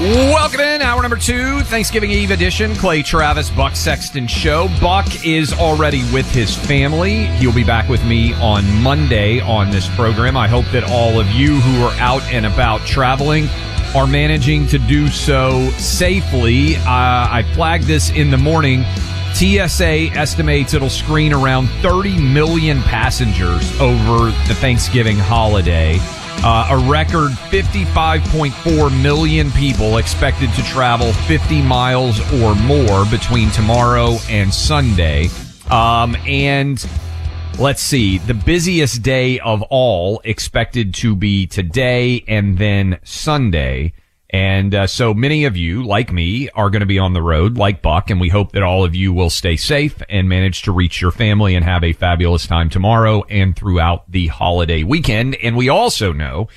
Welcome 0.09 0.61
in 0.61 0.81
hour 0.81 1.03
number 1.03 1.19
two, 1.19 1.61
Thanksgiving 1.65 2.11
Eve 2.11 2.31
edition. 2.31 2.75
Clay 2.77 3.03
Travis, 3.03 3.51
Buck 3.51 3.77
Sexton 3.77 4.27
Show. 4.27 4.71
Buck 4.81 5.27
is 5.27 5.53
already 5.53 6.03
with 6.15 6.25
his 6.33 6.57
family. 6.57 7.27
He'll 7.27 7.53
be 7.53 7.63
back 7.63 7.91
with 7.91 8.03
me 8.07 8.33
on 8.33 8.65
Monday 8.83 9.41
on 9.41 9.71
this 9.71 9.87
program. 9.97 10.35
I 10.35 10.49
hope 10.49 10.65
that 10.73 10.83
all 10.85 11.21
of 11.21 11.31
you 11.33 11.61
who 11.61 11.85
are 11.85 11.93
out 12.01 12.23
and 12.33 12.47
about 12.47 12.87
traveling 12.87 13.51
are 13.95 14.07
managing 14.07 14.67
to 14.69 14.79
do 14.79 15.09
so 15.09 15.69
safely. 15.73 16.77
Uh, 16.77 16.81
I 16.87 17.45
flagged 17.53 17.85
this 17.85 18.09
in 18.09 18.31
the 18.31 18.39
morning. 18.39 18.87
TSA 19.35 20.09
estimates 20.15 20.73
it'll 20.73 20.89
screen 20.89 21.35
around 21.35 21.67
30 21.83 22.19
million 22.19 22.81
passengers 22.81 23.79
over 23.79 24.31
the 24.49 24.55
Thanksgiving 24.55 25.19
holiday. 25.19 25.99
Uh, 26.45 26.69
a 26.71 26.91
record 26.91 27.33
55.4 27.51 29.03
million 29.03 29.51
people 29.51 29.97
expected 29.97 30.53
to 30.55 30.63
travel 30.63 31.13
50 31.13 31.63
miles 31.63 32.21
or 32.35 32.55
more 32.55 33.05
between 33.07 33.51
tomorrow 33.51 34.17
and 34.29 34.55
Sunday. 34.55 35.29
Um, 35.69 36.17
and 36.27 36.89
let's 37.59 37.83
see, 37.83 38.19
the 38.19 38.35
busiest 38.35 39.03
day 39.03 39.41
of 39.41 39.63
all 39.63 40.21
expected 40.25 40.95
to 40.95 41.17
be 41.17 41.47
today 41.47 42.25
and 42.29 42.57
then 42.57 43.01
Sunday. 43.03 43.93
And 44.31 44.75
uh, 44.75 44.87
so 44.87 45.15
many 45.15 45.47
of 45.47 45.57
you, 45.57 45.83
like 45.85 46.13
me, 46.13 46.51
are 46.51 46.69
going 46.69 46.81
to 46.81 46.87
be 46.87 46.99
on 46.99 47.15
the 47.15 47.23
road, 47.23 47.57
like 47.57 47.81
Buck, 47.81 48.11
and 48.11 48.21
we 48.21 48.29
hope 48.29 48.53
that 48.53 48.63
all 48.63 48.85
of 48.85 48.95
you 48.95 49.13
will 49.15 49.31
stay 49.31 49.57
safe 49.57 50.03
and 50.11 50.29
manage 50.29 50.63
to 50.63 50.73
reach 50.73 51.01
your 51.01 51.13
family 51.13 51.55
and 51.55 51.65
have 51.65 51.83
a 51.83 51.95
fabulous 51.95 52.47
time 52.47 52.69
tomorrow 52.69 53.23
and 53.31 53.57
throughout 53.57 54.11
the 54.11 54.27
holiday 54.27 54.83
weekend. 54.83 55.35
And 55.37 55.57
we 55.57 55.71
also 55.71 56.13
know 56.13 56.49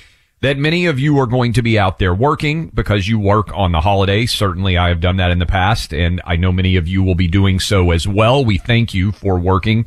that 0.42 0.58
many 0.58 0.86
of 0.86 0.98
you 0.98 1.18
are 1.18 1.26
going 1.26 1.54
to 1.54 1.62
be 1.62 1.78
out 1.78 1.98
there 1.98 2.14
working 2.14 2.68
because 2.68 3.08
you 3.08 3.18
work 3.18 3.48
on 3.54 3.72
the 3.72 3.80
holidays. 3.80 4.32
Certainly 4.32 4.76
I 4.76 4.88
have 4.88 5.00
done 5.00 5.16
that 5.16 5.30
in 5.30 5.38
the 5.38 5.46
past, 5.46 5.94
and 5.94 6.20
I 6.26 6.36
know 6.36 6.52
many 6.52 6.76
of 6.76 6.86
you 6.86 7.02
will 7.02 7.14
be 7.14 7.28
doing 7.28 7.58
so 7.58 7.90
as 7.92 8.06
well. 8.06 8.44
We 8.44 8.58
thank 8.58 8.92
you 8.92 9.12
for 9.12 9.38
working 9.38 9.86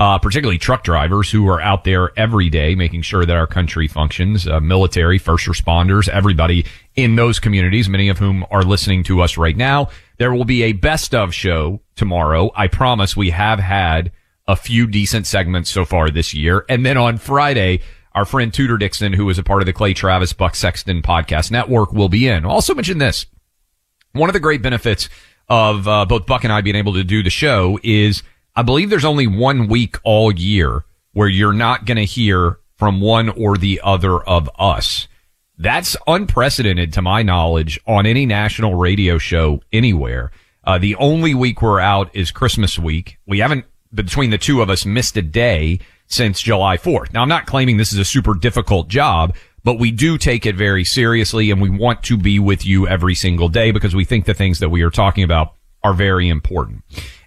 uh, 0.00 0.18
particularly 0.18 0.56
truck 0.56 0.82
drivers 0.82 1.30
who 1.30 1.46
are 1.46 1.60
out 1.60 1.84
there 1.84 2.10
every 2.18 2.48
day 2.48 2.74
making 2.74 3.02
sure 3.02 3.26
that 3.26 3.36
our 3.36 3.46
country 3.46 3.86
functions, 3.86 4.48
uh, 4.48 4.58
military, 4.58 5.18
first 5.18 5.46
responders, 5.46 6.08
everybody 6.08 6.64
in 6.96 7.16
those 7.16 7.38
communities, 7.38 7.86
many 7.86 8.08
of 8.08 8.16
whom 8.16 8.46
are 8.50 8.62
listening 8.62 9.02
to 9.04 9.20
us 9.20 9.36
right 9.36 9.58
now. 9.58 9.90
There 10.16 10.32
will 10.32 10.46
be 10.46 10.62
a 10.62 10.72
best 10.72 11.14
of 11.14 11.34
show 11.34 11.82
tomorrow. 11.96 12.50
I 12.56 12.66
promise 12.66 13.14
we 13.14 13.28
have 13.28 13.58
had 13.58 14.10
a 14.48 14.56
few 14.56 14.86
decent 14.86 15.26
segments 15.26 15.70
so 15.70 15.84
far 15.84 16.08
this 16.08 16.32
year. 16.32 16.64
And 16.70 16.84
then 16.84 16.96
on 16.96 17.18
Friday, 17.18 17.80
our 18.14 18.24
friend 18.24 18.54
Tudor 18.54 18.78
Dixon, 18.78 19.12
who 19.12 19.28
is 19.28 19.38
a 19.38 19.42
part 19.42 19.60
of 19.60 19.66
the 19.66 19.74
Clay 19.74 19.92
Travis 19.92 20.32
Buck 20.32 20.54
Sexton 20.54 21.02
podcast 21.02 21.50
network 21.50 21.92
will 21.92 22.08
be 22.08 22.26
in. 22.26 22.46
Also 22.46 22.74
mention 22.74 22.96
this. 22.96 23.26
One 24.12 24.30
of 24.30 24.32
the 24.32 24.40
great 24.40 24.62
benefits 24.62 25.10
of 25.50 25.86
uh, 25.86 26.06
both 26.06 26.24
Buck 26.24 26.44
and 26.44 26.52
I 26.52 26.62
being 26.62 26.74
able 26.74 26.94
to 26.94 27.04
do 27.04 27.22
the 27.22 27.28
show 27.28 27.78
is 27.82 28.22
I 28.54 28.62
believe 28.62 28.90
there's 28.90 29.04
only 29.04 29.26
one 29.26 29.68
week 29.68 29.96
all 30.02 30.32
year 30.32 30.84
where 31.12 31.28
you're 31.28 31.52
not 31.52 31.84
going 31.84 31.96
to 31.96 32.04
hear 32.04 32.58
from 32.76 33.00
one 33.00 33.28
or 33.28 33.56
the 33.56 33.80
other 33.84 34.18
of 34.18 34.48
us. 34.58 35.06
That's 35.58 35.96
unprecedented 36.06 36.92
to 36.94 37.02
my 37.02 37.22
knowledge 37.22 37.78
on 37.86 38.06
any 38.06 38.24
national 38.24 38.76
radio 38.76 39.18
show 39.18 39.60
anywhere. 39.72 40.32
Uh, 40.64 40.78
the 40.78 40.96
only 40.96 41.34
week 41.34 41.60
we're 41.60 41.80
out 41.80 42.14
is 42.14 42.30
Christmas 42.30 42.78
week. 42.78 43.18
We 43.26 43.40
haven't, 43.40 43.66
between 43.92 44.30
the 44.30 44.38
two 44.38 44.62
of 44.62 44.70
us, 44.70 44.86
missed 44.86 45.16
a 45.16 45.22
day 45.22 45.80
since 46.06 46.40
July 46.40 46.76
4th. 46.76 47.12
Now, 47.12 47.22
I'm 47.22 47.28
not 47.28 47.46
claiming 47.46 47.76
this 47.76 47.92
is 47.92 47.98
a 47.98 48.04
super 48.04 48.34
difficult 48.34 48.88
job, 48.88 49.36
but 49.62 49.78
we 49.78 49.90
do 49.90 50.16
take 50.16 50.46
it 50.46 50.56
very 50.56 50.84
seriously 50.84 51.50
and 51.50 51.60
we 51.60 51.70
want 51.70 52.02
to 52.04 52.16
be 52.16 52.38
with 52.38 52.64
you 52.64 52.88
every 52.88 53.14
single 53.14 53.48
day 53.48 53.70
because 53.70 53.94
we 53.94 54.04
think 54.04 54.24
the 54.24 54.34
things 54.34 54.58
that 54.60 54.70
we 54.70 54.82
are 54.82 54.90
talking 54.90 55.24
about 55.24 55.54
are 55.82 55.94
very 55.94 56.28
important. 56.28 56.82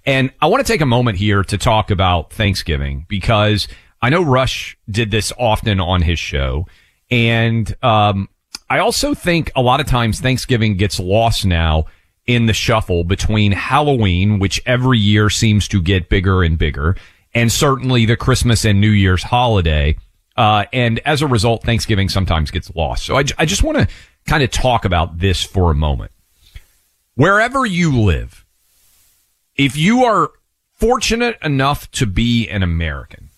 And 0.06 0.32
I 0.42 0.48
want 0.48 0.66
to 0.66 0.72
take 0.72 0.82
a 0.82 0.86
moment 0.86 1.18
here 1.18 1.44
to 1.44 1.58
talk 1.58 1.92
about 1.92 2.34
Thanksgiving 2.34 3.06
because 3.08 3.68
I 4.02 4.10
know 4.10 4.22
Rush 4.22 4.78
did 4.90 5.12
this 5.12 5.32
often 5.38 5.80
on 5.80 6.02
his 6.02 6.20
show. 6.20 6.68
And, 7.10 7.74
um, 7.84 8.28
I 8.70 8.80
also 8.80 9.14
think 9.14 9.52
a 9.56 9.62
lot 9.62 9.80
of 9.80 9.86
times 9.86 10.20
Thanksgiving 10.20 10.78
gets 10.78 11.00
lost 11.00 11.46
now 11.46 11.86
in 12.26 12.46
the 12.46 12.54
shuffle 12.54 13.04
between 13.04 13.52
Halloween, 13.52 14.40
which 14.40 14.62
every 14.66 14.98
year 14.98 15.30
seems 15.30 15.68
to 15.68 15.82
get 15.82 16.10
bigger 16.10 16.44
and 16.44 16.58
bigger, 16.58 16.96
and 17.34 17.52
certainly 17.52 18.06
the 18.06 18.16
Christmas 18.16 18.66
and 18.66 18.80
New 18.80 18.90
Year's 18.90 19.24
holiday. 19.24 19.96
Uh, 20.36 20.66
and 20.74 21.00
as 21.06 21.22
a 21.22 21.28
result, 21.28 21.64
Thanksgiving 21.64 22.10
sometimes 22.10 22.50
gets 22.50 22.74
lost. 22.76 23.06
So 23.06 23.18
I, 23.18 23.26
I 23.38 23.46
just 23.46 23.62
want 23.62 23.78
to 23.78 23.88
kind 24.26 24.42
of 24.42 24.50
talk 24.50 24.86
about 24.86 25.20
this 25.20 25.44
for 25.44 25.70
a 25.70 25.76
moment. 25.76 26.12
Wherever 27.16 27.66
you 27.66 28.02
live, 28.02 28.43
if 29.56 29.78
you 29.78 30.04
are 30.04 30.32
fortunate 30.74 31.38
enough 31.44 31.90
to 31.92 32.06
be 32.06 32.50
an 32.50 32.64
American, 32.64 33.30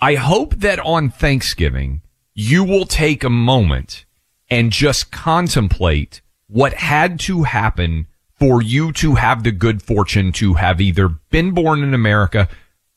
I 0.00 0.14
hope 0.14 0.54
that 0.56 0.80
on 0.80 1.10
Thanksgiving, 1.10 2.02
you 2.34 2.64
will 2.64 2.86
take 2.86 3.22
a 3.22 3.30
moment 3.30 4.04
and 4.50 4.72
just 4.72 5.12
contemplate 5.12 6.20
what 6.46 6.74
had 6.74 7.20
to 7.20 7.44
happen 7.44 8.06
for 8.34 8.60
you 8.60 8.92
to 8.92 9.14
have 9.14 9.42
the 9.42 9.52
good 9.52 9.82
fortune 9.82 10.32
to 10.32 10.54
have 10.54 10.80
either 10.80 11.08
been 11.08 11.52
born 11.52 11.82
in 11.82 11.94
America 11.94 12.48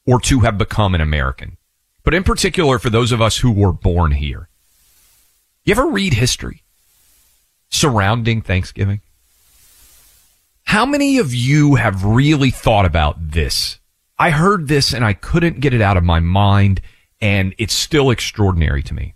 or 0.08 0.20
to 0.22 0.40
have 0.40 0.58
become 0.58 0.96
an 0.96 1.02
American. 1.02 1.58
But 2.04 2.14
in 2.14 2.24
particular, 2.24 2.80
for 2.80 2.90
those 2.90 3.12
of 3.12 3.22
us 3.22 3.38
who 3.38 3.52
were 3.52 3.72
born 3.72 4.12
here, 4.12 4.50
you 5.64 5.72
ever 5.72 5.88
read 5.88 6.14
history 6.14 6.64
surrounding 7.70 8.42
Thanksgiving? 8.42 9.02
How 10.66 10.86
many 10.86 11.20
of 11.20 11.34
you 11.34 11.76
have 11.76 12.04
really 12.04 12.50
thought 12.50 12.86
about 12.86 13.32
this? 13.32 13.80
I 14.18 14.32
heard 14.32 14.68
this 14.68 14.94
and 14.94 15.06
I 15.06 15.14
couldn't 15.14 15.60
get 15.60 15.74
it 15.74 15.82
out 15.82 15.96
of 15.96 16.04
my 16.04 16.20
mind 16.20 16.82
and 17.22 17.56
it's 17.58 17.74
still 17.74 18.10
extraordinary 18.10 18.84
to 18.84 18.94
me. 18.94 19.14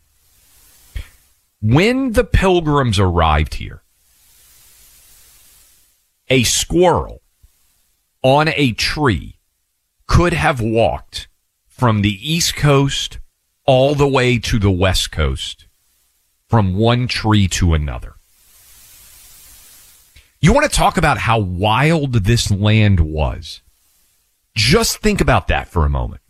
When 1.62 2.14
the 2.14 2.24
pilgrims 2.24 3.00
arrived 3.00 3.56
here, 3.56 3.84
a 6.30 6.44
squirrel 6.44 7.22
on 8.22 8.50
a 8.56 8.72
tree 8.74 9.40
could 10.08 10.34
have 10.34 10.62
walked 10.62 11.28
from 11.68 12.02
the 12.02 12.34
East 12.34 12.56
Coast 12.56 13.20
all 13.66 13.96
the 13.96 14.08
way 14.08 14.38
to 14.38 14.60
the 14.60 14.72
West 14.72 15.12
Coast 15.12 15.68
from 16.48 16.76
one 16.76 17.08
tree 17.08 17.48
to 17.48 17.74
another. 17.74 18.19
You 20.42 20.54
want 20.54 20.70
to 20.70 20.76
talk 20.76 20.98
about 20.98 21.18
how 21.18 21.40
wild 21.40 22.14
this 22.14 22.50
land 22.50 23.02
was? 23.02 23.62
Just 24.56 25.00
think 25.00 25.20
about 25.20 25.48
that 25.50 25.68
for 25.68 25.86
a 25.86 25.90
moment. 25.90 26.22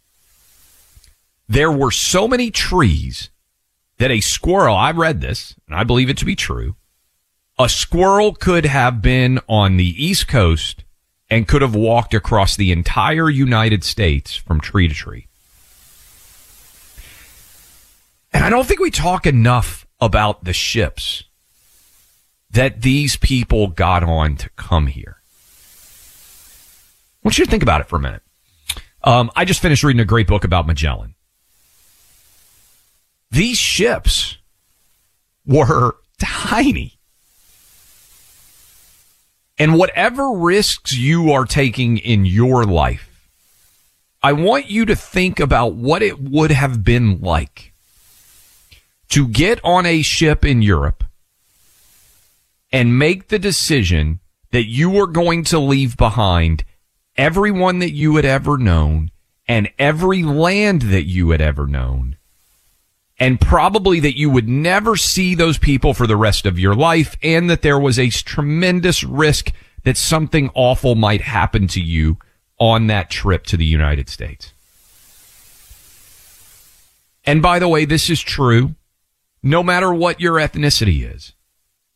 There 1.47 1.71
were 1.71 1.91
so 1.91 2.27
many 2.27 2.49
trees 2.49 3.29
that 3.97 4.11
a 4.11 4.19
squirrel, 4.19 4.75
I 4.75 4.91
read 4.91 5.21
this 5.21 5.55
and 5.67 5.75
I 5.75 5.83
believe 5.83 6.09
it 6.09 6.17
to 6.17 6.25
be 6.25 6.35
true. 6.35 6.75
A 7.59 7.69
squirrel 7.69 8.33
could 8.33 8.65
have 8.65 9.01
been 9.01 9.39
on 9.47 9.77
the 9.77 10.03
East 10.03 10.27
Coast 10.27 10.83
and 11.29 11.47
could 11.47 11.61
have 11.61 11.75
walked 11.75 12.13
across 12.13 12.55
the 12.55 12.71
entire 12.71 13.29
United 13.29 13.83
States 13.83 14.35
from 14.35 14.59
tree 14.59 14.87
to 14.87 14.93
tree. 14.93 15.27
And 18.33 18.43
I 18.43 18.49
don't 18.49 18.65
think 18.65 18.79
we 18.79 18.91
talk 18.91 19.27
enough 19.27 19.85
about 19.99 20.43
the 20.45 20.53
ships 20.53 21.25
that 22.51 22.81
these 22.81 23.15
people 23.17 23.67
got 23.67 24.03
on 24.03 24.35
to 24.37 24.49
come 24.51 24.87
here. 24.87 25.17
I 27.15 27.27
want 27.27 27.37
you 27.37 27.45
to 27.45 27.51
think 27.51 27.63
about 27.63 27.81
it 27.81 27.87
for 27.87 27.97
a 27.97 27.99
minute. 27.99 28.23
Um, 29.03 29.31
I 29.35 29.45
just 29.45 29.61
finished 29.61 29.83
reading 29.83 30.01
a 30.01 30.05
great 30.05 30.27
book 30.27 30.43
about 30.43 30.67
Magellan. 30.67 31.15
These 33.31 33.57
ships 33.57 34.37
were 35.45 35.97
tiny. 36.19 36.97
And 39.57 39.77
whatever 39.77 40.31
risks 40.31 40.93
you 40.93 41.31
are 41.33 41.45
taking 41.45 41.97
in 41.97 42.25
your 42.25 42.63
life, 42.63 43.29
I 44.23 44.33
want 44.33 44.69
you 44.69 44.85
to 44.85 44.95
think 44.95 45.39
about 45.39 45.73
what 45.73 46.01
it 46.01 46.19
would 46.19 46.51
have 46.51 46.83
been 46.83 47.19
like 47.19 47.73
to 49.09 49.27
get 49.27 49.59
on 49.63 49.85
a 49.85 50.01
ship 50.01 50.45
in 50.45 50.61
Europe 50.61 51.03
and 52.71 52.99
make 52.99 53.27
the 53.27 53.39
decision 53.39 54.19
that 54.51 54.67
you 54.67 54.89
were 54.89 55.07
going 55.07 55.43
to 55.45 55.59
leave 55.59 55.97
behind 55.97 56.63
everyone 57.17 57.79
that 57.79 57.91
you 57.91 58.15
had 58.15 58.25
ever 58.25 58.57
known 58.57 59.11
and 59.47 59.69
every 59.77 60.23
land 60.23 60.83
that 60.83 61.03
you 61.03 61.31
had 61.31 61.41
ever 61.41 61.67
known. 61.67 62.15
And 63.19 63.41
probably 63.41 63.99
that 63.99 64.17
you 64.17 64.29
would 64.29 64.47
never 64.47 64.95
see 64.95 65.35
those 65.35 65.57
people 65.57 65.93
for 65.93 66.07
the 66.07 66.15
rest 66.15 66.45
of 66.45 66.57
your 66.57 66.75
life 66.75 67.17
and 67.21 67.49
that 67.49 67.61
there 67.61 67.79
was 67.79 67.99
a 67.99 68.09
tremendous 68.09 69.03
risk 69.03 69.51
that 69.83 69.97
something 69.97 70.49
awful 70.53 70.95
might 70.95 71.21
happen 71.21 71.67
to 71.67 71.81
you 71.81 72.17
on 72.59 72.87
that 72.87 73.09
trip 73.09 73.45
to 73.47 73.57
the 73.57 73.65
United 73.65 74.07
States. 74.07 74.53
And 77.25 77.41
by 77.41 77.59
the 77.59 77.67
way, 77.67 77.85
this 77.85 78.09
is 78.09 78.21
true 78.21 78.75
no 79.41 79.63
matter 79.63 79.93
what 79.93 80.19
your 80.19 80.35
ethnicity 80.35 81.13
is. 81.13 81.33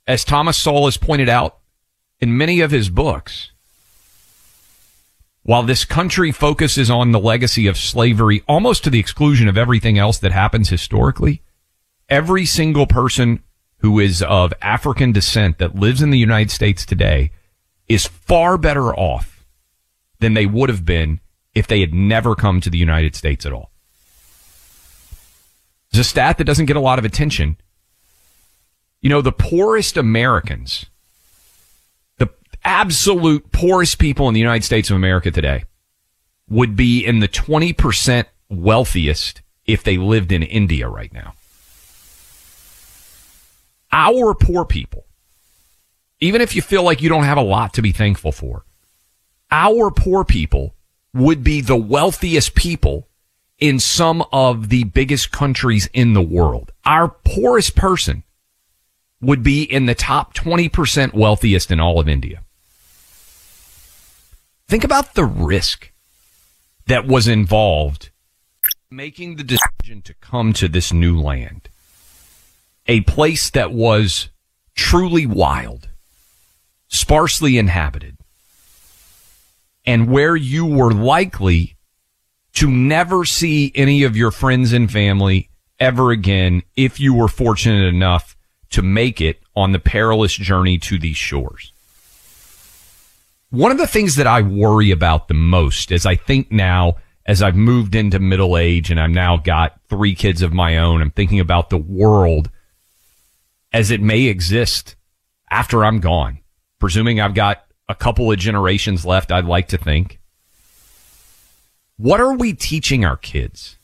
As 0.05 0.25
Thomas 0.25 0.57
Sowell 0.57 0.85
has 0.85 0.97
pointed 0.97 1.29
out 1.29 1.59
in 2.19 2.37
many 2.37 2.59
of 2.59 2.71
his 2.71 2.89
books, 2.89 3.51
while 5.43 5.63
this 5.63 5.85
country 5.85 6.31
focuses 6.31 6.89
on 6.89 7.11
the 7.11 7.19
legacy 7.19 7.67
of 7.67 7.77
slavery 7.77 8.43
almost 8.47 8.83
to 8.83 8.89
the 8.89 8.99
exclusion 8.99 9.47
of 9.47 9.57
everything 9.57 9.97
else 9.97 10.17
that 10.19 10.31
happens 10.31 10.69
historically, 10.69 11.41
every 12.09 12.45
single 12.45 12.87
person 12.87 13.43
who 13.77 13.99
is 13.99 14.21
of 14.23 14.53
African 14.61 15.11
descent 15.11 15.57
that 15.57 15.75
lives 15.75 16.01
in 16.01 16.09
the 16.09 16.17
United 16.17 16.51
States 16.51 16.85
today 16.85 17.31
is 17.87 18.07
far 18.07 18.57
better 18.57 18.93
off 18.93 19.45
than 20.19 20.33
they 20.33 20.45
would 20.45 20.69
have 20.69 20.85
been 20.85 21.19
if 21.53 21.67
they 21.67 21.81
had 21.81 21.93
never 21.93 22.35
come 22.35 22.61
to 22.61 22.69
the 22.69 22.77
United 22.77 23.15
States 23.15 23.45
at 23.45 23.53
all. 23.53 23.71
It's 25.89 25.99
a 25.99 26.03
stat 26.03 26.37
that 26.37 26.45
doesn't 26.45 26.65
get 26.65 26.77
a 26.77 26.81
lot 26.81 26.97
of 26.97 27.05
attention. 27.05 27.57
You 29.03 29.09
know, 29.09 29.21
the 29.21 29.33
poorest 29.33 29.97
Americans, 29.97 30.85
the 32.19 32.29
absolute 32.63 33.51
poorest 33.51 33.99
people 33.99 34.29
in 34.29 34.33
the 34.33 34.39
United 34.39 34.63
States 34.63 34.89
of 34.89 34.95
America 34.95 35.29
today 35.29 35.65
would 36.49 36.77
be 36.77 37.05
in 37.05 37.19
the 37.19 37.27
20% 37.27 38.25
wealthiest 38.49 39.41
if 39.65 39.83
they 39.83 39.97
lived 39.97 40.31
in 40.31 40.41
India 40.41 40.87
right 40.87 41.11
now. 41.11 41.33
Our 43.91 44.33
poor 44.33 44.63
people, 44.63 45.03
even 46.21 46.39
if 46.39 46.55
you 46.55 46.61
feel 46.61 46.83
like 46.83 47.01
you 47.01 47.09
don't 47.09 47.25
have 47.25 47.37
a 47.37 47.41
lot 47.41 47.73
to 47.73 47.81
be 47.81 47.91
thankful 47.91 48.31
for, 48.31 48.63
our 49.51 49.91
poor 49.91 50.23
people 50.23 50.75
would 51.13 51.43
be 51.43 51.59
the 51.59 51.75
wealthiest 51.75 52.55
people 52.55 53.09
in 53.59 53.79
some 53.79 54.23
of 54.31 54.69
the 54.69 54.85
biggest 54.85 55.33
countries 55.33 55.89
in 55.93 56.13
the 56.13 56.21
world. 56.21 56.71
Our 56.85 57.09
poorest 57.09 57.75
person 57.75 58.22
would 59.23 59.41
be 59.41 59.63
in 59.63 59.85
the 59.85 59.95
top 59.95 60.33
20% 60.33 61.13
wealthiest 61.13 61.71
in 61.71 61.79
all 61.79 61.99
of 61.99 62.09
India. 62.09 62.43
Think 64.67 64.83
about 64.83 65.13
the 65.13 65.25
risk 65.25 65.91
that 66.87 67.07
was 67.07 67.27
involved 67.27 68.09
making 68.91 69.35
the 69.35 69.43
decision 69.43 70.01
to 70.03 70.13
come 70.15 70.53
to 70.53 70.67
this 70.67 70.93
new 70.93 71.19
land. 71.19 71.69
A 72.85 73.01
place 73.01 73.49
that 73.51 73.71
was 73.71 74.29
truly 74.75 75.25
wild, 75.25 75.89
sparsely 76.89 77.57
inhabited, 77.57 78.17
and 79.85 80.09
where 80.09 80.35
you 80.35 80.65
were 80.65 80.93
likely 80.93 81.75
to 82.53 82.69
never 82.69 83.25
see 83.25 83.71
any 83.73 84.03
of 84.03 84.15
your 84.15 84.31
friends 84.31 84.73
and 84.73 84.91
family 84.91 85.49
ever 85.79 86.11
again 86.11 86.61
if 86.75 86.99
you 86.99 87.13
were 87.13 87.27
fortunate 87.27 87.87
enough 87.87 88.35
to 88.73 88.81
make 88.81 89.21
it 89.21 89.41
on 89.55 89.71
the 89.71 89.79
perilous 89.79 90.33
journey 90.33 90.77
to 90.79 90.99
these 90.99 91.17
shores. 91.17 91.71
One 93.49 93.71
of 93.71 93.77
the 93.77 93.87
things 93.87 94.15
that 94.15 94.27
I 94.27 94.41
worry 94.41 94.91
about 94.91 95.27
the 95.27 95.35
most 95.35 95.91
as 95.91 96.05
I 96.05 96.15
think 96.15 96.51
now, 96.51 96.95
as 97.25 97.43
I've 97.43 97.55
moved 97.55 97.93
into 97.93 98.19
middle 98.19 98.57
age 98.57 98.89
and 98.89 98.99
I've 98.99 99.11
now 99.11 99.37
got 99.37 99.79
three 99.89 100.15
kids 100.15 100.41
of 100.41 100.53
my 100.53 100.77
own, 100.77 101.01
I'm 101.01 101.11
thinking 101.11 101.39
about 101.39 101.69
the 101.69 101.77
world 101.77 102.49
as 103.71 103.91
it 103.91 104.01
may 104.01 104.23
exist 104.23 104.95
after 105.51 105.85
I'm 105.85 105.99
gone, 105.99 106.39
presuming 106.79 107.21
I've 107.21 107.35
got 107.35 107.65
a 107.87 107.95
couple 107.95 108.31
of 108.31 108.39
generations 108.39 109.05
left, 109.05 109.31
I'd 109.31 109.45
like 109.45 109.67
to 109.69 109.77
think. 109.77 110.19
What 111.97 112.19
are 112.19 112.33
we 112.33 112.53
teaching 112.53 113.05
our 113.05 113.17
kids? 113.17 113.77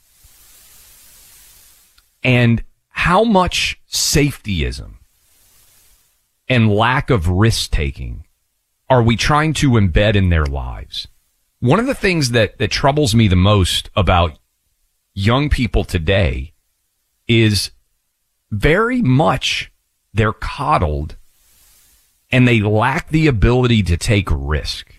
And 2.23 2.63
how 2.99 3.23
much 3.23 3.79
safetyism 3.89 4.95
and 6.49 6.69
lack 6.69 7.09
of 7.09 7.29
risk 7.29 7.71
taking 7.71 8.25
are 8.89 9.01
we 9.01 9.15
trying 9.15 9.53
to 9.53 9.71
embed 9.71 10.15
in 10.15 10.27
their 10.27 10.45
lives? 10.45 11.07
One 11.61 11.79
of 11.79 11.85
the 11.85 11.95
things 11.95 12.31
that, 12.31 12.57
that 12.57 12.71
troubles 12.71 13.15
me 13.15 13.29
the 13.29 13.37
most 13.37 13.89
about 13.95 14.37
young 15.13 15.49
people 15.49 15.85
today 15.85 16.51
is 17.25 17.71
very 18.51 19.01
much 19.01 19.71
they're 20.13 20.33
coddled 20.33 21.15
and 22.33 22.45
they 22.45 22.59
lack 22.59 23.07
the 23.07 23.27
ability 23.27 23.81
to 23.83 23.95
take 23.95 24.27
risk. 24.29 24.93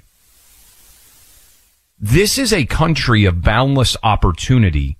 This 1.98 2.38
is 2.38 2.50
a 2.50 2.64
country 2.64 3.26
of 3.26 3.42
boundless 3.42 3.94
opportunity 4.02 4.96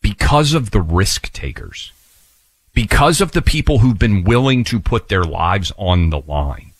because 0.00 0.54
of 0.54 0.70
the 0.70 0.80
risk 0.80 1.30
takers, 1.32 1.92
because 2.78 3.20
of 3.20 3.32
the 3.32 3.42
people 3.42 3.80
who've 3.80 3.98
been 3.98 4.22
willing 4.22 4.62
to 4.62 4.78
put 4.78 5.08
their 5.08 5.24
lives 5.24 5.72
on 5.76 6.10
the 6.10 6.20
line. 6.20 6.70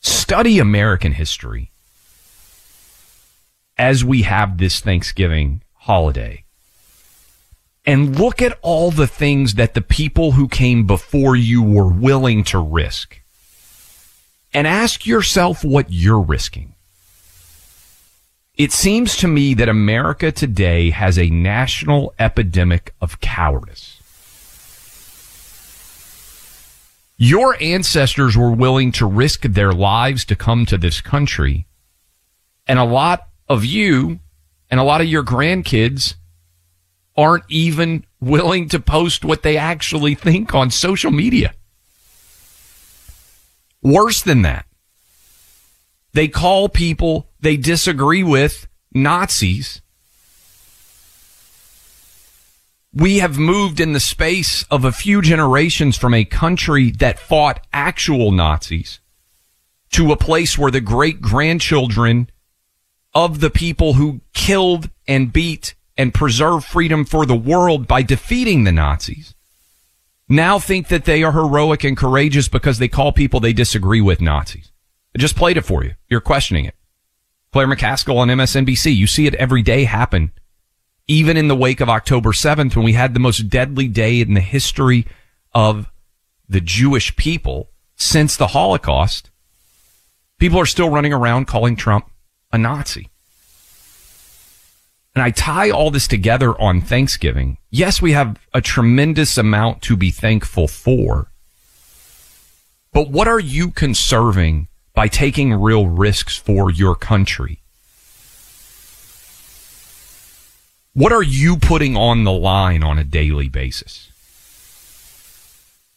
Study 0.00 0.58
American 0.58 1.12
history 1.12 1.70
as 3.76 4.04
we 4.04 4.22
have 4.22 4.58
this 4.58 4.80
Thanksgiving 4.80 5.62
holiday 5.74 6.42
and 7.86 8.18
look 8.18 8.42
at 8.42 8.58
all 8.60 8.90
the 8.90 9.06
things 9.06 9.54
that 9.54 9.74
the 9.74 9.80
people 9.80 10.32
who 10.32 10.48
came 10.48 10.88
before 10.88 11.36
you 11.36 11.62
were 11.62 11.86
willing 11.86 12.42
to 12.42 12.58
risk 12.58 13.20
and 14.52 14.66
ask 14.66 15.06
yourself 15.06 15.62
what 15.62 15.86
you're 15.88 16.20
risking. 16.20 16.74
It 18.56 18.72
seems 18.72 19.16
to 19.18 19.28
me 19.28 19.54
that 19.54 19.68
America 19.68 20.32
today 20.32 20.90
has 20.90 21.16
a 21.16 21.30
national 21.30 22.12
epidemic 22.18 22.92
of 23.00 23.20
cowardice. 23.20 23.97
Your 27.20 27.60
ancestors 27.60 28.36
were 28.36 28.52
willing 28.52 28.92
to 28.92 29.06
risk 29.06 29.42
their 29.42 29.72
lives 29.72 30.24
to 30.26 30.36
come 30.36 30.64
to 30.66 30.78
this 30.78 31.00
country. 31.00 31.66
And 32.68 32.78
a 32.78 32.84
lot 32.84 33.28
of 33.48 33.64
you 33.64 34.20
and 34.70 34.78
a 34.78 34.84
lot 34.84 35.00
of 35.00 35.08
your 35.08 35.24
grandkids 35.24 36.14
aren't 37.16 37.44
even 37.48 38.06
willing 38.20 38.68
to 38.68 38.78
post 38.78 39.24
what 39.24 39.42
they 39.42 39.56
actually 39.56 40.14
think 40.14 40.54
on 40.54 40.70
social 40.70 41.10
media. 41.10 41.54
Worse 43.82 44.22
than 44.22 44.42
that, 44.42 44.66
they 46.12 46.28
call 46.28 46.68
people 46.68 47.28
they 47.40 47.56
disagree 47.56 48.22
with 48.22 48.68
Nazis. 48.92 49.82
We 52.98 53.18
have 53.18 53.38
moved 53.38 53.78
in 53.78 53.92
the 53.92 54.00
space 54.00 54.64
of 54.72 54.84
a 54.84 54.90
few 54.90 55.22
generations 55.22 55.96
from 55.96 56.14
a 56.14 56.24
country 56.24 56.90
that 56.98 57.20
fought 57.20 57.64
actual 57.72 58.32
Nazis 58.32 58.98
to 59.92 60.10
a 60.10 60.16
place 60.16 60.58
where 60.58 60.72
the 60.72 60.80
great 60.80 61.20
grandchildren 61.20 62.28
of 63.14 63.38
the 63.38 63.50
people 63.50 63.92
who 63.92 64.20
killed 64.34 64.90
and 65.06 65.32
beat 65.32 65.76
and 65.96 66.12
preserved 66.12 66.64
freedom 66.66 67.04
for 67.04 67.24
the 67.24 67.36
world 67.36 67.86
by 67.86 68.02
defeating 68.02 68.64
the 68.64 68.72
Nazis 68.72 69.36
now 70.28 70.58
think 70.58 70.88
that 70.88 71.04
they 71.04 71.22
are 71.22 71.30
heroic 71.30 71.84
and 71.84 71.96
courageous 71.96 72.48
because 72.48 72.78
they 72.78 72.88
call 72.88 73.12
people 73.12 73.38
they 73.38 73.52
disagree 73.52 74.00
with 74.00 74.20
Nazis. 74.20 74.72
I 75.14 75.20
just 75.20 75.36
played 75.36 75.56
it 75.56 75.64
for 75.64 75.84
you. 75.84 75.94
You're 76.08 76.20
questioning 76.20 76.64
it. 76.64 76.74
Claire 77.52 77.68
McCaskill 77.68 78.16
on 78.16 78.26
MSNBC. 78.26 78.92
You 78.92 79.06
see 79.06 79.28
it 79.28 79.36
every 79.36 79.62
day 79.62 79.84
happen. 79.84 80.32
Even 81.08 81.38
in 81.38 81.48
the 81.48 81.56
wake 81.56 81.80
of 81.80 81.88
October 81.88 82.32
7th, 82.32 82.76
when 82.76 82.84
we 82.84 82.92
had 82.92 83.14
the 83.14 83.20
most 83.20 83.48
deadly 83.48 83.88
day 83.88 84.20
in 84.20 84.34
the 84.34 84.40
history 84.40 85.06
of 85.54 85.90
the 86.48 86.60
Jewish 86.60 87.16
people 87.16 87.70
since 87.96 88.36
the 88.36 88.48
Holocaust, 88.48 89.30
people 90.38 90.60
are 90.60 90.66
still 90.66 90.90
running 90.90 91.14
around 91.14 91.46
calling 91.46 91.76
Trump 91.76 92.10
a 92.52 92.58
Nazi. 92.58 93.10
And 95.14 95.22
I 95.22 95.30
tie 95.30 95.70
all 95.70 95.90
this 95.90 96.06
together 96.06 96.58
on 96.60 96.80
Thanksgiving. 96.80 97.58
Yes, 97.70 98.00
we 98.00 98.12
have 98.12 98.38
a 98.54 98.60
tremendous 98.60 99.36
amount 99.36 99.82
to 99.82 99.96
be 99.96 100.10
thankful 100.10 100.68
for. 100.68 101.32
But 102.92 103.10
what 103.10 103.26
are 103.26 103.40
you 103.40 103.70
conserving 103.70 104.68
by 104.94 105.08
taking 105.08 105.54
real 105.54 105.86
risks 105.86 106.36
for 106.36 106.70
your 106.70 106.94
country? 106.94 107.62
What 110.98 111.12
are 111.12 111.22
you 111.22 111.58
putting 111.58 111.96
on 111.96 112.24
the 112.24 112.32
line 112.32 112.82
on 112.82 112.98
a 112.98 113.04
daily 113.04 113.48
basis? 113.48 114.10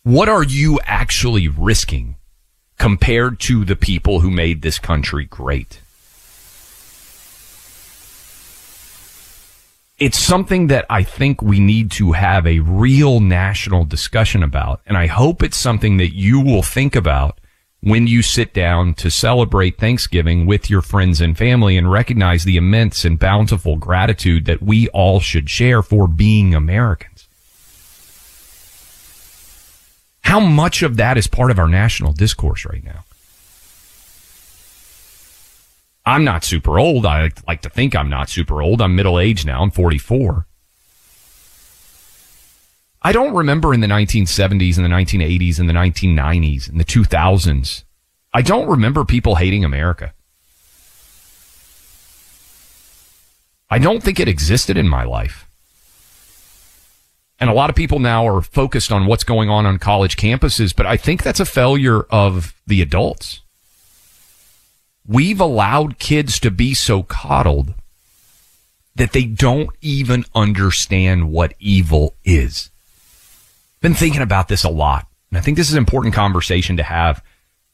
What 0.04 0.30
are 0.30 0.43
you 0.43 0.80
actually 0.84 1.47
risking 1.47 2.18
compared 2.78 3.39
to 3.39 3.66
the 3.66 3.76
people 3.76 4.20
who 4.20 4.30
made 4.30 4.62
this 4.62 4.78
country 4.78 5.26
great? 5.26 5.82
It's 9.97 10.20
something 10.20 10.68
that 10.68 10.86
I 10.88 11.02
think 11.02 11.41
we 11.41 11.60
need 11.60 11.89
to 11.93 12.12
have 12.12 12.45
a 12.45 12.60
real 12.60 13.20
national 13.22 13.86
discussion 13.86 14.43
about. 14.43 14.82
And 14.86 14.99
I 14.99 15.08
hope 15.08 15.41
it's 15.41 15.58
something 15.58 15.97
that 15.97 16.14
you 16.14 16.39
will 16.39 16.62
think 16.62 16.95
about 16.95 17.41
when 17.82 18.06
you 18.06 18.22
sit 18.22 18.54
down 18.54 18.94
to 18.94 19.10
celebrate 19.10 19.78
Thanksgiving 19.78 20.46
with 20.46 20.70
your 20.70 20.84
friends 20.84 21.20
and 21.20 21.36
family 21.36 21.78
and 21.78 21.92
recognize 21.92 22.44
the 22.44 22.56
immense 22.56 23.04
and 23.04 23.18
bountiful 23.18 23.76
gratitude 23.76 24.46
that 24.46 24.62
we 24.62 24.88
all 24.90 25.20
should 25.20 25.50
share 25.50 25.82
for 25.82 26.08
being 26.08 26.54
Americans. 26.54 27.28
How 30.24 30.40
much 30.40 30.84
of 30.84 30.98
that 30.98 31.18
is 31.18 31.26
part 31.26 31.50
of 31.50 31.58
our 31.58 31.68
national 31.68 32.14
discourse 32.14 32.66
right 32.66 32.84
now? 32.84 33.04
I'm 36.06 36.24
not 36.24 36.44
super 36.44 36.80
old. 36.80 37.06
I 37.06 37.32
like 37.48 37.62
to 37.62 37.70
think 37.70 37.96
I'm 37.96 38.10
not 38.10 38.30
super 38.30 38.62
old. 38.62 38.82
I'm 38.82 38.96
middle 38.96 39.20
aged 39.20 39.48
now. 39.48 39.62
I'm 39.62 39.72
44. 39.72 40.46
I 43.02 43.12
don't 43.12 43.34
remember 43.34 43.74
in 43.74 43.80
the 43.80 43.88
1970s 43.88 44.78
and 44.78 44.86
the 44.86 44.89
1980s 44.89 45.60
and 45.60 45.68
the 45.68 45.74
1990s 45.74 46.70
and 46.70 46.80
the 46.80 46.86
2000s. 46.86 47.84
I 48.34 48.41
don't 48.41 48.70
remember 48.70 49.04
people 49.04 49.36
hating 49.36 49.66
America. 49.66 50.14
I 53.70 53.80
don't 53.80 54.04
think 54.04 54.20
it 54.20 54.28
existed 54.28 54.78
in 54.78 54.88
my 54.88 55.04
life. 55.04 55.47
And 57.39 57.49
a 57.49 57.54
lot 57.54 57.72
of 57.72 57.76
people 57.76 57.97
now 57.97 58.28
are 58.28 58.41
focused 58.41 58.91
on 58.91 59.08
what's 59.08 59.24
going 59.24 59.49
on 59.49 59.66
on 59.66 59.80
college 59.80 60.16
campuses, 60.16 60.76
but 60.76 60.86
I 60.86 60.95
think 60.95 61.24
that's 61.24 61.39
a 61.39 61.45
failure 61.45 62.04
of 62.12 62.54
the 62.68 62.84
adults. 62.84 63.41
We've 65.08 65.41
allowed 65.41 65.97
kids 65.97 66.39
to 66.41 66.52
be 66.52 66.76
so 66.76 67.02
coddled 67.02 67.74
that 68.95 69.14
they 69.14 69.24
don't 69.24 69.72
even 69.82 70.26
understand 70.36 71.32
what 71.32 71.56
evil 71.60 72.16
is. 72.24 72.70
Been 73.82 73.94
thinking 73.96 74.22
about 74.22 74.48
this 74.48 74.64
a 74.64 74.70
lot. 74.70 75.08
And 75.30 75.38
I 75.38 75.42
think 75.42 75.58
this 75.58 75.68
is 75.68 75.74
an 75.74 75.80
important 75.80 76.14
conversation 76.14 76.78
to 76.78 76.84
have 76.84 77.24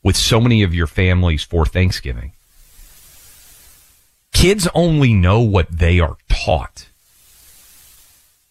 with 0.04 0.16
so 0.16 0.40
many 0.40 0.64
of 0.64 0.74
your 0.74 0.88
families 0.88 1.44
for 1.44 1.66
Thanksgiving. 1.66 2.32
Kids 4.32 4.68
only 4.74 5.14
know 5.14 5.42
what 5.42 5.70
they 5.70 6.00
are 6.00 6.18
taught. 6.30 6.90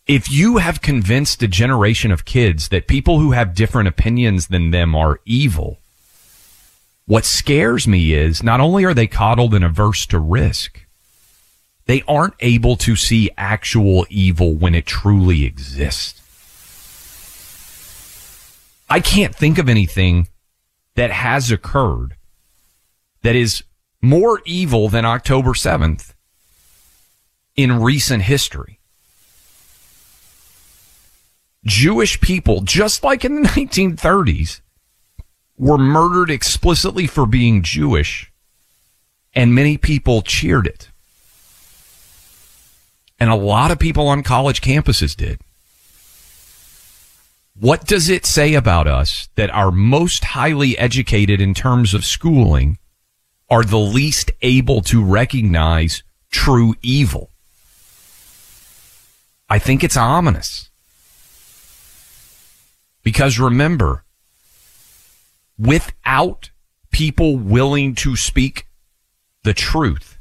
If 0.06 0.30
you 0.30 0.58
have 0.58 0.82
convinced 0.82 1.42
a 1.42 1.48
generation 1.48 2.10
of 2.10 2.24
kids 2.24 2.68
that 2.68 2.86
people 2.86 3.20
who 3.20 3.32
have 3.32 3.54
different 3.54 3.88
opinions 3.88 4.48
than 4.48 4.70
them 4.70 4.94
are 4.94 5.20
evil, 5.24 5.78
what 7.06 7.24
scares 7.24 7.88
me 7.88 8.12
is 8.12 8.42
not 8.42 8.60
only 8.60 8.84
are 8.84 8.94
they 8.94 9.06
coddled 9.06 9.54
and 9.54 9.64
averse 9.64 10.06
to 10.06 10.18
risk, 10.18 10.84
they 11.86 12.02
aren't 12.06 12.34
able 12.40 12.76
to 12.76 12.96
see 12.96 13.30
actual 13.38 14.06
evil 14.10 14.52
when 14.54 14.74
it 14.74 14.86
truly 14.86 15.44
exists. 15.44 16.20
I 18.88 19.00
can't 19.00 19.34
think 19.34 19.58
of 19.58 19.68
anything 19.68 20.28
that 20.94 21.10
has 21.10 21.50
occurred 21.50 22.16
that 23.22 23.34
is 23.34 23.64
more 24.00 24.40
evil 24.46 24.88
than 24.88 25.04
October 25.04 25.50
7th 25.50 26.14
in 27.56 27.80
recent 27.80 28.22
history. 28.22 28.78
Jewish 31.64 32.20
people, 32.20 32.60
just 32.60 33.02
like 33.02 33.24
in 33.24 33.42
the 33.42 33.48
1930s, 33.48 34.60
were 35.58 35.78
murdered 35.78 36.30
explicitly 36.30 37.06
for 37.06 37.26
being 37.26 37.62
Jewish, 37.62 38.30
and 39.34 39.54
many 39.54 39.76
people 39.76 40.22
cheered 40.22 40.66
it. 40.66 40.90
And 43.18 43.30
a 43.30 43.34
lot 43.34 43.70
of 43.70 43.78
people 43.78 44.06
on 44.08 44.22
college 44.22 44.60
campuses 44.60 45.16
did. 45.16 45.40
What 47.58 47.86
does 47.86 48.10
it 48.10 48.26
say 48.26 48.52
about 48.52 48.86
us 48.86 49.30
that 49.36 49.50
our 49.50 49.70
most 49.70 50.24
highly 50.24 50.76
educated 50.76 51.40
in 51.40 51.54
terms 51.54 51.94
of 51.94 52.04
schooling 52.04 52.76
are 53.48 53.64
the 53.64 53.78
least 53.78 54.30
able 54.42 54.82
to 54.82 55.02
recognize 55.02 56.02
true 56.30 56.74
evil? 56.82 57.30
I 59.48 59.58
think 59.58 59.82
it's 59.82 59.96
ominous. 59.96 60.68
Because 63.02 63.38
remember, 63.38 64.04
without 65.58 66.50
people 66.90 67.38
willing 67.38 67.94
to 67.94 68.16
speak 68.16 68.66
the 69.44 69.54
truth 69.54 70.18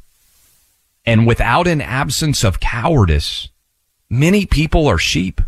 and 1.05 1.27
without 1.27 1.67
an 1.67 1.81
absence 1.81 2.45
of 2.45 2.61
cowardice, 2.61 3.49
many 4.09 4.45
people 4.45 4.87
are 4.87 4.97
sheep. 4.97 5.41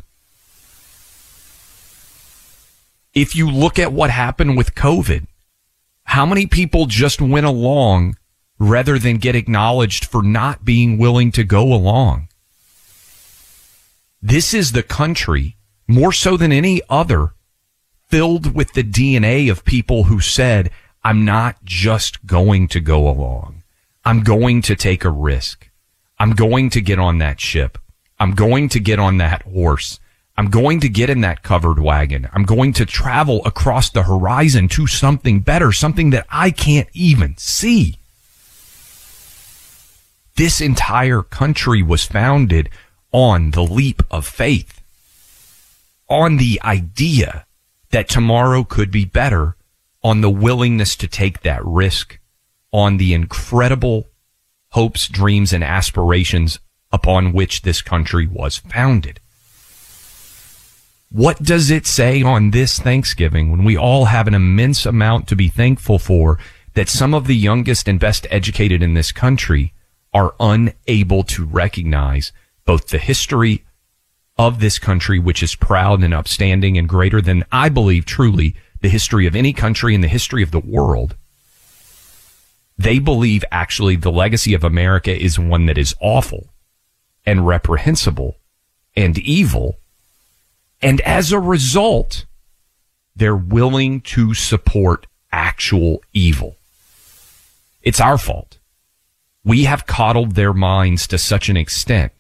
If 3.18 3.36
you 3.36 3.50
look 3.50 3.80
at 3.80 3.92
what 3.92 4.12
happened 4.12 4.58
with 4.58 4.76
COVID, 4.76 5.26
how 6.04 6.24
many 6.24 6.46
people 6.46 6.86
just 6.86 7.20
went 7.20 7.48
along 7.48 8.16
rather 8.60 9.00
than 9.00 9.18
get 9.18 9.36
acknowledged 9.36 10.06
for 10.06 10.22
not 10.22 10.64
being 10.64 11.00
willing 11.00 11.32
to 11.32 11.44
go 11.44 11.74
along? 11.74 12.28
This 14.22 14.54
is 14.54 14.72
the 14.72 14.84
country 14.84 15.58
more 15.88 16.14
so 16.14 16.38
than 16.38 16.52
any 16.52 16.80
other 16.92 17.34
filled 18.06 18.54
with 18.54 18.74
the 18.74 18.84
DNA 18.84 19.50
of 19.50 19.66
people 19.66 20.04
who 20.04 20.20
said, 20.20 20.70
I'm 21.04 21.26
not 21.26 21.66
just 21.66 22.28
going 22.28 22.68
to 22.68 22.80
go 22.80 23.10
along. 23.10 23.64
I'm 24.06 24.22
going 24.22 24.62
to 24.62 24.76
take 24.76 25.04
a 25.04 25.10
risk. 25.10 25.72
I'm 26.20 26.34
going 26.34 26.70
to 26.70 26.82
get 26.82 27.00
on 27.00 27.18
that 27.18 27.42
ship. 27.42 27.80
I'm 28.20 28.36
going 28.36 28.70
to 28.70 28.80
get 28.80 29.00
on 29.00 29.18
that 29.18 29.42
horse. 29.42 30.00
I'm 30.38 30.52
going 30.52 30.80
to 30.82 30.90
get 30.90 31.10
in 31.10 31.22
that 31.22 31.42
covered 31.42 31.80
wagon. 31.80 32.30
I'm 32.32 32.44
going 32.44 32.72
to 32.74 32.86
travel 32.86 33.44
across 33.44 33.90
the 33.90 34.04
horizon 34.04 34.68
to 34.70 34.86
something 34.86 35.40
better, 35.40 35.72
something 35.72 36.12
that 36.12 36.28
I 36.30 36.52
can't 36.52 36.90
even 36.94 37.36
see. 37.38 37.98
This 40.36 40.62
entire 40.62 41.24
country 41.24 41.82
was 41.82 42.06
founded 42.06 42.70
on 43.12 43.52
the 43.52 43.64
leap 43.64 44.04
of 44.12 44.28
faith, 44.28 44.80
on 46.08 46.38
the 46.38 46.62
idea 46.64 47.48
that 47.90 48.08
tomorrow 48.08 48.64
could 48.64 48.92
be 48.92 49.06
better 49.06 49.56
on 50.04 50.22
the 50.22 50.30
willingness 50.30 50.96
to 50.98 51.08
take 51.08 51.42
that 51.42 51.66
risk, 51.66 52.20
on 52.72 52.98
the 52.98 53.16
incredible 53.16 54.08
hopes, 54.70 55.08
dreams, 55.08 55.52
and 55.52 55.64
aspirations 55.64 56.60
upon 56.92 57.34
which 57.34 57.64
this 57.64 57.82
country 57.82 58.28
was 58.28 58.58
founded. 58.58 59.20
What 61.10 61.42
does 61.42 61.72
it 61.72 61.88
say 61.88 62.22
on 62.22 62.52
this 62.52 62.80
Thanksgiving 62.80 63.50
when 63.50 63.64
we 63.64 63.78
all 63.78 64.06
have 64.06 64.28
an 64.28 64.34
immense 64.34 64.86
amount 64.86 65.28
to 65.30 65.36
be 65.36 65.48
thankful 65.48 66.00
for 66.00 66.38
that 66.74 66.90
some 66.90 67.14
of 67.14 67.28
the 67.28 67.36
youngest 67.36 67.88
and 67.88 68.00
best 68.00 68.28
educated 68.30 68.84
in 68.84 68.94
this 68.94 69.12
country 69.12 69.74
are 70.14 70.36
unable 70.40 71.24
to 71.24 71.46
recognize 71.46 72.34
both 72.66 72.90
the 72.90 72.98
history 72.98 73.64
of 74.38 74.60
this 74.60 74.78
country, 74.80 75.18
which 75.18 75.42
is 75.42 75.56
proud 75.56 76.04
and 76.04 76.14
upstanding 76.14 76.78
and 76.78 76.90
greater 76.90 77.22
than 77.22 77.46
I 77.52 77.70
believe 77.70 78.06
truly 78.06 78.56
the 78.82 78.90
history 78.90 79.26
of 79.26 79.36
any 79.36 79.54
country 79.54 79.96
in 79.96 80.02
the 80.02 80.08
history 80.08 80.44
of 80.44 80.52
the 80.52 80.60
world. 80.60 81.16
They 82.78 83.00
believe 83.00 83.44
actually 83.52 83.96
the 83.96 84.12
legacy 84.12 84.54
of 84.54 84.64
America 84.64 85.16
is 85.18 85.40
one 85.40 85.66
that 85.66 85.78
is 85.78 85.96
awful 86.00 86.50
and 87.26 87.48
reprehensible 87.48 88.36
and 88.96 89.18
evil. 89.18 89.80
And 90.82 91.02
as 91.02 91.32
a 91.32 91.40
result, 91.40 92.26
they're 93.16 93.36
willing 93.36 94.02
to 94.02 94.34
support 94.34 95.08
actual 95.32 96.04
evil. 96.14 96.56
It's 97.82 98.00
our 98.00 98.18
fault. 98.18 98.60
We 99.44 99.64
have 99.64 99.86
coddled 99.86 100.36
their 100.36 100.54
minds 100.54 101.08
to 101.08 101.18
such 101.18 101.50
an 101.50 101.58
extent 101.58 102.12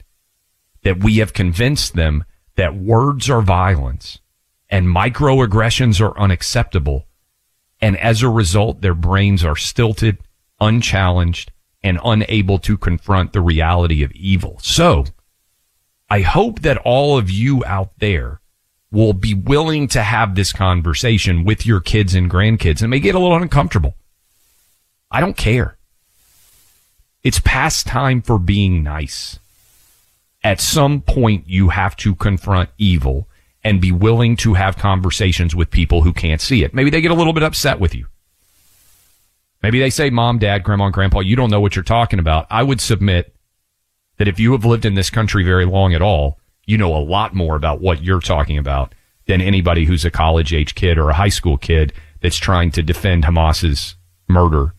that 0.83 1.03
we 1.03 1.17
have 1.17 1.33
convinced 1.33 1.93
them 1.93 2.23
that 2.55 2.75
words 2.75 3.29
are 3.29 3.41
violence 3.41 4.19
and 4.69 4.87
microaggressions 4.87 6.01
are 6.01 6.17
unacceptable. 6.17 7.05
And 7.79 7.97
as 7.97 8.21
a 8.21 8.29
result, 8.29 8.81
their 8.81 8.95
brains 8.95 9.43
are 9.45 9.55
stilted, 9.55 10.17
unchallenged, 10.59 11.51
and 11.83 11.99
unable 12.03 12.59
to 12.59 12.77
confront 12.77 13.33
the 13.33 13.41
reality 13.41 14.03
of 14.03 14.11
evil. 14.13 14.57
So 14.61 15.05
I 16.09 16.21
hope 16.21 16.61
that 16.61 16.77
all 16.77 17.17
of 17.17 17.29
you 17.29 17.63
out 17.65 17.91
there 17.99 18.41
will 18.91 19.13
be 19.13 19.33
willing 19.33 19.87
to 19.89 20.01
have 20.01 20.35
this 20.35 20.53
conversation 20.53 21.43
with 21.43 21.65
your 21.65 21.79
kids 21.79 22.15
and 22.15 22.31
grandkids 22.31 22.81
and 22.81 22.89
may 22.89 22.99
get 22.99 23.15
a 23.15 23.19
little 23.19 23.37
uncomfortable. 23.37 23.95
I 25.11 25.19
don't 25.19 25.37
care. 25.37 25.77
It's 27.23 27.39
past 27.39 27.87
time 27.87 28.21
for 28.21 28.39
being 28.39 28.83
nice. 28.83 29.39
At 30.43 30.61
some 30.61 31.01
point, 31.01 31.49
you 31.49 31.69
have 31.69 31.95
to 31.97 32.15
confront 32.15 32.69
evil 32.77 33.27
and 33.63 33.81
be 33.81 33.91
willing 33.91 34.37
to 34.37 34.53
have 34.53 34.77
conversations 34.77 35.53
with 35.53 35.71
people 35.71 36.03
who 36.03 36.13
can't 36.13 36.39
see 36.39 36.63
it. 36.63 36.73
Maybe 36.73 36.89
they 36.89 37.01
get 37.01 37.11
a 37.11 37.15
little 37.15 37.33
bit 37.33 37.43
upset 37.43 37.79
with 37.79 37.93
you. 37.93 38.07
Maybe 39.61 39.79
they 39.79 39.89
say, 39.89 40.09
Mom, 40.09 40.37
Dad, 40.39 40.63
Grandma, 40.63 40.85
and 40.85 40.93
Grandpa, 40.93 41.19
you 41.19 41.35
don't 41.35 41.49
know 41.49 41.59
what 41.59 41.75
you're 41.75 41.83
talking 41.83 42.19
about. 42.19 42.47
I 42.49 42.63
would 42.63 42.79
submit 42.79 43.35
that 44.17 44.27
if 44.27 44.39
you 44.39 44.53
have 44.53 44.63
lived 44.63 44.85
in 44.85 44.93
this 44.93 45.09
country 45.09 45.43
very 45.43 45.65
long 45.65 45.93
at 45.93 46.01
all, 46.01 46.39
you 46.67 46.77
know 46.77 46.95
a 46.95 46.99
lot 46.99 47.33
more 47.33 47.55
about 47.55 47.81
what 47.81 48.03
you're 48.03 48.19
talking 48.19 48.59
about 48.59 48.93
than 49.25 49.41
anybody 49.41 49.85
who's 49.85 50.05
a 50.05 50.11
college 50.11 50.53
age 50.53 50.75
kid 50.75 50.99
or 50.99 51.09
a 51.09 51.15
high 51.15 51.29
school 51.29 51.57
kid 51.57 51.93
that's 52.21 52.37
trying 52.37 52.71
to 52.71 52.83
defend 52.83 53.25
Hamas's 53.25 53.95
murder 54.27 54.73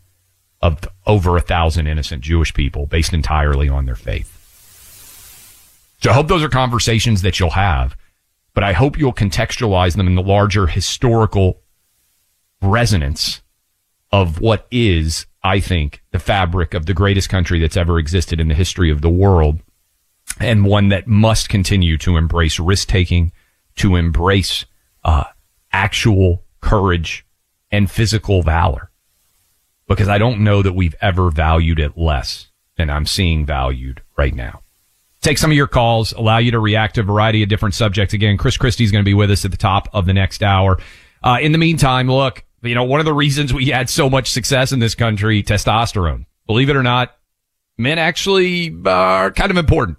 of 0.61 0.79
over 1.07 1.37
a 1.37 1.41
thousand 1.41 1.87
innocent 1.87 2.23
Jewish 2.23 2.53
people 2.53 2.87
based 2.87 3.13
entirely 3.13 3.69
on 3.69 3.87
their 3.87 3.97
faith. 3.97 4.35
So 6.03 6.11
I 6.11 6.15
hope 6.15 6.29
those 6.29 6.43
are 6.43 6.49
conversations 6.49 7.23
that 7.23 7.41
you'll 7.41 7.51
have, 7.51 7.97
but 8.55 8.65
I 8.65 8.73
hope 8.73 8.99
you'll 8.99 9.13
contextualize 9.13 9.97
them 9.97 10.07
in 10.07 10.15
the 10.15 10.23
larger 10.23 10.67
historical 10.67 11.63
resonance 12.61 13.41
of 14.11 14.41
what 14.41 14.67
is, 14.71 15.27
I 15.43 15.61
think, 15.61 16.03
the 16.13 16.19
fabric 16.19 16.75
of 16.75 16.87
the 16.87 16.95
greatest 16.95 17.29
country 17.29 17.61
that's 17.61 17.77
ever 17.77 17.99
existed 17.99 18.41
in 18.41 18.49
the 18.49 18.55
history 18.55 18.91
of 18.91 19.01
the 19.01 19.11
world 19.11 19.61
and 20.41 20.65
one 20.65 20.89
that 20.89 21.07
must 21.07 21.49
continue 21.49 21.99
to 21.99 22.17
embrace 22.17 22.59
risk 22.59 22.89
taking, 22.89 23.33
to 23.77 23.97
embrace 23.97 24.65
uh, 25.05 25.25
actual 25.73 26.45
courage 26.61 27.25
and 27.71 27.91
physical 27.91 28.43
valor. 28.43 28.91
Because 29.87 30.09
I 30.09 30.19
don't 30.19 30.41
know 30.41 30.63
that 30.63 30.75
we've 30.75 30.95
ever 31.01 31.31
valued 31.31 31.79
it 31.79 31.97
less 31.97 32.49
than 32.77 32.91
I'm 32.91 33.07
seeing 33.07 33.47
valued 33.47 34.03
right 34.17 34.35
now. 34.35 34.63
Take 35.21 35.39
some 35.39 35.51
of 35.51 35.57
your 35.57 35.67
calls, 35.67 36.13
allow 36.13 36.39
you 36.39 36.53
to 36.53 36.61
react 36.61 36.95
to 36.95 37.01
a 37.01 37.05
variety 37.05 37.43
of 37.43 37.49
different 37.49 37.75
subjects. 37.75 38.15
Again, 38.15 38.37
Chris 38.37 38.57
Christie's 38.57 38.93
going 38.93 39.05
to 39.05 39.09
be 39.09 39.15
with 39.15 39.31
us 39.31 39.45
at 39.45 39.51
the 39.51 39.57
top 39.57 39.89
of 39.93 40.07
the 40.07 40.15
next 40.15 40.43
hour. 40.43 40.79
Uh, 41.23 41.39
in 41.41 41.53
the 41.53 41.59
meantime, 41.59 42.09
look, 42.09 42.45
you 42.63 42.75
know, 42.75 42.85
one 42.85 43.01
of 43.01 43.07
the 43.07 43.15
reasons 43.15 43.53
we 43.53 43.67
had 43.67 43.91
so 43.91 44.09
much 44.09 44.31
success 44.31 44.73
in 44.73 44.79
this 44.79 44.95
country, 44.95 45.43
testosterone. 45.43 46.27
Believe 46.47 46.71
it 46.71 46.77
or 46.77 46.83
not, 46.83 47.17
men 47.77 47.99
actually 47.99 48.75
are 48.87 49.31
kind 49.33 49.51
of 49.51 49.57
important. 49.57 49.99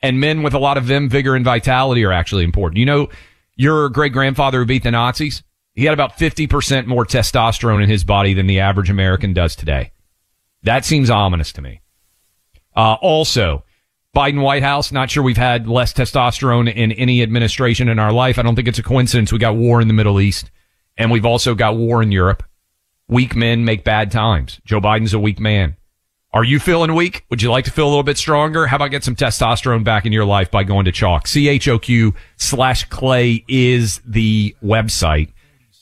And 0.00 0.20
men 0.20 0.42
with 0.42 0.54
a 0.54 0.58
lot 0.58 0.76
of 0.76 0.84
vim, 0.84 1.08
vigor, 1.08 1.34
and 1.34 1.44
vitality 1.44 2.04
are 2.04 2.12
actually 2.12 2.44
important. 2.44 2.78
You 2.78 2.86
know, 2.86 3.08
your 3.56 3.88
great 3.88 4.12
grandfather 4.12 4.60
who 4.60 4.66
beat 4.66 4.84
the 4.84 4.92
Nazis, 4.92 5.42
he 5.74 5.84
had 5.84 5.94
about 5.94 6.18
50% 6.18 6.86
more 6.86 7.04
testosterone 7.04 7.82
in 7.82 7.88
his 7.88 8.04
body 8.04 8.34
than 8.34 8.46
the 8.46 8.60
average 8.60 8.90
American 8.90 9.32
does 9.32 9.56
today. 9.56 9.92
That 10.62 10.84
seems 10.84 11.10
ominous 11.10 11.52
to 11.54 11.62
me. 11.62 11.80
Uh, 12.76 12.94
also, 12.94 13.64
Biden 14.14 14.40
White 14.40 14.62
House, 14.62 14.92
not 14.92 15.10
sure 15.10 15.22
we've 15.22 15.36
had 15.36 15.68
less 15.68 15.92
testosterone 15.92 16.72
in 16.72 16.92
any 16.92 17.22
administration 17.22 17.88
in 17.88 17.98
our 17.98 18.12
life. 18.12 18.38
I 18.38 18.42
don't 18.42 18.54
think 18.54 18.68
it's 18.68 18.78
a 18.78 18.84
coincidence. 18.84 19.32
We 19.32 19.38
got 19.38 19.56
war 19.56 19.80
in 19.80 19.88
the 19.88 19.94
Middle 19.94 20.20
East 20.20 20.50
and 20.98 21.10
we've 21.10 21.24
also 21.24 21.54
got 21.54 21.76
war 21.76 22.02
in 22.02 22.12
Europe. 22.12 22.42
Weak 23.06 23.34
men 23.34 23.64
make 23.64 23.84
bad 23.84 24.10
times. 24.10 24.60
Joe 24.66 24.80
Biden's 24.80 25.14
a 25.14 25.18
weak 25.18 25.40
man. 25.40 25.76
Are 26.34 26.44
you 26.44 26.60
feeling 26.60 26.94
weak? 26.94 27.24
Would 27.30 27.40
you 27.40 27.50
like 27.50 27.64
to 27.64 27.70
feel 27.70 27.86
a 27.86 27.88
little 27.88 28.02
bit 28.02 28.18
stronger? 28.18 28.66
How 28.66 28.76
about 28.76 28.90
get 28.90 29.02
some 29.02 29.16
testosterone 29.16 29.82
back 29.82 30.04
in 30.04 30.12
your 30.12 30.26
life 30.26 30.50
by 30.50 30.62
going 30.62 30.84
to 30.84 30.92
Choq? 30.92 31.26
C-H-O-Q 31.26 32.14
slash 32.36 32.84
clay 32.84 33.46
is 33.48 34.02
the 34.04 34.54
website. 34.62 35.32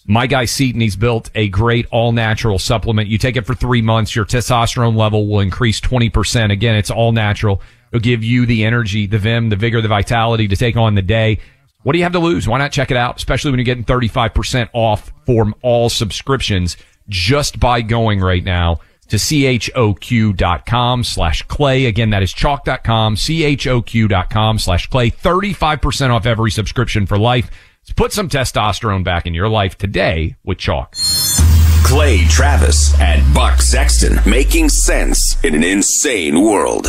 My 0.07 0.28
guy 0.28 0.44
Seaton, 0.44 0.80
he's 0.80 0.94
built 0.94 1.30
a 1.34 1.49
great 1.49 1.86
all 1.90 2.12
natural 2.12 2.61
supplement. 2.61 3.09
You 3.09 3.18
take 3.18 3.34
it 3.34 3.44
for 3.44 3.57
three 3.57 3.82
months. 3.82 4.14
Your 4.14 4.24
testosterone 4.24 4.94
level 4.94 5.26
will 5.26 5.40
increase 5.40 5.80
20%. 5.80 6.53
Again, 6.53 6.76
it's 6.76 6.92
all 6.92 7.11
natural. 7.11 7.61
It'll 7.90 8.01
give 8.01 8.22
you 8.22 8.47
the 8.47 8.64
energy, 8.64 9.09
the 9.09 9.18
vim, 9.18 9.49
the 9.49 9.57
vigor, 9.57 9.80
the 9.80 9.88
vitality 9.88 10.47
to 10.47 10.55
take 10.55 10.76
on 10.76 10.94
the 10.94 11.03
day. 11.03 11.40
What 11.82 11.94
do 11.94 11.99
you 11.99 12.05
have 12.05 12.12
to 12.12 12.20
lose? 12.20 12.47
Why 12.47 12.59
not 12.59 12.70
check 12.70 12.92
it 12.92 12.97
out? 12.97 13.16
Especially 13.16 13.51
when 13.51 13.59
you're 13.59 13.64
getting 13.64 13.84
35% 13.84 14.68
off 14.74 15.12
for 15.26 15.53
all 15.62 15.88
subscriptions 15.88 16.76
just 17.09 17.59
by 17.59 17.82
going 17.82 18.20
right 18.20 18.44
now 18.44 18.78
to 19.09 19.16
choq.com 19.16 21.04
slash 21.04 21.42
clay. 21.42 21.86
Again, 21.86 22.11
that 22.11 22.22
is 22.22 22.32
choq.com, 22.34 23.16
choq.com 23.16 24.59
slash 24.59 24.86
clay. 24.88 25.11
35% 25.11 26.11
off 26.11 26.26
every 26.26 26.50
subscription 26.50 27.07
for 27.07 27.18
life. 27.18 27.50
Let's 27.82 27.92
put 27.92 28.12
some 28.12 28.28
testosterone 28.28 29.04
back 29.04 29.26
in 29.26 29.34
your 29.34 29.48
life 29.48 29.78
today 29.78 30.36
with 30.44 30.59
choq. 30.59 30.88
Clay 31.84 32.24
Travis 32.26 32.98
and 33.00 33.32
Buck 33.32 33.62
Sexton 33.62 34.18
making 34.28 34.68
sense 34.70 35.36
in 35.44 35.54
an 35.54 35.62
insane 35.62 36.42
world. 36.42 36.88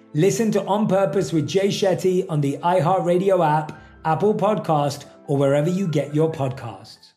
Listen 0.13 0.51
to 0.51 0.65
On 0.65 0.89
Purpose 0.89 1.31
with 1.31 1.47
Jay 1.47 1.69
Shetty 1.69 2.25
on 2.27 2.41
the 2.41 2.57
iHeartRadio 2.57 3.47
app, 3.47 3.81
Apple 4.03 4.35
Podcast, 4.35 5.05
or 5.27 5.37
wherever 5.37 5.69
you 5.69 5.87
get 5.87 6.13
your 6.13 6.29
podcasts. 6.29 7.13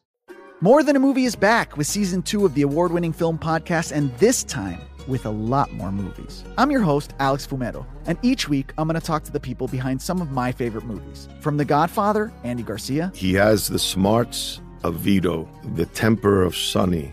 More 0.61 0.84
Than 0.84 0.95
a 0.95 1.01
Movie 1.01 1.24
is 1.24 1.34
back 1.34 1.76
with 1.76 1.88
season 1.88 2.22
two 2.22 2.47
of 2.47 2.55
the 2.55 2.62
award 2.62 2.92
winning 2.92 3.12
film 3.12 3.36
podcast, 3.36 3.90
and 3.90 4.16
this 4.18 4.45
time 4.45 4.78
with 5.09 5.26
a 5.26 5.30
lot 5.30 5.72
more 5.72 5.90
movies. 5.90 6.45
I'm 6.57 6.70
your 6.70 6.82
host, 6.82 7.14
Alex 7.18 7.45
Fumero, 7.45 7.84
and 8.07 8.16
each 8.22 8.49
week 8.49 8.72
I'm 8.78 8.86
going 8.86 9.01
to 9.01 9.05
talk 9.05 9.24
to 9.24 9.32
the 9.32 9.40
people 9.40 9.66
behind 9.66 10.01
some 10.01 10.22
of 10.22 10.30
my 10.30 10.53
favorite 10.53 10.84
movies. 10.84 11.28
From 11.40 11.57
The 11.57 11.64
Godfather, 11.64 12.32
Andy 12.45 12.62
Garcia. 12.62 13.11
He 13.12 13.34
has 13.34 13.66
the 13.66 13.80
smarts 13.80 14.61
of 14.84 14.95
Vito, 14.95 15.49
the 15.74 15.86
temper 15.86 16.45
of 16.45 16.57
Sonny 16.57 17.12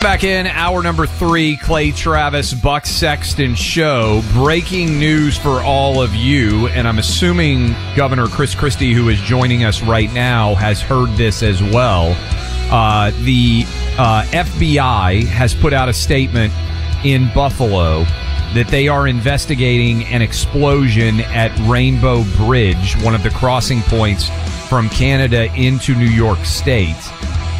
Back 0.00 0.24
in 0.24 0.46
hour 0.46 0.82
number 0.82 1.06
three, 1.06 1.56
Clay 1.56 1.90
Travis, 1.90 2.52
Buck 2.52 2.86
Sexton 2.86 3.54
show. 3.54 4.22
Breaking 4.34 5.00
news 5.00 5.36
for 5.38 5.62
all 5.62 6.02
of 6.02 6.14
you, 6.14 6.68
and 6.68 6.86
I'm 6.86 6.98
assuming 6.98 7.74
Governor 7.96 8.28
Chris 8.28 8.54
Christie, 8.54 8.92
who 8.92 9.08
is 9.08 9.18
joining 9.22 9.64
us 9.64 9.82
right 9.82 10.12
now, 10.12 10.54
has 10.54 10.80
heard 10.80 11.08
this 11.16 11.42
as 11.42 11.60
well. 11.60 12.14
Uh, 12.70 13.10
the 13.24 13.64
uh, 13.98 14.22
FBI 14.30 15.24
has 15.24 15.54
put 15.54 15.72
out 15.72 15.88
a 15.88 15.92
statement 15.92 16.52
in 17.02 17.28
Buffalo 17.34 18.04
that 18.54 18.68
they 18.70 18.88
are 18.88 19.08
investigating 19.08 20.04
an 20.04 20.22
explosion 20.22 21.20
at 21.20 21.50
Rainbow 21.68 22.22
Bridge, 22.36 22.94
one 23.02 23.14
of 23.14 23.22
the 23.22 23.30
crossing 23.30 23.80
points 23.82 24.28
from 24.68 24.88
Canada 24.90 25.52
into 25.54 25.94
New 25.94 26.04
York 26.04 26.44
State. 26.44 26.94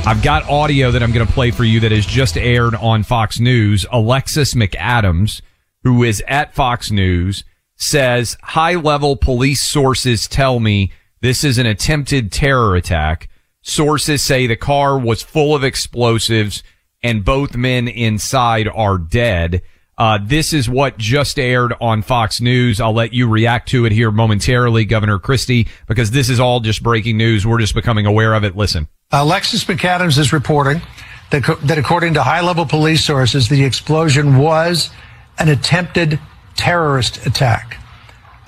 I've 0.07 0.23
got 0.23 0.49
audio 0.49 0.93
that 0.93 1.03
I'm 1.03 1.11
going 1.11 1.27
to 1.27 1.33
play 1.33 1.51
for 1.51 1.65
you 1.65 1.81
that 1.81 1.91
has 1.91 2.07
just 2.07 2.39
aired 2.39 2.77
on 2.77 3.03
Fox 3.03 3.41
News. 3.41 3.85
Alexis 3.91 4.55
McAdams, 4.55 5.41
who 5.83 6.05
is 6.05 6.23
at 6.29 6.55
Fox 6.55 6.93
News, 6.93 7.43
says 7.75 8.37
high 8.41 8.77
level 8.77 9.17
police 9.17 9.63
sources 9.63 10.29
tell 10.29 10.61
me 10.61 10.93
this 11.23 11.43
is 11.43 11.59
an 11.59 11.67
attempted 11.67 12.31
terror 12.31 12.77
attack. 12.77 13.29
Sources 13.63 14.23
say 14.23 14.47
the 14.47 14.55
car 14.55 14.97
was 14.97 15.25
full 15.25 15.57
of 15.57 15.65
explosives 15.65 16.63
and 17.03 17.25
both 17.25 17.57
men 17.57 17.89
inside 17.89 18.69
are 18.69 18.99
dead. 18.99 19.61
Uh, 19.99 20.21
this 20.23 20.53
is 20.53 20.69
what 20.69 20.99
just 20.99 21.37
aired 21.37 21.75
on 21.81 22.03
Fox 22.03 22.41
News. 22.41 22.81
I'll 22.81 22.95
let 22.95 23.13
you 23.13 23.29
react 23.29 23.71
to 23.71 23.87
it 23.87 23.91
here 23.91 24.13
momentarily, 24.13 24.85
Governor 24.85 25.19
Christie, 25.19 25.67
because 25.89 26.13
this 26.13 26.29
is 26.29 26.39
all 26.39 26.61
just 26.61 26.81
breaking 26.81 27.17
news. 27.17 27.45
We're 27.45 27.59
just 27.59 27.75
becoming 27.75 28.07
aware 28.07 28.35
of 28.35 28.45
it. 28.45 28.55
Listen. 28.55 28.87
Uh, 29.13 29.19
Alexis 29.23 29.63
McAdams 29.63 30.19
is 30.19 30.33
reporting 30.33 30.83
that, 31.31 31.45
that 31.63 31.79
according 31.79 32.15
to 32.15 32.25
high 32.25 32.41
level 32.41 32.67
police 32.67 33.05
sources, 33.05 33.49
the 33.49 33.63
explosion 33.63 34.37
was 34.37 34.91
an 35.39 35.49
attempted 35.49 36.19
terrorist 36.57 37.25
attack. 37.25 37.79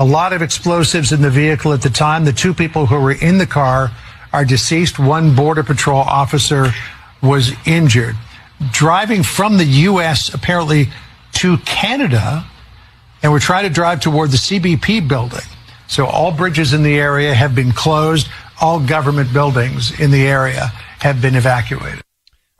A 0.01 0.05
lot 0.05 0.33
of 0.33 0.43
explosives 0.43 1.13
in 1.13 1.23
the 1.23 1.31
vehicle 1.31 1.73
at 1.73 1.83
the 1.83 1.91
time. 1.91 2.25
The 2.25 2.33
two 2.33 2.55
people 2.55 2.87
who 2.87 3.01
were 3.01 3.13
in 3.13 3.39
the 3.39 3.47
car 3.47 3.93
are 4.33 4.45
deceased. 4.45 4.99
One 4.99 5.37
Border 5.37 5.63
Patrol 5.63 6.01
officer 6.01 6.73
was 7.23 7.53
injured. 7.65 8.17
Driving 8.73 9.23
from 9.23 9.59
the 9.59 9.65
U.S. 9.65 10.35
apparently 10.35 10.89
to 11.35 11.59
Canada, 11.59 12.45
and 13.23 13.31
we're 13.31 13.39
trying 13.39 13.65
to 13.65 13.71
drive 13.73 14.01
toward 14.01 14.33
the 14.33 14.37
CBP 14.37 15.07
building. 15.07 15.47
So 15.87 16.07
all 16.07 16.33
bridges 16.33 16.73
in 16.73 16.83
the 16.83 16.99
area 16.99 17.33
have 17.33 17.55
been 17.55 17.71
closed 17.71 18.29
all 18.61 18.81
government 18.81 19.33
buildings 19.33 19.99
in 20.01 20.11
the 20.11 20.27
area 20.27 20.67
have 21.01 21.23
been 21.23 21.35
evacuated. 21.35 22.03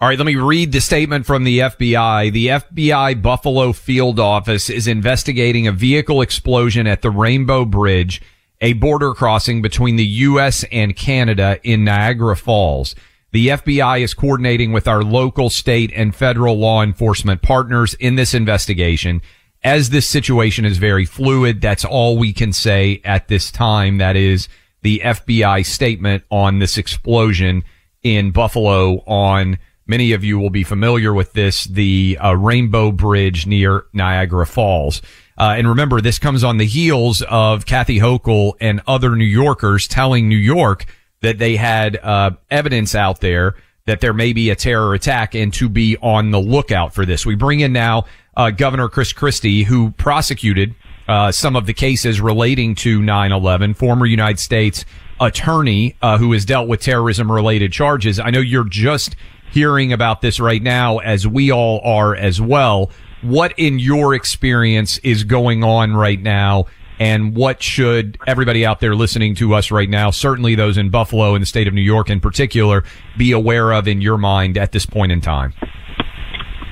All 0.01 0.09
right, 0.09 0.18
let 0.18 0.26
me 0.26 0.36
read 0.36 0.70
the 0.70 0.80
statement 0.80 1.26
from 1.26 1.42
the 1.42 1.59
FBI. 1.59 2.32
The 2.32 2.46
FBI 2.46 3.20
Buffalo 3.20 3.72
field 3.72 4.20
office 4.20 4.70
is 4.70 4.86
investigating 4.86 5.66
a 5.66 5.72
vehicle 5.72 6.20
explosion 6.20 6.86
at 6.86 7.03
the 7.03 7.11
Rainbow 7.11 7.64
Bridge, 7.64 8.22
a 8.61 8.74
border 8.74 9.12
crossing 9.12 9.61
between 9.61 9.96
the 9.96 10.07
U.S. 10.07 10.64
and 10.70 10.94
Canada 10.94 11.59
in 11.64 11.82
Niagara 11.82 12.36
Falls. 12.36 12.94
The 13.32 13.49
FBI 13.49 14.01
is 14.03 14.14
coordinating 14.14 14.72
with 14.72 14.86
our 14.86 15.03
local, 15.03 15.51
state, 15.51 15.90
and 15.92 16.14
federal 16.14 16.57
law 16.57 16.82
enforcement 16.82 17.42
partners 17.42 17.94
in 17.94 18.14
this 18.14 18.34
investigation. 18.34 19.20
As 19.64 19.90
this 19.90 20.09
situation 20.09 20.64
is 20.64 20.78
very 20.78 21.07
fluid, 21.07 21.61
that's 21.61 21.84
all 21.84 22.16
we 22.16 22.32
can 22.32 22.53
say 22.53 23.01
at 23.05 23.26
this 23.26 23.51
time. 23.51 23.99
That 23.99 24.14
is, 24.14 24.49
the 24.82 25.00
FBI 25.04 25.64
statement 25.64 26.24
on 26.30 26.58
this 26.58 26.78
explosion 26.78 27.64
in 28.02 28.30
Buffalo 28.30 28.98
on 29.06 29.58
many 29.86 30.12
of 30.12 30.22
you 30.22 30.38
will 30.38 30.50
be 30.50 30.62
familiar 30.62 31.12
with 31.12 31.32
this, 31.32 31.64
the 31.64 32.18
uh, 32.22 32.36
Rainbow 32.36 32.92
Bridge 32.92 33.46
near 33.46 33.86
Niagara 33.92 34.46
Falls. 34.46 35.02
Uh, 35.36 35.54
and 35.56 35.68
remember, 35.68 36.00
this 36.00 36.18
comes 36.18 36.44
on 36.44 36.58
the 36.58 36.66
heels 36.66 37.22
of 37.22 37.64
Kathy 37.64 37.98
Hochul 37.98 38.54
and 38.60 38.80
other 38.86 39.16
New 39.16 39.24
Yorkers 39.24 39.88
telling 39.88 40.28
New 40.28 40.36
York 40.36 40.86
that 41.22 41.38
they 41.38 41.56
had 41.56 41.96
uh, 41.96 42.32
evidence 42.50 42.94
out 42.94 43.20
there 43.20 43.56
that 43.86 44.00
there 44.00 44.12
may 44.12 44.32
be 44.32 44.50
a 44.50 44.54
terror 44.56 44.92
attack 44.94 45.34
and 45.34 45.52
to 45.54 45.68
be 45.68 45.96
on 46.02 46.30
the 46.30 46.40
lookout 46.40 46.92
for 46.92 47.06
this. 47.06 47.24
We 47.24 47.34
bring 47.34 47.60
in 47.60 47.72
now 47.72 48.04
uh, 48.36 48.50
Governor 48.50 48.88
Chris 48.88 49.12
Christie, 49.12 49.62
who 49.62 49.92
prosecuted 49.92 50.74
uh, 51.09 51.32
some 51.32 51.56
of 51.56 51.66
the 51.66 51.74
cases 51.74 52.20
relating 52.20 52.74
to 52.76 53.00
9/11. 53.00 53.74
Former 53.74 54.06
United 54.06 54.38
States 54.38 54.84
attorney 55.20 55.96
uh, 56.02 56.18
who 56.18 56.32
has 56.32 56.44
dealt 56.44 56.68
with 56.68 56.80
terrorism 56.80 57.30
related 57.30 57.72
charges. 57.72 58.20
I 58.20 58.30
know 58.30 58.40
you're 58.40 58.68
just 58.68 59.16
hearing 59.50 59.92
about 59.92 60.20
this 60.20 60.38
right 60.38 60.62
now, 60.62 60.98
as 60.98 61.26
we 61.26 61.50
all 61.50 61.80
are 61.82 62.14
as 62.14 62.40
well. 62.40 62.90
What, 63.22 63.52
in 63.56 63.78
your 63.78 64.14
experience, 64.14 64.98
is 64.98 65.24
going 65.24 65.64
on 65.64 65.94
right 65.96 66.20
now? 66.20 66.66
And 67.00 67.34
what 67.34 67.62
should 67.62 68.18
everybody 68.26 68.66
out 68.66 68.80
there 68.80 68.94
listening 68.94 69.34
to 69.36 69.54
us 69.54 69.70
right 69.70 69.88
now, 69.88 70.11
certainly 70.11 70.56
those 70.56 70.76
in 70.76 70.90
Buffalo 70.90 71.34
and 71.34 71.42
the 71.42 71.46
state 71.46 71.68
of 71.68 71.74
New 71.74 71.80
York 71.80 72.11
in 72.11 72.20
particular, 72.20 72.84
be 73.16 73.32
aware 73.32 73.72
of 73.72 73.86
in 73.86 74.00
your 74.00 74.18
mind 74.18 74.59
at 74.59 74.72
this 74.72 74.84
point 74.84 75.12
in 75.12 75.20
time? 75.20 75.54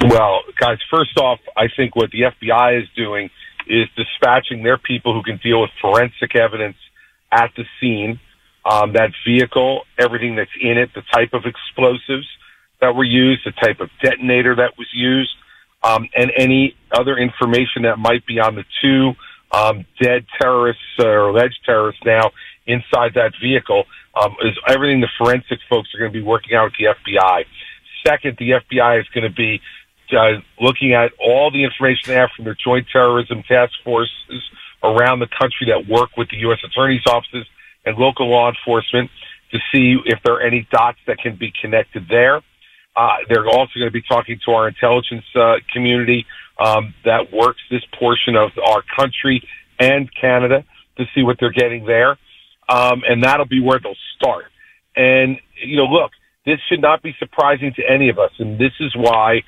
Well, 0.03 0.41
guys, 0.61 0.78
first 0.91 1.16
off, 1.18 1.39
I 1.57 1.66
think 1.76 1.97
what 1.97 2.11
the 2.11 2.22
FBI 2.22 2.82
is 2.82 2.89
doing 2.97 3.30
is 3.67 3.89
dispatching 3.97 4.62
their 4.62 4.79
people 4.79 5.12
who 5.14 5.23
can 5.23 5.39
deal 5.43 5.61
with 5.61 5.71
forensic 5.81 6.35
evidence 6.35 6.77
at 7.33 7.51
the 7.57 7.64
scene. 7.81 8.21
Um, 8.64 8.93
that 8.95 9.12
vehicle, 9.27 9.83
everything 9.99 10.35
that's 10.37 10.51
in 10.61 10.77
it, 10.77 10.91
the 10.95 11.03
type 11.12 11.35
of 11.35 11.45
explosives 11.45 12.27
that 12.81 12.95
were 12.95 13.05
used, 13.05 13.43
the 13.45 13.53
type 13.53 13.81
of 13.81 13.91
detonator 14.03 14.57
that 14.57 14.77
was 14.77 14.89
used, 14.93 15.31
um, 15.85 16.09
and 16.17 16.33
any 16.37 16.77
other 16.91 17.17
information 17.17 17.83
that 17.83 17.99
might 17.99 18.27
be 18.27 18.41
on 18.41 18.57
the 18.57 18.64
two 18.83 19.12
um, 19.53 19.87
dead 20.01 20.27
terrorists 20.41 20.83
or 20.99 21.29
alleged 21.29 21.59
terrorists 21.64 22.03
now 22.05 22.31
inside 22.67 23.12
that 23.14 23.33
vehicle 23.41 23.85
um, 24.21 24.35
is 24.43 24.57
everything 24.69 25.01
the 25.01 25.09
forensic 25.19 25.59
folks 25.69 25.89
are 25.95 25.99
going 25.99 26.12
to 26.12 26.19
be 26.19 26.25
working 26.25 26.57
out 26.57 26.64
with 26.64 26.75
the 26.79 27.12
FBI. 27.12 27.45
Second, 28.07 28.37
the 28.39 28.51
FBI 28.51 29.01
is 29.01 29.07
going 29.14 29.25
to 29.25 29.35
be 29.35 29.61
uh, 30.12 30.40
looking 30.61 30.94
at 30.94 31.12
all 31.20 31.50
the 31.50 31.64
information 31.64 32.02
they 32.07 32.14
have 32.14 32.30
from 32.36 32.44
their 32.44 32.57
joint 32.62 32.86
terrorism 32.92 33.42
task 33.48 33.72
forces 33.84 34.42
around 34.82 35.20
the 35.20 35.28
country 35.28 35.66
that 35.68 35.88
work 35.88 36.11
with 36.16 36.28
the 36.30 36.36
U.S. 36.38 36.59
attorney's 36.64 37.07
offices 37.07 37.46
and 37.84 37.96
local 37.96 38.28
law 38.28 38.48
enforcement 38.48 39.11
to 39.52 39.59
see 39.72 39.96
if 40.04 40.18
there 40.24 40.34
are 40.34 40.42
any 40.42 40.66
dots 40.70 40.98
that 41.07 41.18
can 41.18 41.36
be 41.36 41.52
connected 41.61 42.07
there. 42.09 42.42
Uh, 42.96 43.16
they're 43.28 43.46
also 43.46 43.72
going 43.78 43.88
to 43.88 43.92
be 43.92 44.02
talking 44.02 44.38
to 44.44 44.52
our 44.52 44.68
intelligence 44.68 45.24
uh, 45.34 45.54
community 45.72 46.26
um, 46.59 46.94
that 47.04 47.32
works 47.32 47.61
this 47.70 47.82
portion 47.98 48.36
of 48.36 48.50
our 48.64 48.82
country 48.96 49.46
and 49.78 50.09
Canada 50.18 50.64
to 50.96 51.04
see 51.14 51.22
what 51.22 51.36
they're 51.38 51.52
getting 51.52 51.84
there, 51.84 52.12
um, 52.68 53.02
and 53.07 53.22
that'll 53.22 53.46
be 53.46 53.61
where 53.61 53.78
they'll 53.82 53.94
start. 54.16 54.46
And 54.96 55.36
you 55.62 55.76
know, 55.76 55.84
look, 55.84 56.12
this 56.46 56.59
should 56.68 56.80
not 56.80 57.02
be 57.02 57.14
surprising 57.18 57.72
to 57.76 57.82
any 57.88 58.09
of 58.09 58.18
us, 58.18 58.30
and 58.38 58.59
this 58.59 58.72
is 58.80 58.94
why 58.96 59.42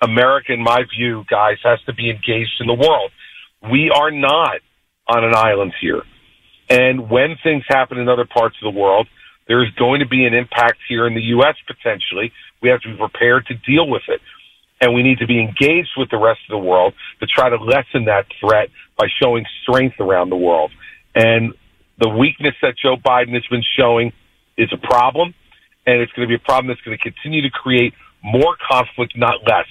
America, 0.00 0.52
in 0.52 0.62
my 0.62 0.82
view, 0.96 1.24
guys, 1.28 1.56
has 1.64 1.80
to 1.86 1.92
be 1.92 2.10
engaged 2.10 2.60
in 2.60 2.66
the 2.66 2.74
world. 2.74 3.10
We 3.70 3.90
are 3.90 4.10
not 4.10 4.60
on 5.08 5.24
an 5.24 5.34
island 5.34 5.74
here. 5.80 6.02
And 6.70 7.10
when 7.10 7.36
things 7.42 7.64
happen 7.68 7.98
in 7.98 8.08
other 8.08 8.26
parts 8.26 8.56
of 8.62 8.72
the 8.72 8.78
world, 8.78 9.08
there's 9.48 9.70
going 9.78 10.00
to 10.00 10.06
be 10.06 10.26
an 10.26 10.34
impact 10.34 10.78
here 10.88 11.06
in 11.06 11.14
the 11.14 11.22
U.S. 11.34 11.56
potentially. 11.66 12.32
We 12.62 12.68
have 12.68 12.80
to 12.82 12.90
be 12.92 12.96
prepared 12.96 13.46
to 13.46 13.54
deal 13.54 13.88
with 13.88 14.02
it. 14.08 14.20
And 14.80 14.94
we 14.94 15.02
need 15.02 15.18
to 15.18 15.26
be 15.26 15.40
engaged 15.40 15.90
with 15.96 16.10
the 16.10 16.18
rest 16.18 16.40
of 16.48 16.52
the 16.52 16.64
world 16.64 16.94
to 17.20 17.26
try 17.26 17.48
to 17.48 17.56
lessen 17.56 18.04
that 18.04 18.26
threat 18.38 18.68
by 18.96 19.06
showing 19.20 19.44
strength 19.62 19.96
around 19.98 20.30
the 20.30 20.36
world. 20.36 20.70
And 21.14 21.54
the 21.98 22.08
weakness 22.08 22.54
that 22.62 22.74
Joe 22.80 22.96
Biden 22.96 23.32
has 23.34 23.44
been 23.50 23.64
showing 23.76 24.12
is 24.56 24.68
a 24.72 24.76
problem. 24.76 25.34
And 25.86 26.00
it's 26.00 26.12
going 26.12 26.28
to 26.28 26.30
be 26.30 26.40
a 26.40 26.44
problem 26.44 26.68
that's 26.68 26.82
going 26.82 26.96
to 26.96 27.02
continue 27.02 27.42
to 27.42 27.50
create 27.50 27.94
more 28.22 28.56
conflict, 28.70 29.16
not 29.16 29.40
less. 29.48 29.66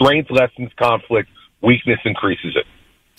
Strength 0.00 0.30
lessens 0.30 0.70
conflict, 0.78 1.28
weakness 1.62 1.98
increases 2.04 2.56
it. 2.56 2.66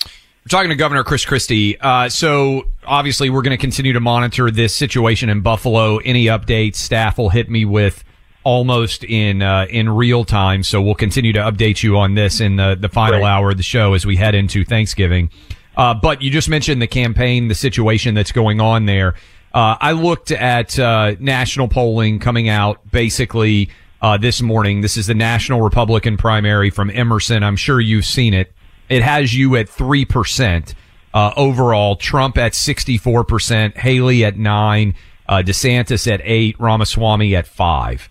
We're 0.06 0.50
talking 0.50 0.70
to 0.70 0.76
Governor 0.76 1.04
Chris 1.04 1.26
Christie. 1.26 1.80
Uh, 1.80 2.10
so 2.10 2.64
obviously, 2.86 3.30
we're 3.30 3.42
going 3.42 3.58
to 3.58 3.62
continue 3.62 3.94
to 3.94 4.00
monitor 4.00 4.50
this 4.50 4.76
situation 4.76 5.30
in 5.30 5.42
Buffalo. 5.42 5.98
Any 5.98 6.26
updates, 6.26 6.76
staff 6.76 7.18
will 7.18 7.30
hit 7.30 7.50
me 7.50 7.66
with 7.66 8.04
almost 8.44 9.04
in 9.04 9.42
uh, 9.42 9.66
in 9.70 9.90
real 9.90 10.24
time. 10.24 10.64
So 10.64 10.82
we'll 10.82 10.96
continue 10.96 11.34
to 11.34 11.40
update 11.40 11.84
you 11.84 11.98
on 11.98 12.16
this 12.16 12.40
in 12.40 12.56
the 12.56 12.78
the 12.80 12.90
final 12.90 13.26
hour 13.26 13.52
of 13.52 13.58
the 13.58 13.64
show 13.64 13.94
as 13.94 14.06
we 14.06 14.16
head 14.16 14.34
into 14.34 14.64
Thanksgiving. 14.64 15.30
Uh, 15.76 15.94
but 15.94 16.22
you 16.22 16.32
just 16.32 16.50
mentioned 16.50 16.82
the 16.82 16.88
campaign, 16.88 17.48
the 17.48 17.56
situation 17.56 18.16
that's 18.16 18.32
going 18.32 18.60
on 18.60 18.86
there. 18.86 19.16
Uh, 19.54 19.76
I 19.80 19.94
looked 19.94 20.32
at 20.32 20.78
uh, 20.78 21.16
national 21.20 21.68
polling 21.68 22.20
coming 22.20 22.50
out 22.50 22.90
basically 22.92 23.70
uh, 24.02 24.18
this 24.18 24.42
morning. 24.42 24.82
This 24.82 24.98
is 24.98 25.08
the 25.08 25.14
National 25.14 25.62
Republican 25.62 26.18
primary 26.18 26.70
from 26.70 26.90
Emerson. 26.90 27.44
I'm 27.44 27.56
sure 27.56 27.80
you've 27.80 28.06
seen 28.06 28.34
it. 28.34 28.54
It 28.88 29.02
has 29.04 29.36
you 29.36 29.56
at 29.56 29.70
three 29.70 30.06
percent 30.06 30.76
uh, 31.14 31.32
overall. 31.36 31.96
Trump 31.96 32.38
at 32.38 32.56
64 32.56 33.24
percent. 33.24 33.78
Haley 33.78 34.26
at 34.26 34.38
nine. 34.38 34.96
Uh, 35.28 35.44
DeSantis 35.46 36.12
at 36.12 36.22
eight. 36.24 36.60
Ramaswamy 36.60 37.36
at 37.36 37.48
five. 37.48 38.10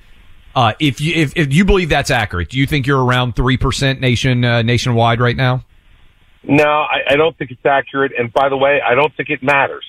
Uh, 0.54 0.72
if 0.80 1.00
you 1.00 1.14
if, 1.14 1.36
if 1.36 1.52
you 1.52 1.64
believe 1.64 1.88
that's 1.88 2.10
accurate, 2.10 2.48
do 2.48 2.58
you 2.58 2.66
think 2.66 2.86
you're 2.86 3.04
around 3.04 3.34
three 3.36 3.56
percent 3.56 4.00
nation 4.00 4.40
nationwide 4.40 5.20
right 5.20 5.36
now? 5.36 5.64
No, 6.44 6.64
I, 6.64 7.00
I 7.10 7.16
don't 7.16 7.36
think 7.36 7.50
it's 7.50 7.64
accurate. 7.66 8.12
And 8.16 8.32
by 8.32 8.48
the 8.48 8.56
way, 8.56 8.80
I 8.80 8.94
don't 8.94 9.14
think 9.16 9.28
it 9.30 9.42
matters. 9.42 9.84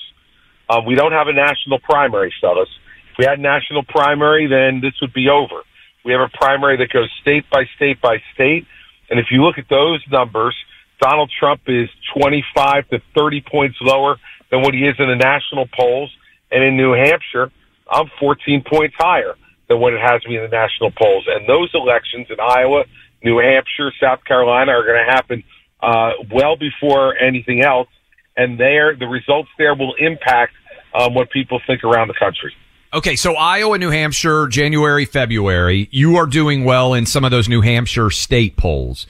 Uh, 0.69 0.81
we 0.85 0.95
don't 0.95 1.11
have 1.11 1.27
a 1.27 1.33
national 1.33 1.79
primary, 1.79 2.33
fellas. 2.41 2.69
If 3.11 3.17
we 3.17 3.25
had 3.25 3.39
a 3.39 3.41
national 3.41 3.83
primary, 3.83 4.47
then 4.47 4.81
this 4.81 4.93
would 5.01 5.13
be 5.13 5.29
over. 5.29 5.61
We 6.05 6.13
have 6.13 6.21
a 6.21 6.29
primary 6.37 6.77
that 6.77 6.91
goes 6.91 7.09
state 7.21 7.45
by 7.51 7.65
state 7.75 8.01
by 8.01 8.17
state. 8.33 8.65
And 9.09 9.19
if 9.19 9.27
you 9.31 9.43
look 9.43 9.57
at 9.57 9.65
those 9.69 10.03
numbers, 10.11 10.55
Donald 11.01 11.31
Trump 11.37 11.61
is 11.67 11.89
25 12.13 12.89
to 12.89 13.01
30 13.15 13.41
points 13.49 13.77
lower 13.81 14.17
than 14.51 14.61
what 14.61 14.73
he 14.73 14.81
is 14.81 14.95
in 14.99 15.07
the 15.07 15.15
national 15.15 15.67
polls. 15.67 16.11
And 16.51 16.63
in 16.63 16.77
New 16.77 16.93
Hampshire, 16.93 17.51
I'm 17.89 18.09
14 18.19 18.63
points 18.71 18.95
higher 18.97 19.35
than 19.67 19.79
what 19.79 19.93
it 19.93 20.01
has 20.01 20.25
me 20.25 20.37
in 20.37 20.43
the 20.43 20.49
national 20.49 20.91
polls. 20.91 21.25
And 21.27 21.47
those 21.47 21.69
elections 21.73 22.27
in 22.29 22.39
Iowa, 22.39 22.83
New 23.23 23.39
Hampshire, 23.39 23.91
South 24.01 24.23
Carolina 24.25 24.71
are 24.71 24.83
going 24.83 25.05
to 25.05 25.11
happen 25.11 25.43
uh, 25.81 26.11
well 26.31 26.55
before 26.55 27.17
anything 27.17 27.63
else. 27.63 27.87
And 28.35 28.59
there, 28.59 28.95
the 28.95 29.07
results 29.07 29.49
there 29.57 29.75
will 29.75 29.95
impact 29.95 30.53
um, 30.93 31.13
what 31.13 31.29
people 31.29 31.61
think 31.67 31.83
around 31.83 32.07
the 32.07 32.13
country. 32.13 32.53
Okay, 32.91 33.15
so 33.15 33.35
Iowa, 33.35 33.77
New 33.77 33.91
Hampshire, 33.91 34.47
January, 34.47 35.05
February, 35.05 35.87
you 35.91 36.15
are 36.15 36.25
doing 36.25 36.65
well 36.65 36.95
in 36.95 37.05
some 37.05 37.23
of 37.23 37.29
those 37.29 37.47
New 37.47 37.61
Hampshire 37.61 38.09
state 38.09 38.57
polls. 38.57 39.05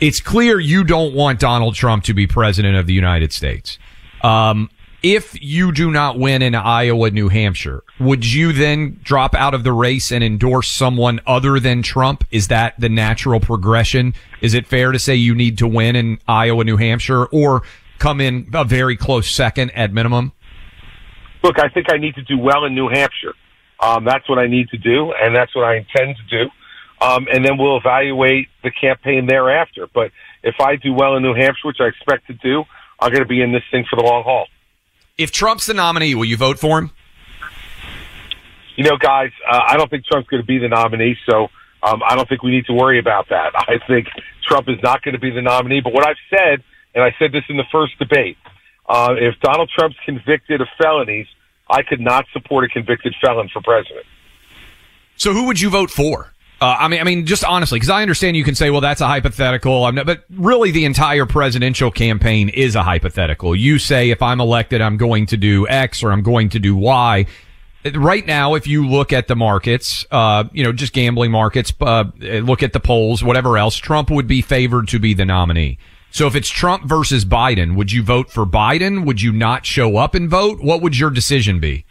It's 0.00 0.20
clear 0.20 0.60
you 0.60 0.84
don't 0.84 1.14
want 1.14 1.40
Donald 1.40 1.74
Trump 1.74 2.04
to 2.04 2.12
be 2.12 2.26
president 2.26 2.76
of 2.76 2.86
the 2.86 2.92
United 2.92 3.32
States. 3.32 3.78
Um, 4.22 4.68
if 5.02 5.42
you 5.42 5.72
do 5.72 5.90
not 5.90 6.18
win 6.18 6.42
in 6.42 6.54
Iowa, 6.54 7.10
New 7.10 7.30
Hampshire, 7.30 7.82
would 7.98 8.30
you 8.30 8.52
then 8.52 9.00
drop 9.02 9.34
out 9.34 9.54
of 9.54 9.64
the 9.64 9.72
race 9.72 10.12
and 10.12 10.22
endorse 10.22 10.68
someone 10.68 11.18
other 11.26 11.58
than 11.58 11.80
Trump? 11.80 12.24
Is 12.30 12.48
that 12.48 12.78
the 12.78 12.90
natural 12.90 13.40
progression? 13.40 14.12
Is 14.42 14.52
it 14.52 14.66
fair 14.66 14.92
to 14.92 14.98
say 14.98 15.14
you 15.14 15.34
need 15.34 15.56
to 15.56 15.66
win 15.66 15.96
in 15.96 16.18
Iowa, 16.28 16.64
New 16.64 16.76
Hampshire, 16.76 17.24
or 17.24 17.62
come 17.98 18.20
in 18.20 18.50
a 18.52 18.64
very 18.64 18.94
close 18.94 19.30
second 19.30 19.70
at 19.70 19.90
minimum? 19.90 20.32
Look, 21.42 21.58
I 21.58 21.68
think 21.68 21.86
I 21.90 21.96
need 21.96 22.14
to 22.16 22.22
do 22.22 22.38
well 22.38 22.64
in 22.64 22.74
New 22.74 22.88
Hampshire. 22.88 23.34
Um, 23.80 24.04
that's 24.04 24.28
what 24.28 24.38
I 24.38 24.46
need 24.46 24.68
to 24.68 24.78
do, 24.78 25.12
and 25.12 25.34
that's 25.34 25.54
what 25.54 25.64
I 25.64 25.76
intend 25.76 26.16
to 26.16 26.44
do. 26.44 26.50
Um, 27.00 27.26
and 27.32 27.44
then 27.44 27.58
we'll 27.58 27.78
evaluate 27.78 28.48
the 28.62 28.70
campaign 28.70 29.26
thereafter. 29.26 29.88
But 29.92 30.12
if 30.44 30.54
I 30.60 30.76
do 30.76 30.92
well 30.92 31.16
in 31.16 31.22
New 31.22 31.34
Hampshire, 31.34 31.66
which 31.66 31.80
I 31.80 31.86
expect 31.86 32.28
to 32.28 32.34
do, 32.34 32.62
I'm 33.00 33.10
going 33.10 33.24
to 33.24 33.28
be 33.28 33.42
in 33.42 33.52
this 33.52 33.64
thing 33.72 33.84
for 33.90 33.96
the 33.96 34.02
long 34.02 34.22
haul. 34.22 34.46
If 35.18 35.32
Trump's 35.32 35.66
the 35.66 35.74
nominee, 35.74 36.14
will 36.14 36.24
you 36.24 36.36
vote 36.36 36.60
for 36.60 36.78
him? 36.78 36.92
You 38.76 38.84
know, 38.84 38.96
guys, 38.96 39.30
uh, 39.50 39.60
I 39.66 39.76
don't 39.76 39.90
think 39.90 40.04
Trump's 40.06 40.28
going 40.28 40.42
to 40.42 40.46
be 40.46 40.58
the 40.58 40.68
nominee, 40.68 41.16
so 41.28 41.48
um, 41.82 42.00
I 42.08 42.14
don't 42.14 42.28
think 42.28 42.42
we 42.42 42.52
need 42.52 42.66
to 42.66 42.72
worry 42.72 43.00
about 43.00 43.28
that. 43.30 43.52
I 43.54 43.78
think 43.86 44.06
Trump 44.46 44.68
is 44.68 44.78
not 44.82 45.02
going 45.02 45.14
to 45.14 45.20
be 45.20 45.30
the 45.30 45.42
nominee. 45.42 45.80
But 45.80 45.92
what 45.92 46.06
I've 46.06 46.16
said, 46.30 46.62
and 46.94 47.02
I 47.02 47.14
said 47.18 47.32
this 47.32 47.42
in 47.48 47.56
the 47.56 47.66
first 47.72 47.98
debate, 47.98 48.36
uh, 48.92 49.14
if 49.18 49.40
Donald 49.40 49.70
Trump's 49.74 49.96
convicted 50.04 50.60
of 50.60 50.68
felonies, 50.76 51.26
I 51.68 51.82
could 51.82 52.00
not 52.00 52.26
support 52.34 52.64
a 52.64 52.68
convicted 52.68 53.14
felon 53.22 53.48
for 53.48 53.62
president. 53.62 54.04
So 55.16 55.32
who 55.32 55.46
would 55.46 55.58
you 55.58 55.70
vote 55.70 55.90
for? 55.90 56.34
Uh, 56.60 56.76
I 56.78 56.88
mean, 56.88 57.00
I 57.00 57.04
mean, 57.04 57.24
just 57.24 57.42
honestly, 57.42 57.76
because 57.76 57.88
I 57.88 58.02
understand 58.02 58.36
you 58.36 58.44
can 58.44 58.54
say, 58.54 58.68
well, 58.68 58.82
that's 58.82 59.00
a 59.00 59.06
hypothetical. 59.06 59.90
Not, 59.90 60.04
but 60.04 60.24
really, 60.30 60.72
the 60.72 60.84
entire 60.84 61.24
presidential 61.24 61.90
campaign 61.90 62.50
is 62.50 62.76
a 62.76 62.82
hypothetical. 62.82 63.56
You 63.56 63.78
say, 63.78 64.10
if 64.10 64.20
I'm 64.20 64.40
elected, 64.40 64.82
I'm 64.82 64.98
going 64.98 65.24
to 65.26 65.38
do 65.38 65.66
X 65.66 66.02
or 66.02 66.12
I'm 66.12 66.22
going 66.22 66.50
to 66.50 66.58
do 66.58 66.76
Y. 66.76 67.24
Right 67.94 68.26
now, 68.26 68.54
if 68.54 68.66
you 68.66 68.86
look 68.86 69.12
at 69.12 69.26
the 69.26 69.34
markets, 69.34 70.06
uh, 70.10 70.44
you 70.52 70.62
know, 70.62 70.72
just 70.72 70.92
gambling 70.92 71.32
markets, 71.32 71.72
uh, 71.80 72.04
look 72.20 72.62
at 72.62 72.74
the 72.74 72.80
polls, 72.80 73.24
whatever 73.24 73.56
else, 73.56 73.76
Trump 73.76 74.10
would 74.10 74.28
be 74.28 74.42
favored 74.42 74.86
to 74.88 74.98
be 74.98 75.14
the 75.14 75.24
nominee. 75.24 75.78
So 76.12 76.26
if 76.26 76.36
it's 76.36 76.50
Trump 76.50 76.84
versus 76.84 77.24
Biden, 77.24 77.74
would 77.74 77.90
you 77.90 78.02
vote 78.02 78.30
for 78.30 78.44
Biden? 78.44 79.06
Would 79.06 79.22
you 79.22 79.32
not 79.32 79.64
show 79.64 79.96
up 79.96 80.14
and 80.14 80.28
vote? 80.28 80.60
What 80.60 80.82
would 80.82 80.98
your 80.98 81.08
decision 81.08 81.58
be? 81.58 81.86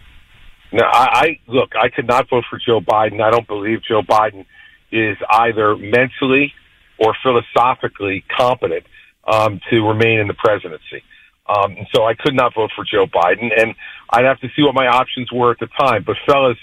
No, 0.72 0.84
I, 0.84 1.08
I 1.12 1.40
look. 1.48 1.72
I 1.76 1.90
could 1.90 2.06
not 2.06 2.30
vote 2.30 2.44
for 2.48 2.60
Joe 2.64 2.80
Biden. 2.80 3.20
I 3.20 3.32
don't 3.32 3.48
believe 3.48 3.80
Joe 3.84 4.04
Biden 4.04 4.46
is 4.92 5.18
either 5.28 5.76
mentally 5.76 6.54
or 7.00 7.16
philosophically 7.24 8.24
competent 8.38 8.86
um, 9.26 9.60
to 9.72 9.88
remain 9.88 10.20
in 10.20 10.28
the 10.28 10.36
presidency. 10.36 11.04
Um, 11.50 11.72
and 11.78 11.88
so 11.92 12.06
I 12.06 12.14
could 12.14 12.36
not 12.36 12.54
vote 12.54 12.70
for 12.76 12.86
Joe 12.86 13.08
Biden, 13.08 13.50
and 13.58 13.74
I'd 14.12 14.26
have 14.26 14.40
to 14.42 14.50
see 14.56 14.62
what 14.62 14.76
my 14.76 14.86
options 14.86 15.32
were 15.32 15.52
at 15.52 15.60
the 15.60 15.68
time. 15.80 16.04
But 16.06 16.18
fellas, 16.28 16.58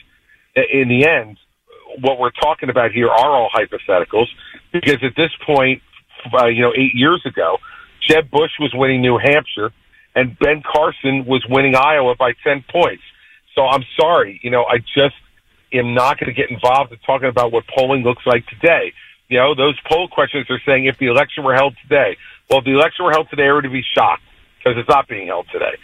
in 0.55 0.89
the 0.89 1.07
end, 1.09 1.39
what 2.01 2.21
we're 2.21 2.31
talking 2.31 2.71
about 2.71 2.93
here 2.93 3.09
are 3.09 3.31
all 3.31 3.51
hypotheticals 3.53 4.29
because 4.73 4.99
at 5.03 5.17
this 5.17 5.31
point, 5.45 5.83
uh, 6.33 6.47
you 6.47 6.63
know, 6.63 6.73
eight 6.77 6.95
years 6.95 7.23
ago, 7.25 7.59
Jeb 8.07 8.31
Bush 8.31 8.53
was 8.59 8.73
winning 8.75 9.03
New 9.03 9.19
Hampshire 9.19 9.73
and 10.15 10.39
Ben 10.39 10.63
Carson 10.63 11.25
was 11.27 11.45
winning 11.49 11.77
Iowa 11.77 12.15
by 12.17 12.33
10 12.45 12.65
points. 12.71 13.03
So 13.55 13.67
I'm 13.67 13.85
sorry, 13.99 14.41
you 14.43 14.51
know, 14.51 14.65
I 14.65 14.79
just 14.79 15.15
am 15.73 15.95
not 15.95 16.19
going 16.19 16.33
to 16.33 16.33
get 16.33 16.51
involved 16.51 16.93
in 16.93 16.99
talking 17.01 17.29
about 17.29 17.53
what 17.53 17.65
polling 17.67 18.03
looks 18.03 18.25
like 18.27 18.47
today. 18.47 18.93
You 19.29 19.39
know, 19.39 19.55
those 19.55 19.79
poll 19.87 20.09
questions 20.09 20.47
are 20.51 20.61
saying 20.65 20.87
if 20.87 20.99
the 20.99 21.07
election 21.07 21.45
were 21.45 21.55
held 21.55 21.77
today. 21.83 22.17
Well, 22.49 22.61
if 22.61 22.65
the 22.65 22.73
election 22.73 23.05
were 23.05 23.11
held 23.13 23.29
today, 23.31 23.49
I 23.49 23.53
would 23.53 23.71
be 23.71 23.85
shocked 23.95 24.23
because 24.59 24.79
it's 24.79 24.89
not 24.89 25.07
being 25.07 25.27
held 25.27 25.47
today. 25.53 25.77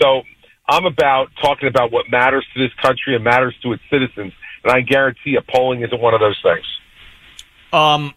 So 0.00 0.22
I'm 0.68 0.84
about 0.84 1.30
talking 1.42 1.68
about 1.68 1.90
what 1.90 2.10
matters 2.10 2.46
to 2.54 2.62
this 2.62 2.72
country 2.74 3.14
and 3.14 3.24
matters 3.24 3.54
to 3.62 3.72
its 3.72 3.82
citizens. 3.90 4.32
And 4.62 4.72
I 4.72 4.82
guarantee 4.82 5.30
you, 5.30 5.40
polling 5.48 5.82
isn't 5.82 6.00
one 6.00 6.14
of 6.14 6.20
those 6.20 6.38
things. 6.42 6.66
Um, 7.72 8.14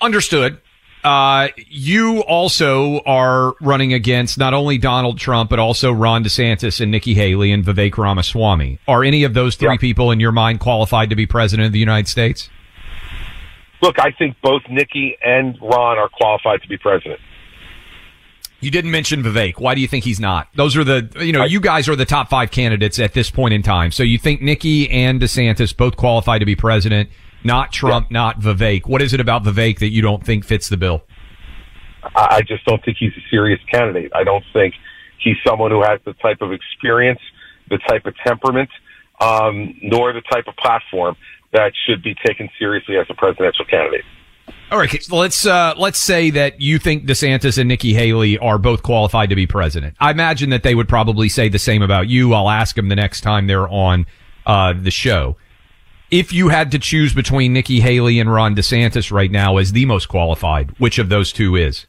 understood. 0.00 0.60
Uh, 1.04 1.48
you 1.68 2.20
also 2.22 3.00
are 3.00 3.54
running 3.60 3.92
against 3.92 4.38
not 4.38 4.54
only 4.54 4.78
Donald 4.78 5.18
Trump, 5.18 5.50
but 5.50 5.58
also 5.58 5.92
Ron 5.92 6.24
DeSantis 6.24 6.80
and 6.80 6.90
Nikki 6.90 7.12
Haley 7.12 7.52
and 7.52 7.62
Vivek 7.62 7.98
Ramaswamy. 7.98 8.78
Are 8.88 9.04
any 9.04 9.22
of 9.24 9.34
those 9.34 9.54
three 9.54 9.72
yeah. 9.72 9.76
people 9.76 10.10
in 10.10 10.18
your 10.18 10.32
mind 10.32 10.60
qualified 10.60 11.10
to 11.10 11.16
be 11.16 11.26
president 11.26 11.66
of 11.66 11.72
the 11.72 11.78
United 11.78 12.08
States? 12.08 12.48
Look, 13.82 13.98
I 13.98 14.12
think 14.12 14.36
both 14.42 14.62
Nikki 14.70 15.18
and 15.22 15.58
Ron 15.60 15.98
are 15.98 16.08
qualified 16.08 16.62
to 16.62 16.68
be 16.68 16.78
president. 16.78 17.20
You 18.60 18.70
didn't 18.70 18.92
mention 18.92 19.22
Vivek. 19.22 19.60
Why 19.60 19.74
do 19.74 19.82
you 19.82 19.88
think 19.88 20.04
he's 20.04 20.20
not? 20.20 20.48
Those 20.54 20.74
are 20.74 20.84
the, 20.84 21.12
you 21.20 21.32
know, 21.32 21.42
I, 21.42 21.46
you 21.46 21.60
guys 21.60 21.86
are 21.86 21.96
the 21.96 22.06
top 22.06 22.30
five 22.30 22.50
candidates 22.50 22.98
at 22.98 23.12
this 23.12 23.28
point 23.28 23.52
in 23.52 23.62
time. 23.62 23.90
So 23.90 24.02
you 24.02 24.16
think 24.16 24.40
Nikki 24.40 24.88
and 24.88 25.20
DeSantis 25.20 25.76
both 25.76 25.98
qualify 25.98 26.38
to 26.38 26.46
be 26.46 26.56
president? 26.56 27.10
Not 27.44 27.72
Trump, 27.72 28.08
yeah. 28.10 28.14
not 28.14 28.40
Vivek. 28.40 28.86
What 28.86 29.02
is 29.02 29.12
it 29.12 29.20
about 29.20 29.44
Vivek 29.44 29.78
that 29.78 29.90
you 29.90 30.02
don't 30.02 30.24
think 30.24 30.44
fits 30.44 30.68
the 30.68 30.76
bill? 30.76 31.04
I 32.14 32.42
just 32.42 32.64
don't 32.64 32.84
think 32.84 32.98
he's 32.98 33.12
a 33.12 33.24
serious 33.30 33.60
candidate. 33.70 34.12
I 34.14 34.24
don't 34.24 34.44
think 34.52 34.74
he's 35.18 35.36
someone 35.46 35.70
who 35.70 35.82
has 35.82 36.00
the 36.04 36.12
type 36.14 36.42
of 36.42 36.52
experience, 36.52 37.20
the 37.70 37.78
type 37.78 38.04
of 38.06 38.14
temperament, 38.26 38.68
um, 39.20 39.74
nor 39.82 40.12
the 40.12 40.20
type 40.20 40.46
of 40.46 40.56
platform 40.56 41.16
that 41.52 41.72
should 41.86 42.02
be 42.02 42.14
taken 42.26 42.50
seriously 42.58 42.96
as 42.96 43.06
a 43.08 43.14
presidential 43.14 43.64
candidate. 43.64 44.04
All 44.70 44.78
right, 44.78 45.02
so 45.02 45.16
let's 45.16 45.46
uh, 45.46 45.74
let's 45.78 45.98
say 45.98 46.30
that 46.30 46.60
you 46.60 46.78
think 46.78 47.04
DeSantis 47.04 47.58
and 47.58 47.68
Nikki 47.68 47.94
Haley 47.94 48.38
are 48.38 48.58
both 48.58 48.82
qualified 48.82 49.30
to 49.30 49.36
be 49.36 49.46
president. 49.46 49.94
I 50.00 50.10
imagine 50.10 50.50
that 50.50 50.62
they 50.62 50.74
would 50.74 50.88
probably 50.88 51.28
say 51.28 51.48
the 51.48 51.58
same 51.58 51.80
about 51.80 52.08
you. 52.08 52.34
I'll 52.34 52.50
ask 52.50 52.76
them 52.76 52.88
the 52.88 52.96
next 52.96 53.20
time 53.22 53.46
they're 53.46 53.68
on 53.68 54.06
uh, 54.46 54.74
the 54.76 54.90
show 54.90 55.36
if 56.14 56.32
you 56.32 56.48
had 56.48 56.70
to 56.70 56.78
choose 56.78 57.12
between 57.12 57.52
Nikki 57.52 57.80
Haley 57.80 58.20
and 58.20 58.32
Ron 58.32 58.54
DeSantis 58.54 59.10
right 59.10 59.32
now 59.32 59.56
as 59.56 59.72
the 59.72 59.84
most 59.84 60.06
qualified, 60.06 60.70
which 60.78 61.00
of 61.00 61.08
those 61.08 61.32
two 61.32 61.56
is? 61.56 61.86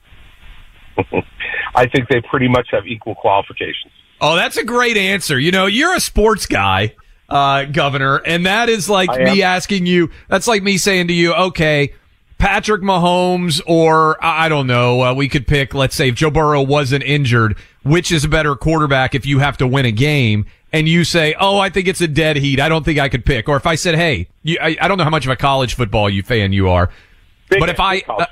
I 1.75 1.85
think 1.87 2.09
they 2.09 2.21
pretty 2.21 2.47
much 2.47 2.69
have 2.71 2.87
equal 2.87 3.13
qualifications. 3.13 3.93
Oh, 4.19 4.35
that's 4.35 4.57
a 4.57 4.63
great 4.63 4.97
answer. 4.97 5.37
You 5.39 5.51
know, 5.51 5.67
you're 5.67 5.93
a 5.93 5.99
sports 5.99 6.47
guy, 6.47 6.95
uh, 7.29 7.65
Governor, 7.65 8.15
and 8.17 8.47
that 8.47 8.67
is 8.67 8.89
like 8.89 9.11
me 9.11 9.43
asking 9.43 9.85
you, 9.85 10.09
that's 10.27 10.47
like 10.47 10.63
me 10.63 10.79
saying 10.79 11.09
to 11.09 11.13
you, 11.13 11.31
okay, 11.35 11.93
Patrick 12.39 12.81
Mahomes 12.81 13.61
or 13.67 14.17
I 14.25 14.49
don't 14.49 14.65
know, 14.65 15.03
uh, 15.03 15.13
we 15.13 15.29
could 15.29 15.45
pick, 15.45 15.75
let's 15.75 15.95
say 15.95 16.09
if 16.09 16.15
Joe 16.15 16.31
Burrow 16.31 16.63
wasn't 16.63 17.03
injured, 17.03 17.59
which 17.83 18.11
is 18.11 18.23
a 18.23 18.29
better 18.29 18.55
quarterback 18.55 19.13
if 19.13 19.27
you 19.27 19.37
have 19.37 19.57
to 19.57 19.67
win 19.67 19.85
a 19.85 19.91
game? 19.91 20.47
And 20.75 20.89
you 20.89 21.05
say, 21.05 21.35
"Oh, 21.39 21.57
I 21.57 21.69
think 21.69 21.87
it's 21.87 22.01
a 22.01 22.07
dead 22.07 22.35
heat. 22.35 22.59
I 22.59 22.67
don't 22.67 22.83
think 22.83 22.99
I 22.99 23.07
could 23.09 23.25
pick." 23.25 23.47
Or 23.47 23.55
if 23.55 23.65
I 23.65 23.75
said, 23.75 23.95
"Hey, 23.95 24.27
you, 24.43 24.57
I, 24.61 24.77
I, 24.81 24.87
don't 24.87 24.97
know 24.97 25.05
how 25.05 25.09
much 25.09 25.25
of 25.25 25.31
a 25.31 25.35
college 25.35 25.73
football 25.73 26.09
you 26.09 26.21
fan 26.21 26.51
you 26.51 26.69
are, 26.69 26.91
big 27.49 27.59
but 27.59 27.69
if 27.69 27.79
I 27.79 28.03
uh, 28.09 28.25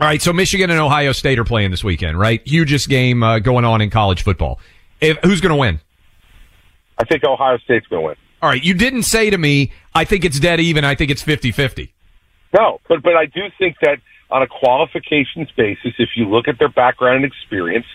all 0.00 0.06
right, 0.06 0.22
so 0.22 0.32
Michigan 0.32 0.70
and 0.70 0.80
Ohio 0.80 1.12
State 1.12 1.38
are 1.38 1.44
playing 1.44 1.72
this 1.72 1.84
weekend, 1.84 2.18
right? 2.18 2.40
Hugest 2.46 2.88
game 2.88 3.22
uh, 3.22 3.38
going 3.40 3.66
on 3.66 3.82
in 3.82 3.90
college 3.90 4.22
football. 4.22 4.58
If, 5.00 5.18
who's 5.24 5.42
going 5.42 5.50
to 5.50 5.56
win? 5.56 5.80
I 6.96 7.04
think 7.04 7.22
Ohio 7.24 7.58
State's 7.58 7.86
going 7.88 8.02
to 8.02 8.06
win. 8.06 8.16
All 8.40 8.48
right, 8.48 8.62
you 8.62 8.72
didn't 8.72 9.02
say 9.02 9.28
to 9.28 9.36
me, 9.36 9.72
I 9.94 10.04
think 10.04 10.24
it's 10.24 10.40
dead 10.40 10.60
even. 10.60 10.84
I 10.84 10.94
think 10.94 11.10
it's 11.10 11.22
50-50. 11.22 11.90
No, 12.58 12.80
but 12.88 13.02
but 13.02 13.14
I 13.14 13.26
do 13.26 13.42
think 13.58 13.76
that 13.82 13.98
on 14.30 14.42
a 14.42 14.46
qualifications 14.46 15.50
basis, 15.56 15.92
if 15.98 16.10
you 16.16 16.26
look 16.26 16.48
at 16.48 16.58
their 16.58 16.70
background 16.70 17.16
and 17.16 17.24
experience, 17.24 17.86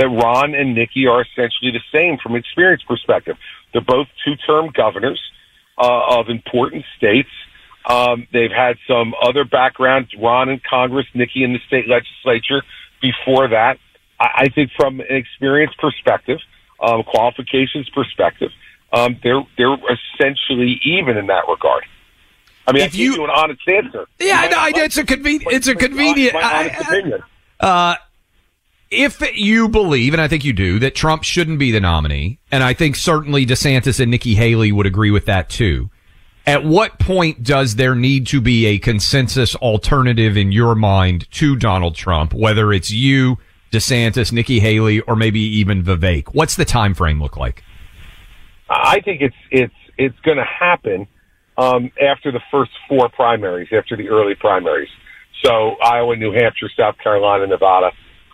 that 0.00 0.08
Ron 0.08 0.54
and 0.54 0.74
Nikki 0.74 1.06
are 1.06 1.20
essentially 1.22 1.70
the 1.70 1.82
same 1.92 2.16
from 2.22 2.34
experience 2.34 2.82
perspective. 2.82 3.36
They're 3.72 3.82
both 3.82 4.08
two-term 4.24 4.70
governors 4.74 5.20
uh, 5.78 6.18
of 6.18 6.28
important 6.28 6.84
states. 6.96 7.28
Um, 7.84 8.26
they've 8.32 8.50
had 8.50 8.76
some 8.88 9.14
other 9.22 9.44
backgrounds, 9.44 10.10
Ron 10.18 10.48
in 10.48 10.60
Congress, 10.68 11.06
Nikki 11.14 11.44
in 11.44 11.52
the 11.52 11.60
state 11.66 11.86
legislature 11.86 12.62
before 13.00 13.48
that. 13.48 13.78
I, 14.18 14.28
I 14.44 14.48
think 14.48 14.70
from 14.76 15.00
an 15.00 15.06
experience 15.10 15.72
perspective, 15.78 16.38
um, 16.82 17.02
qualifications 17.02 17.88
perspective, 17.90 18.50
um, 18.92 19.18
they're 19.22 19.42
they're 19.56 19.76
essentially 20.16 20.80
even 20.84 21.16
in 21.16 21.26
that 21.28 21.44
regard. 21.48 21.84
I 22.66 22.72
mean, 22.72 22.82
If 22.82 22.94
I 22.94 22.96
you- 22.96 23.14
you 23.14 23.24
an 23.24 23.30
honest 23.30 23.60
answer. 23.68 24.06
Yeah, 24.18 24.48
no, 24.50 24.58
I- 24.58 24.72
it's 24.74 24.96
a 24.96 25.04
convenient. 25.04 25.52
It's 25.52 25.68
a 25.68 25.74
convenient. 25.74 26.34
My 26.34 26.40
I- 26.40 26.58
honest 26.60 26.80
opinion. 26.80 27.22
Uh, 27.60 27.94
if 28.90 29.20
you 29.36 29.68
believe, 29.68 30.12
and 30.12 30.20
I 30.20 30.28
think 30.28 30.44
you 30.44 30.52
do, 30.52 30.78
that 30.80 30.94
Trump 30.94 31.22
shouldn't 31.22 31.58
be 31.58 31.70
the 31.70 31.80
nominee, 31.80 32.40
and 32.50 32.62
I 32.62 32.74
think 32.74 32.96
certainly 32.96 33.46
DeSantis 33.46 34.00
and 34.00 34.10
Nikki 34.10 34.34
Haley 34.34 34.72
would 34.72 34.86
agree 34.86 35.10
with 35.10 35.26
that 35.26 35.48
too. 35.48 35.90
At 36.46 36.64
what 36.64 36.98
point 36.98 37.42
does 37.44 37.76
there 37.76 37.94
need 37.94 38.26
to 38.28 38.40
be 38.40 38.66
a 38.66 38.78
consensus 38.78 39.54
alternative 39.56 40.36
in 40.36 40.50
your 40.50 40.74
mind 40.74 41.30
to 41.32 41.54
Donald 41.54 41.94
Trump, 41.94 42.34
whether 42.34 42.72
it's 42.72 42.90
you, 42.90 43.38
DeSantis, 43.70 44.32
Nikki 44.32 44.58
Haley, 44.58 45.00
or 45.00 45.14
maybe 45.14 45.40
even 45.40 45.84
Vivek? 45.84 46.34
What's 46.34 46.56
the 46.56 46.64
time 46.64 46.94
frame 46.94 47.22
look 47.22 47.36
like? 47.36 47.62
I 48.68 49.00
think 49.00 49.20
it's 49.20 49.36
it's 49.50 49.74
it's 49.98 50.18
going 50.20 50.38
to 50.38 50.44
happen 50.44 51.06
um, 51.56 51.92
after 52.02 52.32
the 52.32 52.40
first 52.50 52.70
four 52.88 53.08
primaries, 53.10 53.68
after 53.72 53.96
the 53.96 54.08
early 54.08 54.34
primaries. 54.34 54.88
So 55.44 55.76
Iowa, 55.82 56.16
New 56.16 56.32
Hampshire, 56.32 56.70
South 56.76 56.96
Carolina, 56.98 57.46
Nevada. 57.46 57.92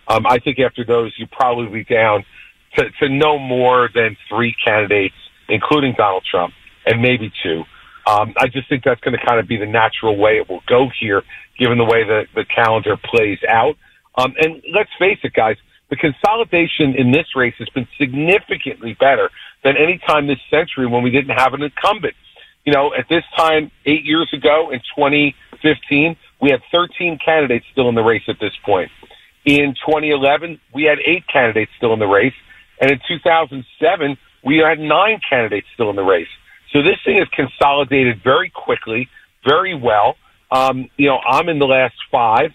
Um, 0.09 0.27
I 0.27 0.39
think 0.39 0.59
after 0.59 0.85
those, 0.85 1.13
you 1.19 1.27
probably 1.27 1.67
be 1.67 1.85
down 1.85 2.25
to, 2.77 2.85
to 3.01 3.09
no 3.09 3.39
more 3.39 3.89
than 3.95 4.17
three 4.29 4.55
candidates, 4.65 5.15
including 5.49 5.95
Donald 5.97 6.25
Trump, 6.31 6.55
and 6.85 7.03
maybe 7.03 7.33
two. 7.43 7.65
Um, 8.07 8.35
I 8.39 8.47
just 8.47 8.69
think 8.69 8.85
that's 8.85 9.01
going 9.01 9.19
to 9.19 9.27
kind 9.27 9.41
of 9.41 9.49
be 9.49 9.57
the 9.57 9.67
natural 9.67 10.17
way 10.17 10.39
it 10.39 10.49
will 10.49 10.63
go 10.69 10.89
here, 11.01 11.23
given 11.59 11.79
the 11.79 11.85
way 11.85 12.05
the, 12.05 12.27
the 12.35 12.45
calendar 12.45 12.97
plays 12.97 13.39
out. 13.49 13.77
Um, 14.17 14.35
and 14.39 14.63
let's 14.73 14.91
face 14.99 15.19
it, 15.25 15.33
guys, 15.33 15.57
the 15.91 15.97
consolidation 15.97 16.95
in 16.97 17.11
this 17.11 17.27
race 17.35 17.55
has 17.59 17.69
been 17.71 17.87
significantly 17.99 18.97
better 18.99 19.31
than 19.65 19.77
any 19.77 20.01
time 20.07 20.27
this 20.27 20.39
century 20.51 20.87
when 20.87 21.03
we 21.03 21.11
didn't 21.11 21.37
have 21.37 21.55
an 21.55 21.63
incumbent. 21.63 22.15
You 22.65 22.73
know, 22.73 22.93
at 22.97 23.09
this 23.09 23.23
time, 23.37 23.71
eight 23.87 24.05
years 24.05 24.29
ago 24.33 24.71
in 24.73 24.81
2015, 24.97 26.17
we 26.41 26.51
had 26.51 26.61
13 26.73 27.19
candidates 27.25 27.67
still 27.73 27.89
in 27.89 27.95
the 27.95 28.03
race 28.03 28.25
at 28.29 28.37
this 28.41 28.53
point. 28.65 28.91
In 29.47 29.75
2011, 29.87 30.61
we 30.75 30.83
had 30.83 30.99
eight 31.07 31.25
candidates 31.33 31.71
still 31.77 31.93
in 31.93 32.01
the 32.01 32.07
race. 32.07 32.35
And 32.81 32.91
in 32.91 33.01
2007, 33.09 34.19
we 34.45 34.59
had 34.59 34.81
nine 34.81 35.21
candidates 35.29 35.69
still 35.73 35.89
in 35.89 35.97
the 35.97 36.03
race. 36.03 36.29
So 36.73 36.83
this 36.83 36.97
thing 37.05 37.19
is 37.19 37.29
consolidated 37.29 38.23
very 38.23 38.51
quickly, 38.51 39.09
very 39.47 39.75
well. 39.75 40.17
Um, 40.51 40.91
you 40.97 41.07
know, 41.07 41.19
I'm 41.19 41.49
in 41.49 41.61
the 41.61 41.67
last 41.67 41.95
five. 42.11 42.51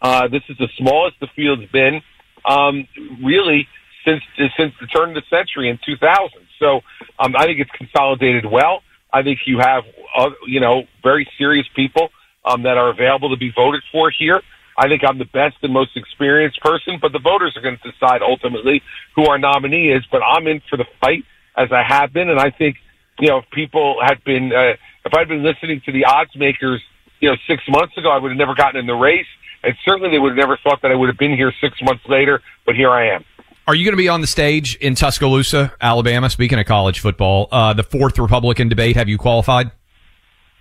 Uh, 0.00 0.28
this 0.28 0.42
is 0.48 0.56
the 0.58 0.68
smallest 0.78 1.18
the 1.20 1.26
field's 1.34 1.70
been, 1.72 2.00
um, 2.44 2.86
really 3.24 3.66
since 4.04 4.22
since 4.56 4.72
the 4.80 4.86
turn 4.86 5.10
of 5.10 5.14
the 5.16 5.22
century 5.28 5.68
in 5.68 5.78
2000. 5.84 6.30
So 6.60 6.80
um, 7.18 7.34
I 7.36 7.44
think 7.44 7.58
it's 7.58 7.70
consolidated 7.72 8.46
well. 8.46 8.82
I 9.12 9.22
think 9.22 9.40
you 9.46 9.58
have, 9.58 9.84
uh, 10.16 10.30
you 10.46 10.60
know, 10.60 10.84
very 11.02 11.28
serious 11.38 11.66
people 11.74 12.10
um, 12.44 12.62
that 12.62 12.76
are 12.76 12.88
available 12.88 13.30
to 13.30 13.36
be 13.36 13.50
voted 13.54 13.82
for 13.90 14.10
here. 14.10 14.42
I 14.76 14.88
think 14.88 15.02
I'm 15.06 15.18
the 15.18 15.24
best 15.24 15.56
and 15.62 15.72
most 15.72 15.96
experienced 15.96 16.60
person, 16.60 16.98
but 17.00 17.12
the 17.12 17.18
voters 17.18 17.56
are 17.56 17.62
going 17.62 17.78
to 17.82 17.90
decide 17.90 18.22
ultimately 18.22 18.82
who 19.14 19.26
our 19.26 19.38
nominee 19.38 19.90
is. 19.90 20.04
But 20.10 20.22
I'm 20.22 20.46
in 20.46 20.60
for 20.68 20.76
the 20.76 20.84
fight 21.00 21.24
as 21.56 21.68
I 21.72 21.82
have 21.82 22.12
been, 22.12 22.28
and 22.28 22.38
I 22.38 22.50
think, 22.50 22.76
you 23.18 23.28
know, 23.28 23.38
if 23.38 23.50
people 23.50 23.96
had 24.02 24.22
been, 24.24 24.52
uh, 24.52 24.76
if 25.04 25.14
I'd 25.14 25.28
been 25.28 25.42
listening 25.42 25.80
to 25.86 25.92
the 25.92 26.04
odds 26.04 26.36
makers, 26.36 26.82
you 27.20 27.30
know, 27.30 27.36
six 27.48 27.62
months 27.68 27.96
ago, 27.96 28.10
I 28.10 28.18
would 28.18 28.30
have 28.30 28.38
never 28.38 28.54
gotten 28.54 28.78
in 28.78 28.86
the 28.86 28.94
race, 28.94 29.26
and 29.62 29.74
certainly 29.84 30.10
they 30.10 30.18
would 30.18 30.36
have 30.36 30.38
never 30.38 30.58
thought 30.62 30.82
that 30.82 30.90
I 30.90 30.94
would 30.94 31.08
have 31.08 31.18
been 31.18 31.34
here 31.34 31.52
six 31.60 31.80
months 31.82 32.04
later. 32.08 32.42
But 32.66 32.74
here 32.76 32.90
I 32.90 33.14
am. 33.14 33.24
Are 33.66 33.74
you 33.74 33.84
going 33.84 33.94
to 33.94 33.98
be 33.98 34.08
on 34.08 34.20
the 34.20 34.28
stage 34.28 34.76
in 34.76 34.94
Tuscaloosa, 34.94 35.72
Alabama? 35.80 36.30
Speaking 36.30 36.60
of 36.60 36.66
college 36.66 37.00
football, 37.00 37.48
uh, 37.50 37.72
the 37.72 37.82
fourth 37.82 38.18
Republican 38.18 38.68
debate. 38.68 38.94
Have 38.96 39.08
you 39.08 39.18
qualified? 39.18 39.72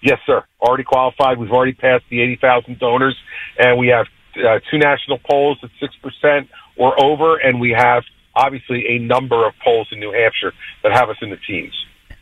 Yes, 0.05 0.19
sir. 0.27 0.43
Already 0.61 0.83
qualified. 0.83 1.39
We've 1.39 1.51
already 1.51 1.73
passed 1.73 2.05
the 2.11 2.21
80,000 2.21 2.77
donors, 2.77 3.17
and 3.57 3.79
we 3.79 3.87
have 3.87 4.05
uh, 4.37 4.59
two 4.69 4.77
national 4.77 5.17
polls 5.17 5.57
at 5.63 5.71
6% 5.81 6.47
or 6.77 7.03
over, 7.03 7.37
and 7.37 7.59
we 7.59 7.71
have 7.71 8.03
obviously 8.35 8.85
a 8.87 8.99
number 8.99 9.47
of 9.47 9.53
polls 9.63 9.87
in 9.91 9.99
New 9.99 10.11
Hampshire 10.11 10.53
that 10.83 10.91
have 10.91 11.09
us 11.09 11.17
in 11.23 11.31
the 11.31 11.37
teens. 11.47 11.73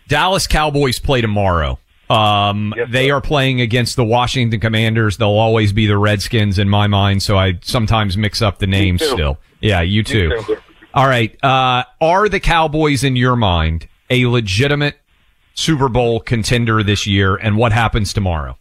Dallas 0.08 0.48
Cowboys 0.48 1.00
play 1.00 1.20
tomorrow. 1.20 1.78
Um, 2.10 2.74
they 2.88 3.12
are 3.12 3.20
playing 3.20 3.60
against 3.60 3.98
the 3.98 4.06
Washington 4.06 4.62
Commanders. 4.62 5.18
They'll 5.18 5.30
always 5.30 5.74
be 5.74 5.86
the 5.86 5.98
Redskins 5.98 6.60
in 6.60 6.70
my 6.70 6.88
mind, 6.88 7.22
so 7.22 7.38
I 7.38 7.60
sometimes 7.64 8.16
mix 8.16 8.42
up 8.42 8.60
the 8.60 8.68
names 8.68 9.04
still. 9.04 9.40
Yeah, 9.60 9.82
you 9.82 10.04
too. 10.04 10.30
too. 10.46 10.58
All 10.94 11.08
right. 11.08 11.36
Uh, 11.44 11.84
are 12.00 12.30
the 12.30 12.40
Cowboys 12.40 13.04
in 13.04 13.18
your 13.18 13.36
mind 13.36 13.90
a 14.10 14.26
legitimate 14.28 14.98
Super 15.54 15.90
Bowl 15.90 16.20
contender 16.20 16.84
this 16.84 17.08
year? 17.08 17.36
And 17.36 17.58
what 17.58 17.72
happens 17.72 18.14
tomorrow? 18.14 18.58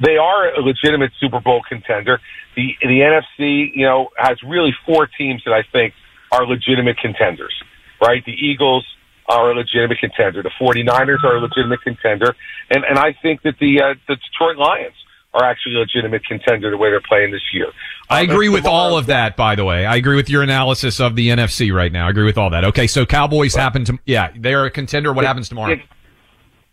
They 0.00 0.16
are 0.16 0.54
a 0.54 0.60
legitimate 0.60 1.12
Super 1.20 1.40
Bowl 1.40 1.62
contender. 1.68 2.20
The 2.56 2.74
the 2.82 3.00
NFC, 3.00 3.70
you 3.74 3.84
know, 3.84 4.08
has 4.16 4.42
really 4.42 4.74
four 4.86 5.06
teams 5.06 5.42
that 5.44 5.52
I 5.52 5.62
think 5.62 5.94
are 6.32 6.46
legitimate 6.46 6.96
contenders. 6.98 7.54
Right? 8.00 8.24
The 8.24 8.32
Eagles 8.32 8.86
are 9.28 9.50
a 9.50 9.54
legitimate 9.54 9.98
contender. 9.98 10.42
The 10.42 10.50
49ers 10.60 11.22
are 11.22 11.36
a 11.36 11.40
legitimate 11.40 11.82
contender, 11.82 12.34
and 12.70 12.84
and 12.84 12.98
I 12.98 13.14
think 13.22 13.42
that 13.42 13.58
the 13.60 13.82
uh, 13.82 13.94
the 14.08 14.16
Detroit 14.16 14.56
Lions 14.56 14.94
are 15.32 15.44
actually 15.44 15.76
a 15.76 15.78
legitimate 15.78 16.24
contender 16.24 16.70
the 16.70 16.76
way 16.76 16.90
they're 16.90 17.00
playing 17.00 17.30
this 17.30 17.42
year. 17.52 17.66
I 18.08 18.22
Um, 18.24 18.30
agree 18.30 18.48
with 18.48 18.66
all 18.66 18.96
of 18.98 19.06
that, 19.06 19.36
by 19.36 19.54
the 19.54 19.64
way. 19.64 19.86
I 19.86 19.96
agree 19.96 20.16
with 20.16 20.28
your 20.28 20.42
analysis 20.42 20.98
of 21.00 21.14
the 21.14 21.28
NFC 21.30 21.72
right 21.72 21.92
now. 21.92 22.06
I 22.06 22.10
agree 22.10 22.24
with 22.24 22.36
all 22.38 22.50
that. 22.50 22.64
Okay, 22.64 22.86
so 22.88 23.06
Cowboys 23.06 23.54
happen 23.54 23.84
to, 23.84 23.98
yeah, 24.06 24.30
they're 24.36 24.64
a 24.64 24.70
contender. 24.70 25.12
What 25.12 25.24
happens 25.24 25.48
tomorrow? 25.48 25.76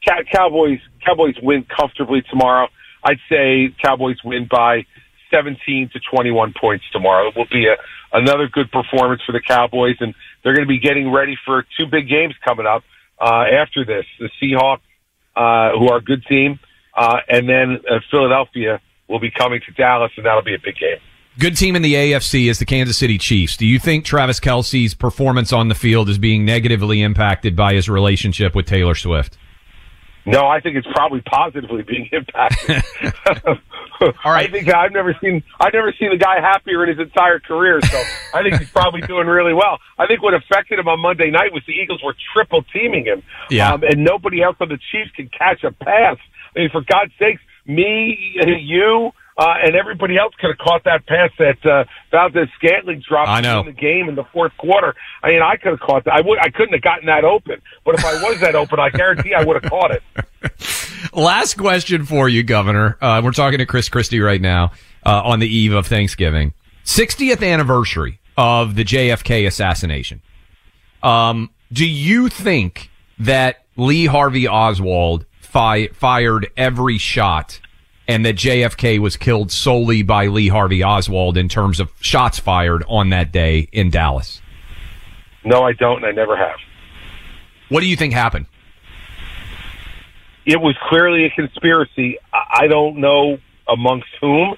Cow- 0.05 0.21
Cowboys 0.33 0.79
Cowboys 1.05 1.35
win 1.41 1.65
comfortably 1.75 2.21
tomorrow. 2.29 2.67
I'd 3.03 3.19
say 3.29 3.73
Cowboys 3.83 4.17
win 4.23 4.47
by 4.49 4.85
17 5.31 5.89
to 5.93 5.99
21 6.11 6.53
points 6.59 6.83
tomorrow. 6.91 7.29
It 7.29 7.35
will 7.35 7.45
be 7.51 7.67
a 7.67 7.75
another 8.13 8.47
good 8.47 8.71
performance 8.71 9.21
for 9.25 9.33
the 9.33 9.41
Cowboys, 9.41 9.95
and 9.99 10.13
they're 10.43 10.53
going 10.53 10.65
to 10.65 10.69
be 10.69 10.79
getting 10.79 11.11
ready 11.11 11.37
for 11.45 11.65
two 11.77 11.85
big 11.85 12.07
games 12.09 12.33
coming 12.45 12.65
up 12.65 12.83
uh, 13.19 13.43
after 13.51 13.83
this. 13.85 14.05
The 14.19 14.29
Seahawks, 14.41 14.79
uh, 15.35 15.77
who 15.77 15.89
are 15.89 15.97
a 15.97 16.01
good 16.01 16.25
team, 16.25 16.57
uh, 16.97 17.17
and 17.29 17.47
then 17.47 17.79
uh, 17.89 17.99
Philadelphia 18.11 18.81
will 19.07 19.19
be 19.19 19.31
coming 19.31 19.61
to 19.65 19.71
Dallas, 19.73 20.11
and 20.17 20.25
that'll 20.25 20.41
be 20.41 20.55
a 20.55 20.59
big 20.59 20.75
game. 20.75 20.97
Good 21.39 21.55
team 21.55 21.75
in 21.75 21.83
the 21.83 21.93
AFC 21.93 22.49
is 22.49 22.57
the 22.57 22.65
Kansas 22.65 22.97
City 22.97 23.19
Chiefs. 23.19 23.55
Do 23.57 23.65
you 23.67 23.77
think 23.77 24.03
Travis 24.05 24.39
Kelce's 24.39 24.95
performance 24.95 25.53
on 25.53 25.67
the 25.67 25.75
field 25.75 26.09
is 26.09 26.17
being 26.17 26.43
negatively 26.45 27.03
impacted 27.03 27.55
by 27.55 27.75
his 27.75 27.87
relationship 27.87 28.55
with 28.55 28.65
Taylor 28.65 28.95
Swift? 28.95 29.37
No, 30.25 30.45
I 30.47 30.59
think 30.59 30.75
it's 30.75 30.87
probably 30.87 31.21
positively 31.21 31.83
being 31.83 32.09
impacted. 32.11 32.83
All 34.25 34.31
right. 34.31 34.47
I 34.49 34.51
think 34.51 34.67
I've 34.73 34.91
never 34.91 35.15
seen 35.21 35.43
I've 35.59 35.73
never 35.73 35.91
seen 35.99 36.11
a 36.11 36.17
guy 36.17 36.39
happier 36.39 36.83
in 36.83 36.89
his 36.89 36.99
entire 36.99 37.39
career. 37.39 37.79
So 37.81 38.03
I 38.33 38.43
think 38.43 38.59
he's 38.59 38.69
probably 38.69 39.01
doing 39.07 39.27
really 39.27 39.53
well. 39.53 39.79
I 39.97 40.05
think 40.05 40.21
what 40.21 40.33
affected 40.33 40.79
him 40.79 40.87
on 40.87 40.99
Monday 40.99 41.31
night 41.31 41.53
was 41.53 41.63
the 41.65 41.73
Eagles 41.73 42.01
were 42.03 42.15
triple 42.33 42.63
teaming 42.73 43.05
him, 43.05 43.23
Yeah. 43.49 43.73
um, 43.73 43.83
and 43.83 44.03
nobody 44.03 44.41
else 44.43 44.57
on 44.59 44.69
the 44.69 44.77
Chiefs 44.91 45.11
can 45.15 45.29
catch 45.29 45.63
a 45.63 45.71
pass. 45.71 46.17
I 46.57 46.61
mean, 46.61 46.69
for 46.71 46.81
God's 46.81 47.13
sakes, 47.19 47.41
me, 47.65 48.35
you. 48.59 49.11
Uh, 49.37 49.53
and 49.63 49.75
everybody 49.75 50.17
else 50.17 50.33
could 50.39 50.49
have 50.49 50.57
caught 50.57 50.83
that 50.85 51.05
pass 51.05 51.29
that 51.37 51.63
uh, 51.63 51.83
Valdez 52.09 52.47
Scantling 52.57 53.03
dropped 53.07 53.29
I 53.29 53.39
know. 53.41 53.59
in 53.59 53.67
the 53.67 53.71
game 53.71 54.09
in 54.09 54.15
the 54.15 54.23
fourth 54.33 54.51
quarter. 54.57 54.95
I 55.21 55.27
mean, 55.29 55.43
I 55.43 55.57
could 55.57 55.73
have 55.73 55.79
caught 55.79 56.05
that. 56.05 56.13
I 56.15 56.21
would. 56.21 56.39
I 56.39 56.49
couldn't 56.49 56.73
have 56.73 56.81
gotten 56.81 57.05
that 57.05 57.23
open. 57.23 57.61
But 57.85 57.99
if 57.99 58.03
I 58.03 58.13
was 58.23 58.39
that 58.39 58.55
open, 58.55 58.79
I 58.79 58.89
guarantee 58.89 59.35
I 59.35 59.43
would 59.43 59.61
have 59.61 59.69
caught 59.71 59.91
it. 59.91 60.01
Last 61.13 61.53
question 61.55 62.03
for 62.07 62.27
you, 62.27 62.41
Governor. 62.41 62.97
Uh, 62.99 63.21
we're 63.23 63.31
talking 63.31 63.59
to 63.59 63.67
Chris 63.67 63.89
Christie 63.89 64.21
right 64.21 64.41
now 64.41 64.71
uh, 65.05 65.21
on 65.23 65.37
the 65.39 65.47
eve 65.47 65.73
of 65.73 65.85
Thanksgiving. 65.85 66.53
60th 66.85 67.47
anniversary 67.47 68.19
of 68.37 68.73
the 68.73 68.83
JFK 68.83 69.45
assassination. 69.45 70.21
Um, 71.03 71.51
do 71.71 71.87
you 71.87 72.27
think 72.29 72.89
that 73.19 73.65
Lee 73.75 74.07
Harvey 74.07 74.47
Oswald 74.47 75.25
fi- 75.47 75.87
fired 75.87 76.49
every 76.55 76.97
shot 76.97 77.59
and 78.07 78.25
that 78.25 78.35
JFK 78.35 78.99
was 78.99 79.17
killed 79.17 79.51
solely 79.51 80.01
by 80.01 80.27
Lee 80.27 80.47
Harvey 80.47 80.83
Oswald 80.83 81.37
in 81.37 81.49
terms 81.49 81.79
of 81.79 81.91
shots 81.99 82.39
fired 82.39 82.83
on 82.87 83.09
that 83.09 83.31
day 83.31 83.67
in 83.71 83.89
Dallas? 83.89 84.41
No, 85.43 85.63
I 85.63 85.73
don't, 85.73 85.97
and 85.97 86.05
I 86.05 86.11
never 86.11 86.37
have. 86.37 86.57
What 87.69 87.81
do 87.81 87.87
you 87.87 87.95
think 87.95 88.13
happened? 88.13 88.45
It 90.45 90.61
was 90.61 90.75
clearly 90.87 91.25
a 91.25 91.29
conspiracy. 91.29 92.17
I 92.33 92.37
I 92.63 92.67
don't 92.67 92.97
know 92.97 93.37
amongst 93.67 94.07
whom, 94.21 94.55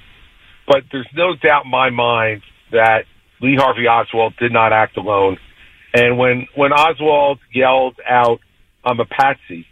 but 0.67 0.83
there's 0.91 1.07
no 1.15 1.35
doubt 1.35 1.65
in 1.65 1.71
my 1.71 1.89
mind 1.89 2.43
that 2.71 3.05
Lee 3.41 3.55
Harvey 3.55 3.87
Oswald 3.87 4.35
did 4.37 4.51
not 4.51 4.71
act 4.71 4.97
alone. 4.97 5.37
And 5.93 6.17
when 6.17 6.47
when 6.55 6.71
Oswald 6.71 7.39
yelled 7.51 7.99
out, 8.07 8.39
"I'm 8.85 8.99
a 8.99 9.05
patsy," 9.05 9.65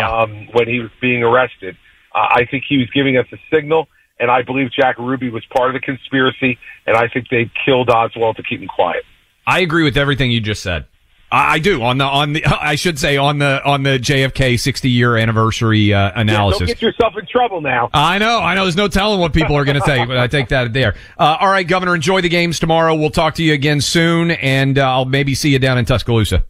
um, 0.00 0.48
when 0.52 0.68
he 0.68 0.80
was 0.80 0.90
being 1.00 1.22
arrested, 1.22 1.76
uh, 2.14 2.18
I 2.30 2.46
think 2.50 2.64
he 2.68 2.78
was 2.78 2.88
giving 2.94 3.16
us 3.16 3.26
a 3.32 3.36
signal. 3.54 3.88
And 4.20 4.30
I 4.32 4.42
believe 4.42 4.70
Jack 4.72 4.98
Ruby 4.98 5.30
was 5.30 5.44
part 5.46 5.68
of 5.68 5.74
the 5.74 5.80
conspiracy, 5.80 6.58
and 6.86 6.96
I 6.96 7.06
think 7.06 7.28
they 7.30 7.48
killed 7.64 7.88
Oswald 7.88 8.36
to 8.36 8.42
keep 8.42 8.60
him 8.60 8.66
quiet. 8.66 9.04
I 9.46 9.60
agree 9.60 9.84
with 9.84 9.96
everything 9.96 10.32
you 10.32 10.40
just 10.40 10.60
said. 10.60 10.86
I, 11.30 11.54
I 11.54 11.58
do 11.60 11.82
on 11.82 11.98
the 11.98 12.04
on 12.04 12.32
the 12.32 12.44
I 12.60 12.74
should 12.74 12.98
say 12.98 13.16
on 13.16 13.38
the 13.38 13.62
on 13.64 13.82
the 13.84 13.98
JFK 13.98 14.58
60 14.58 14.90
year 14.90 15.16
anniversary 15.16 15.92
uh, 15.94 16.06
Yeah, 16.08 16.20
analysis. 16.20 16.58
don't 16.58 16.66
get 16.68 16.82
yourself 16.82 17.14
in 17.16 17.26
trouble 17.26 17.60
now. 17.60 17.90
I 17.92 18.18
know, 18.18 18.40
I 18.40 18.54
know. 18.56 18.64
There's 18.64 18.76
no 18.76 18.88
telling 18.88 19.20
what 19.20 19.32
people 19.32 19.56
are 19.56 19.64
going 19.64 19.78
to 19.78 19.86
say, 19.86 20.04
but 20.04 20.16
I 20.16 20.26
take 20.26 20.48
that 20.48 20.72
there. 20.72 20.96
Uh, 21.16 21.36
all 21.40 21.48
right, 21.48 21.66
Governor, 21.66 21.94
enjoy 21.94 22.20
the 22.20 22.28
games 22.28 22.58
tomorrow. 22.58 22.94
We'll 22.96 23.10
talk 23.10 23.34
to 23.36 23.42
you 23.44 23.52
again 23.52 23.80
soon, 23.80 24.32
and 24.32 24.78
uh, 24.78 24.90
I'll 24.90 25.04
maybe 25.04 25.34
see 25.34 25.50
you 25.50 25.58
down 25.60 25.78
in 25.78 25.84
Tuscaloosa. 25.84 26.44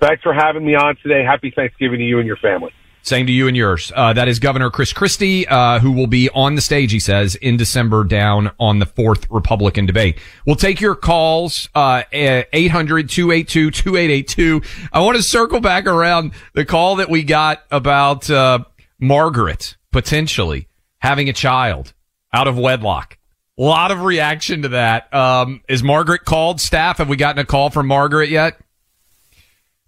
Thanks 0.00 0.22
for 0.22 0.34
having 0.34 0.64
me 0.64 0.74
on 0.74 0.96
today. 1.02 1.24
Happy 1.24 1.50
Thanksgiving 1.50 1.98
to 1.98 2.04
you 2.04 2.18
and 2.18 2.26
your 2.26 2.36
family. 2.36 2.70
Same 3.02 3.26
to 3.26 3.32
you 3.32 3.46
and 3.46 3.56
yours. 3.56 3.92
Uh, 3.94 4.12
that 4.14 4.26
is 4.26 4.40
Governor 4.40 4.68
Chris 4.68 4.92
Christie, 4.92 5.46
uh, 5.46 5.78
who 5.78 5.92
will 5.92 6.08
be 6.08 6.28
on 6.30 6.56
the 6.56 6.60
stage, 6.60 6.90
he 6.90 6.98
says, 6.98 7.36
in 7.36 7.56
December 7.56 8.02
down 8.02 8.50
on 8.58 8.80
the 8.80 8.86
fourth 8.86 9.30
Republican 9.30 9.86
debate. 9.86 10.18
We'll 10.44 10.56
take 10.56 10.80
your 10.80 10.96
calls, 10.96 11.68
uh, 11.76 12.02
800-282-2882. 12.12 14.64
I 14.92 15.00
want 15.02 15.16
to 15.16 15.22
circle 15.22 15.60
back 15.60 15.86
around 15.86 16.32
the 16.54 16.64
call 16.64 16.96
that 16.96 17.08
we 17.08 17.22
got 17.22 17.62
about, 17.70 18.28
uh, 18.28 18.64
Margaret 18.98 19.76
potentially 19.92 20.66
having 20.98 21.28
a 21.28 21.32
child 21.32 21.92
out 22.32 22.48
of 22.48 22.58
wedlock. 22.58 23.18
A 23.56 23.62
lot 23.62 23.92
of 23.92 24.02
reaction 24.02 24.62
to 24.62 24.68
that. 24.70 25.14
Um, 25.14 25.62
is 25.68 25.82
Margaret 25.82 26.24
called 26.24 26.60
staff? 26.60 26.98
Have 26.98 27.08
we 27.08 27.16
gotten 27.16 27.38
a 27.38 27.44
call 27.44 27.70
from 27.70 27.86
Margaret 27.86 28.30
yet? 28.30 28.58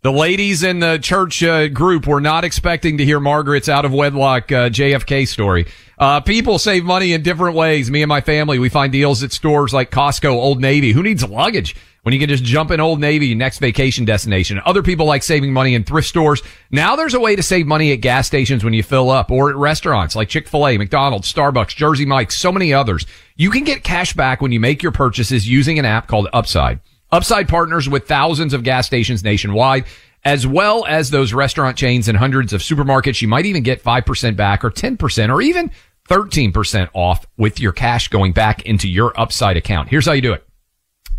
The 0.01 0.13
ladies 0.13 0.63
in 0.63 0.79
the 0.79 0.99
church 0.99 1.43
uh, 1.43 1.67
group 1.67 2.07
were 2.07 2.21
not 2.21 2.45
expecting 2.45 2.99
to 2.99 3.05
hear 3.05 3.19
Margaret's 3.19 3.69
out 3.69 3.85
of 3.85 3.93
wedlock 3.93 4.53
uh, 4.53 4.71
JFK 4.71 5.27
story. 5.27 5.67
Uh, 5.99 6.21
people 6.21 6.61
save 6.61 6.85
money 6.85 7.15
in 7.15 7.25
different 7.25 7.57
ways. 7.57 7.91
Me 7.91 8.03
and 8.03 8.09
my 8.09 8.21
family, 8.21 8.61
we 8.61 8.69
find 8.69 8.93
deals 8.93 9.25
at 9.25 9.33
stores 9.33 9.75
like 9.75 9.91
Costco, 9.91 10.31
Old 10.31 10.61
Navy. 10.61 10.93
Who 10.93 11.03
needs 11.03 11.29
luggage 11.29 11.75
when 12.03 12.13
you 12.15 12.21
can 12.21 12.29
just 12.29 12.45
jump 12.45 12.71
in 12.71 12.79
Old 12.79 13.01
Navy, 13.01 13.35
next 13.35 13.59
vacation 13.59 14.05
destination? 14.05 14.61
Other 14.65 14.85
people 14.85 15.05
like 15.05 15.25
saving 15.25 15.53
money 15.53 15.75
in 15.75 15.83
thrift 15.83 16.07
stores. 16.07 16.43
Now 16.71 16.95
there's 16.95 17.15
a 17.15 17.21
way 17.21 17.35
to 17.35 17.43
save 17.43 17.67
money 17.67 17.91
at 17.91 17.97
gas 17.97 18.29
stations 18.29 18.63
when 18.63 18.75
you 18.75 18.85
fill 18.85 19.11
up 19.11 19.33
or 19.33 19.51
at 19.51 19.57
restaurants 19.57 20.15
like 20.15 20.29
Chick-fil-A, 20.29 20.79
McDonald's, 20.79 21.33
Starbucks, 21.33 21.75
Jersey 21.75 22.07
Mike's, 22.07 22.39
so 22.39 22.53
many 22.53 22.73
others. 22.73 23.05
You 23.35 23.51
can 23.51 23.65
get 23.65 23.83
cash 23.83 24.13
back 24.13 24.41
when 24.41 24.53
you 24.53 24.61
make 24.61 24.81
your 24.81 24.93
purchases 24.93 25.49
using 25.49 25.81
an 25.81 25.85
app 25.85 26.07
called 26.07 26.29
Upside. 26.33 26.79
Upside 27.11 27.49
partners 27.49 27.89
with 27.89 28.07
thousands 28.07 28.53
of 28.53 28.63
gas 28.63 28.87
stations 28.87 29.25
nationwide, 29.25 29.85
as 30.25 30.47
well 30.47 30.85
as 30.87 31.11
those 31.11 31.33
restaurant 31.33 31.77
chains 31.77 32.09
and 32.09 32.19
hundreds 32.19 32.53
of 32.53 32.61
supermarkets. 32.61 33.23
You 33.23 33.29
might 33.29 33.47
even 33.47 33.63
get 33.63 33.83
5% 33.83 34.37
back 34.37 34.65
or 34.65 34.71
10% 34.71 35.33
or 35.33 35.41
even 35.41 35.71
13% 36.09 36.89
off 36.95 37.27
with 37.37 37.61
your 37.61 37.73
cash 37.73 38.09
going 38.09 38.33
back 38.33 38.63
into 38.63 38.89
your 38.89 39.19
Upside 39.19 39.57
account. 39.57 39.89
Here's 39.89 40.07
how 40.07 40.13
you 40.13 40.23
do 40.23 40.33
it. 40.33 40.47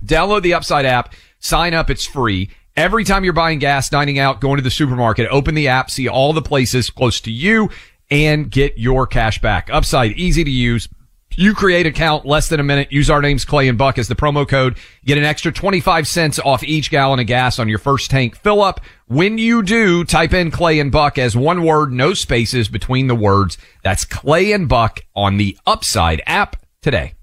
Download 0.03 0.41
the 0.41 0.53
Upside 0.53 0.85
app, 0.85 1.13
sign 1.39 1.73
up. 1.73 1.89
It's 1.89 2.05
free. 2.05 2.49
Every 2.75 3.03
time 3.03 3.23
you're 3.23 3.33
buying 3.33 3.59
gas, 3.59 3.89
dining 3.89 4.19
out, 4.19 4.41
going 4.41 4.57
to 4.57 4.63
the 4.63 4.71
supermarket, 4.71 5.27
open 5.31 5.55
the 5.55 5.67
app, 5.67 5.91
see 5.91 6.07
all 6.07 6.33
the 6.33 6.41
places 6.41 6.89
close 6.89 7.19
to 7.21 7.31
you 7.31 7.69
and 8.09 8.49
get 8.49 8.77
your 8.77 9.05
cash 9.05 9.41
back. 9.41 9.69
Upside, 9.71 10.13
easy 10.13 10.43
to 10.43 10.51
use. 10.51 10.87
You 11.35 11.53
create 11.53 11.85
account 11.85 12.25
less 12.25 12.49
than 12.49 12.59
a 12.59 12.63
minute. 12.63 12.91
Use 12.91 13.09
our 13.09 13.21
names 13.21 13.45
Clay 13.45 13.67
and 13.69 13.77
Buck 13.77 13.97
as 13.97 14.07
the 14.07 14.15
promo 14.15 14.47
code. 14.47 14.77
Get 15.05 15.17
an 15.17 15.23
extra 15.23 15.51
25 15.51 16.07
cents 16.07 16.39
off 16.39 16.63
each 16.63 16.89
gallon 16.89 17.19
of 17.19 17.27
gas 17.27 17.59
on 17.59 17.69
your 17.69 17.77
first 17.79 18.09
tank 18.09 18.35
fill 18.35 18.61
up. 18.61 18.81
When 19.07 19.37
you 19.37 19.63
do, 19.63 20.03
type 20.03 20.33
in 20.33 20.51
Clay 20.51 20.79
and 20.79 20.91
Buck 20.91 21.17
as 21.17 21.37
one 21.37 21.63
word, 21.63 21.93
no 21.93 22.13
spaces 22.13 22.67
between 22.67 23.07
the 23.07 23.15
words. 23.15 23.57
That's 23.83 24.05
Clay 24.05 24.51
and 24.51 24.67
Buck 24.67 25.01
on 25.15 25.37
the 25.37 25.57
Upside 25.65 26.21
app 26.25 26.57
today. 26.81 27.13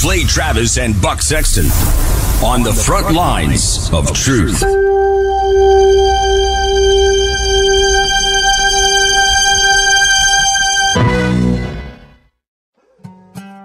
Clay 0.00 0.22
Travis 0.22 0.78
and 0.78 1.00
Buck 1.02 1.20
Sexton 1.20 1.66
on 2.44 2.62
the 2.62 2.72
front 2.72 3.12
lines 3.12 3.90
of 3.92 4.12
truth. 4.14 4.62